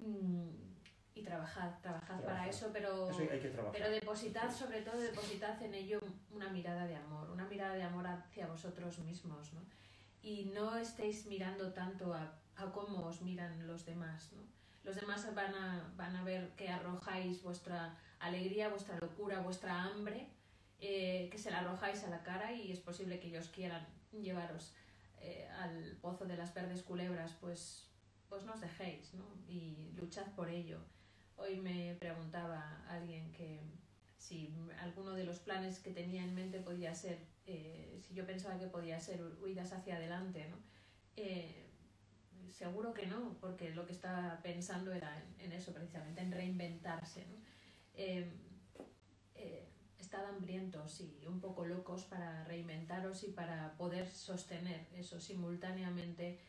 mm, 0.00 0.50
y 1.18 1.22
trabajad, 1.22 1.78
trabajad 1.80 2.20
para 2.20 2.48
eso, 2.48 2.70
pero, 2.72 3.10
Eso 3.10 3.20
hay 3.20 3.40
que 3.40 3.48
trabajar. 3.48 3.72
pero 3.78 3.90
depositad, 3.90 4.50
sobre 4.50 4.82
todo, 4.82 4.98
depositad 5.00 5.60
en 5.62 5.74
ello 5.74 6.00
una 6.30 6.48
mirada 6.48 6.86
de 6.86 6.96
amor, 6.96 7.30
una 7.30 7.46
mirada 7.46 7.74
de 7.74 7.82
amor 7.82 8.06
hacia 8.06 8.46
vosotros 8.46 8.98
mismos, 9.00 9.52
¿no? 9.52 9.60
Y 10.22 10.46
no 10.54 10.76
estéis 10.76 11.26
mirando 11.26 11.72
tanto 11.72 12.14
a, 12.14 12.34
a 12.56 12.72
cómo 12.72 13.06
os 13.06 13.22
miran 13.22 13.66
los 13.66 13.84
demás, 13.86 14.32
¿no? 14.32 14.42
Los 14.84 14.96
demás 14.96 15.26
van 15.34 15.54
a, 15.54 15.92
van 15.96 16.16
a 16.16 16.24
ver 16.24 16.50
que 16.56 16.68
arrojáis 16.68 17.42
vuestra 17.42 17.96
alegría, 18.20 18.68
vuestra 18.68 18.96
locura, 18.98 19.40
vuestra 19.40 19.82
hambre, 19.82 20.28
eh, 20.80 21.28
que 21.30 21.38
se 21.38 21.50
la 21.50 21.58
arrojáis 21.58 22.04
a 22.04 22.10
la 22.10 22.22
cara 22.22 22.52
y 22.52 22.72
es 22.72 22.80
posible 22.80 23.18
que 23.18 23.28
ellos 23.28 23.48
quieran 23.48 23.86
llevaros 24.12 24.72
eh, 25.20 25.48
al 25.60 25.96
pozo 26.00 26.24
de 26.24 26.36
las 26.36 26.54
verdes 26.54 26.82
culebras, 26.82 27.34
pues, 27.40 27.90
pues 28.28 28.44
no 28.44 28.52
os 28.54 28.60
dejéis, 28.60 29.12
¿no? 29.14 29.24
Y 29.48 29.92
luchad 29.96 30.26
por 30.36 30.48
ello. 30.48 30.78
Hoy 31.38 31.56
me 31.60 31.94
preguntaba 31.94 32.84
alguien 32.88 33.30
que 33.30 33.60
si 34.18 34.52
alguno 34.80 35.12
de 35.12 35.24
los 35.24 35.38
planes 35.38 35.78
que 35.78 35.92
tenía 35.92 36.24
en 36.24 36.34
mente 36.34 36.58
podía 36.58 36.92
ser, 36.94 37.18
eh, 37.46 37.96
si 38.04 38.12
yo 38.12 38.26
pensaba 38.26 38.58
que 38.58 38.66
podía 38.66 38.98
ser 38.98 39.22
huidas 39.40 39.72
hacia 39.72 39.96
adelante, 39.96 40.48
¿no? 40.50 40.56
Eh, 41.16 41.66
seguro 42.50 42.92
que 42.92 43.06
no, 43.06 43.36
porque 43.40 43.70
lo 43.70 43.86
que 43.86 43.92
estaba 43.92 44.40
pensando 44.42 44.92
era 44.92 45.22
en, 45.38 45.52
eso 45.52 45.72
precisamente, 45.72 46.20
en 46.20 46.32
reinventarse, 46.32 47.24
¿no? 47.26 47.36
Eh, 47.94 48.28
eh, 49.36 49.64
hambrientos 50.28 51.00
y 51.00 51.24
un 51.26 51.40
poco 51.40 51.64
locos 51.64 52.04
para 52.04 52.42
reinventaros 52.44 53.22
y 53.22 53.28
para 53.28 53.76
poder 53.76 54.08
sostener 54.10 54.88
eso 54.96 55.20
simultáneamente 55.20 56.40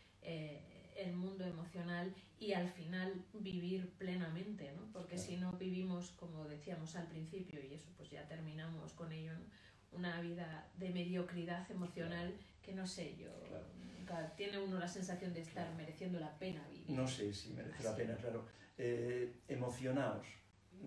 el 0.99 1.15
mundo 1.15 1.45
emocional 1.45 2.13
y 2.39 2.53
al 2.53 2.69
final 2.69 3.13
vivir 3.33 3.89
plenamente, 3.97 4.71
¿no? 4.73 4.83
Porque 4.91 5.15
Claro. 5.15 5.29
si 5.29 5.37
no 5.37 5.51
vivimos, 5.53 6.11
como 6.11 6.45
decíamos 6.47 6.95
al 6.95 7.07
principio, 7.07 7.59
y 7.63 7.73
eso 7.73 7.89
pues 7.97 8.09
ya 8.09 8.27
terminamos 8.27 8.93
con 8.93 9.11
ello, 9.11 9.33
¿no? 9.33 9.45
una 9.91 10.21
vida 10.21 10.67
de 10.77 10.89
mediocridad 10.91 11.69
emocional 11.71 12.35
que 12.61 12.73
no 12.73 12.85
sé 12.85 13.15
yo, 13.17 13.31
Claro. 13.47 13.65
nunca 13.97 14.35
tiene 14.35 14.59
uno 14.59 14.77
la 14.77 14.87
sensación 14.87 15.33
de 15.33 15.41
estar 15.41 15.63
Claro. 15.65 15.77
mereciendo 15.77 16.19
la 16.19 16.37
pena 16.37 16.67
vivir. 16.69 16.91
No 16.91 17.07
sé 17.07 17.33
si 17.33 17.53
merece 17.53 17.83
la 17.83 17.89
Así. 17.91 18.01
pena, 18.01 18.15
claro. 18.17 18.45
Eh, 18.77 19.33
emocionaos, 19.47 20.27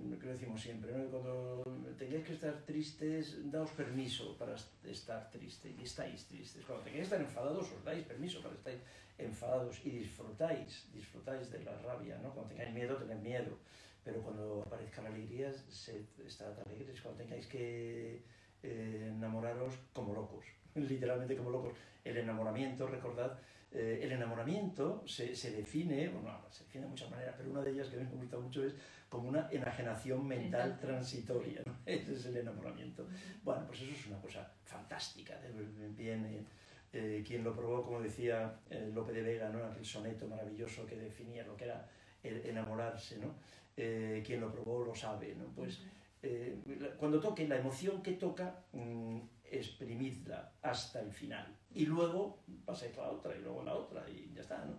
lo 0.09 0.19
que 0.19 0.29
decimos 0.29 0.63
siempre, 0.63 0.93
¿no? 0.97 1.11
cuando 1.11 1.63
tengáis 1.99 2.25
que 2.25 2.33
estar 2.35 2.55
tristes, 2.65 3.51
daos 3.51 3.71
permiso 3.73 4.39
para 4.39 4.55
est- 4.55 4.85
estar 4.87 5.29
triste 5.31 5.71
y 5.77 5.83
estáis 5.83 6.25
tristes. 6.27 6.65
Cuando 6.65 6.85
tengáis 6.85 7.01
que 7.09 7.15
estar 7.15 7.21
enfadados, 7.21 7.73
os 7.73 7.85
dais 7.85 8.07
permiso 8.07 8.41
para 8.41 8.55
estar 8.55 8.73
enfadados 9.19 9.81
y 9.85 9.91
disfrutáis, 9.91 10.89
disfrutáis 10.93 11.51
de 11.51 11.63
la 11.65 11.77
rabia, 11.79 12.19
¿no? 12.23 12.31
Cuando 12.33 12.51
tengáis 12.51 12.73
miedo, 12.75 12.97
tened 12.97 13.21
miedo, 13.21 13.59
pero 14.05 14.21
cuando 14.23 14.63
aparezca 14.67 15.03
la 15.03 15.09
alegría, 15.11 15.53
sed, 15.53 16.03
estad 16.27 16.59
alegres. 16.67 17.01
Cuando 17.01 17.23
tengáis 17.23 17.47
que 17.47 18.23
eh, 18.63 19.09
enamoraros 19.15 19.75
como 19.93 20.15
locos, 20.15 20.45
literalmente 20.75 21.37
como 21.37 21.51
locos. 21.51 21.73
El 22.05 22.17
enamoramiento, 22.17 22.87
recordad, 22.89 23.39
eh, 23.71 24.01
el 24.03 24.13
enamoramiento 24.13 25.05
se, 25.07 25.35
se 25.37 25.53
define, 25.53 26.09
bueno, 26.09 26.45
se 26.51 26.65
define 26.65 26.85
de 26.85 26.91
muchas 26.91 27.11
maneras, 27.11 27.35
pero 27.39 27.51
una 27.51 27.63
de 27.63 27.71
ellas 27.71 27.89
que 27.89 27.97
a 27.97 28.01
mí 28.01 28.07
me 28.11 28.17
gusta 28.17 28.39
mucho 28.39 28.65
es 28.65 28.75
como 29.09 29.29
una 29.29 29.49
enajenación 29.53 30.27
mental 30.27 30.79
transitoria. 30.81 31.63
¿no? 31.65 31.77
Ese 31.87 32.15
es 32.15 32.27
el 32.27 32.39
enamoramiento. 32.39 33.07
Bueno, 33.45 33.65
pues 33.67 33.83
eso 33.83 33.93
es 33.93 34.07
una 34.09 34.21
cosa 34.21 34.53
fantástica. 34.65 35.39
de- 35.41 35.89
Bien, 35.91 36.25
eh, 36.27 36.45
eh, 36.93 37.23
quien 37.27 37.43
lo 37.43 37.55
probó, 37.55 37.83
como 37.83 38.01
decía 38.01 38.61
eh, 38.71 38.91
Lope 38.93 39.13
de 39.13 39.23
Vega, 39.23 39.49
¿no? 39.49 39.65
aquel 39.65 39.85
soneto 39.85 40.27
maravilloso 40.27 40.87
que 40.87 40.97
definía 40.97 41.45
lo 41.45 41.57
que 41.57 41.65
era 41.65 41.89
el 42.23 42.45
enamorarse, 42.47 43.19
¿no? 43.19 43.35
Eh, 43.77 44.23
quien 44.25 44.41
lo 44.41 44.53
probó 44.53 44.85
lo 44.85 44.95
sabe, 44.95 45.35
¿no? 45.35 45.47
Pues 45.47 45.81
eh, 46.23 46.57
cuando 46.99 47.19
toque 47.21 47.49
la 47.49 47.57
emoción 47.57 48.03
que 48.03 48.13
toca, 48.13 48.65
mm, 48.73 49.19
exprimidla 49.45 50.53
hasta 50.63 51.01
el 51.01 51.11
final. 51.11 51.47
Y 51.75 51.87
luego 51.87 52.39
pasáis 52.65 52.97
a 52.99 53.03
la 53.03 53.11
otra, 53.11 53.35
y 53.37 53.41
luego 53.41 53.63
la 53.63 53.75
otra, 53.75 54.09
y 54.09 54.33
ya 54.35 54.43
está, 54.43 54.65
¿no? 54.65 54.79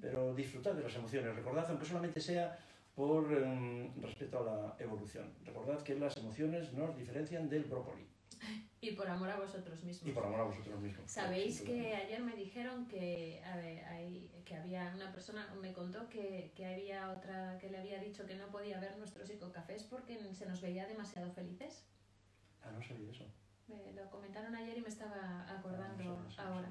Pero 0.00 0.34
disfrutad 0.34 0.74
de 0.74 0.82
las 0.82 0.94
emociones, 0.94 1.34
recordad, 1.34 1.66
aunque 1.70 1.86
solamente 1.86 2.20
sea 2.20 2.58
por 2.94 3.32
em, 3.32 3.90
respeto 4.02 4.38
a 4.38 4.42
la 4.42 4.76
evolución. 4.78 5.32
Recordad 5.44 5.82
que 5.82 5.94
las 5.94 6.16
emociones 6.18 6.72
nos 6.74 6.96
diferencian 6.96 7.48
del 7.48 7.64
brócoli. 7.64 8.06
Y 8.82 8.90
por 8.92 9.06
amor 9.08 9.30
a 9.30 9.38
vosotros 9.38 9.84
mismos. 9.84 10.10
Y 10.10 10.12
por 10.12 10.26
amor 10.26 10.40
a 10.40 10.44
vosotros 10.44 10.80
mismos. 10.80 11.08
Sabéis 11.08 11.60
que 11.60 11.94
ayer 11.94 12.20
me 12.20 12.34
dijeron 12.34 12.88
que, 12.88 13.40
a 13.44 13.54
ver, 13.56 13.84
hay- 13.84 14.28
que 14.44 14.56
había 14.56 14.92
una 14.96 15.12
persona, 15.12 15.54
me 15.54 15.72
contó 15.72 16.08
que, 16.08 16.50
que 16.56 16.66
había 16.66 17.10
otra 17.12 17.58
que 17.60 17.70
le 17.70 17.78
había 17.78 18.00
dicho 18.00 18.26
que 18.26 18.34
no 18.34 18.48
podía 18.50 18.80
ver 18.80 18.96
nuestros 18.98 19.28
psicocafés 19.28 19.84
porque 19.84 20.18
se 20.34 20.46
nos 20.46 20.60
veía 20.60 20.88
demasiado 20.88 21.30
felices. 21.32 21.84
Ah, 22.60 22.72
no 22.72 22.82
sabía 22.82 23.08
eso. 23.12 23.24
Me 23.68 23.92
lo 23.92 24.10
comentaron 24.10 24.52
ayer 24.56 24.76
y 24.78 24.80
me 24.80 24.88
estaba 24.88 25.14
Ah, 25.48 25.58
acordando 25.60 26.02
no 26.02 26.28
sabía 26.28 26.28
eso, 26.28 26.42
no 26.42 26.48
ahora. 26.48 26.68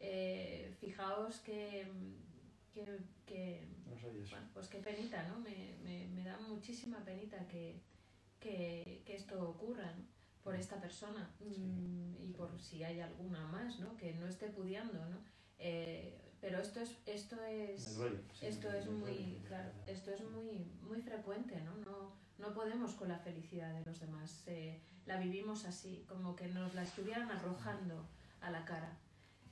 Eh, 0.00 0.74
fijaos 0.80 1.40
que, 1.40 1.86
que, 2.72 2.82
que, 3.26 3.68
No 3.86 3.98
sabía 4.00 4.22
eso. 4.22 4.30
bueno, 4.36 4.48
pues 4.54 4.68
qué 4.68 4.78
penita, 4.78 5.22
¿no? 5.28 5.38
Me, 5.40 5.76
me, 5.84 6.08
me 6.08 6.24
da 6.24 6.38
muchísima 6.38 7.04
penita 7.04 7.46
que, 7.46 7.78
que, 8.40 9.02
que 9.04 9.16
esto 9.16 9.50
ocurra, 9.50 9.92
¿no? 9.92 10.04
Por 10.42 10.54
esta 10.56 10.80
persona 10.80 11.30
Sí, 11.38 11.44
mm, 11.44 12.16
y 12.20 12.26
sí. 12.26 12.34
por 12.36 12.58
si 12.60 12.82
hay 12.82 13.00
alguna 13.00 13.46
más, 13.46 13.78
¿no? 13.80 13.96
Que 13.96 14.14
no 14.14 14.26
esté 14.26 14.48
pudiendo, 14.48 14.98
¿no? 15.06 15.18
Eh, 15.58 16.18
pero 16.40 16.58
esto 16.60 16.80
es, 16.80 16.96
esto 17.06 17.40
es, 17.44 17.96
duele. 17.96 18.20
sí, 18.32 18.46
esto 18.46 18.68
es 18.72 18.86
duele, 18.86 19.00
muy, 19.00 19.42
claro, 19.46 19.70
esto 19.86 20.10
es 20.10 20.20
muy, 20.30 20.66
muy 20.82 21.00
frecuente, 21.00 21.60
¿no? 21.60 21.76
No, 21.76 22.12
no 22.38 22.52
podemos 22.52 22.94
con 22.94 23.08
la 23.08 23.18
felicidad 23.18 23.72
de 23.72 23.84
los 23.84 24.00
demás. 24.00 24.42
eh, 24.48 24.80
la 25.06 25.18
vivimos 25.18 25.64
así, 25.64 26.04
como 26.08 26.34
que 26.36 26.48
nos 26.48 26.74
la 26.74 26.82
estuvieran 26.82 27.30
arrojando 27.30 28.06
a 28.40 28.50
la 28.50 28.64
cara. 28.64 28.96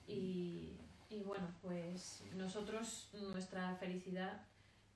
Y, 0.07 0.79
y 1.09 1.23
bueno, 1.23 1.49
pues 1.63 2.23
nosotros 2.35 3.11
nuestra 3.13 3.75
felicidad 3.77 4.43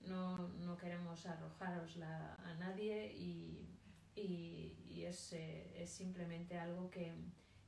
no, 0.00 0.38
no 0.38 0.76
queremos 0.76 1.26
arrojarosla 1.26 2.34
a 2.34 2.54
nadie 2.54 3.12
y, 3.14 3.68
y, 4.16 4.76
y 4.88 5.04
es, 5.04 5.32
eh, 5.32 5.82
es 5.82 5.90
simplemente 5.90 6.58
algo 6.58 6.90
que, 6.90 7.12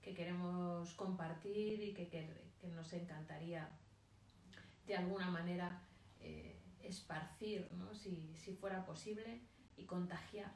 que 0.03 0.15
queremos 0.15 0.95
compartir 0.95 1.83
y 1.83 1.93
que, 1.93 2.09
que, 2.09 2.29
que 2.61 2.69
nos 2.69 2.93
encantaría 2.93 3.69
de 4.87 4.95
alguna 4.95 5.31
manera 5.31 5.83
eh, 6.21 6.57
esparcir, 6.83 7.69
¿no? 7.73 7.93
si, 7.95 8.33
si, 8.37 8.53
fuera 8.53 8.85
posible, 8.87 9.41
y 9.77 9.85
contagiar 9.85 10.53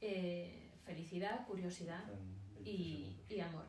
eh, 0.00 0.72
felicidad, 0.84 1.46
curiosidad 1.46 2.04
y, 2.64 3.16
y, 3.28 3.40
amor. 3.40 3.64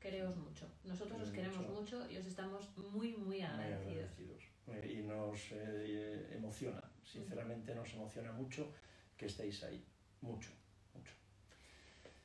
Quereos 0.00 0.36
mucho. 0.36 0.68
Nosotros 0.84 1.22
os 1.22 1.30
queremos 1.30 1.58
mucho. 1.58 1.98
mucho. 1.98 2.10
y 2.10 2.18
os 2.18 2.26
estamos 2.26 2.68
muy, 2.76 3.16
muy 3.16 3.40
agradecidos. 3.40 4.42
Muy 4.66 4.76
agradecidos. 4.76 5.00
Y 5.00 5.02
nos 5.02 5.52
eh, 5.52 6.36
emociona, 6.36 6.82
sinceramente 7.02 7.74
nos 7.74 7.92
emociona 7.94 8.32
mucho 8.32 8.72
que 9.16 9.26
estéis 9.26 9.62
ahí. 9.64 9.84
Mucho, 10.20 10.50
mucho. 10.94 11.12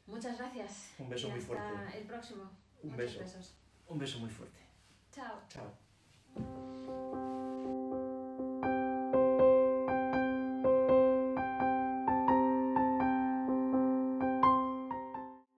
Muchas 0.08 0.38
gracias. 0.38 0.92
Un 1.00 1.10
beso 1.10 1.28
y 1.28 1.32
muy 1.32 1.40
hasta 1.40 1.48
fuerte. 1.56 1.98
El 1.98 2.04
próximo. 2.06 2.44
Un 2.82 2.92
Muchos 2.92 3.06
beso. 3.06 3.20
Besos. 3.20 3.54
Un 3.88 4.00
beso 4.00 4.20
muy 4.20 4.30
fuerte. 4.30 4.60
Chao. 5.12 5.40
Chao. 5.50 6.73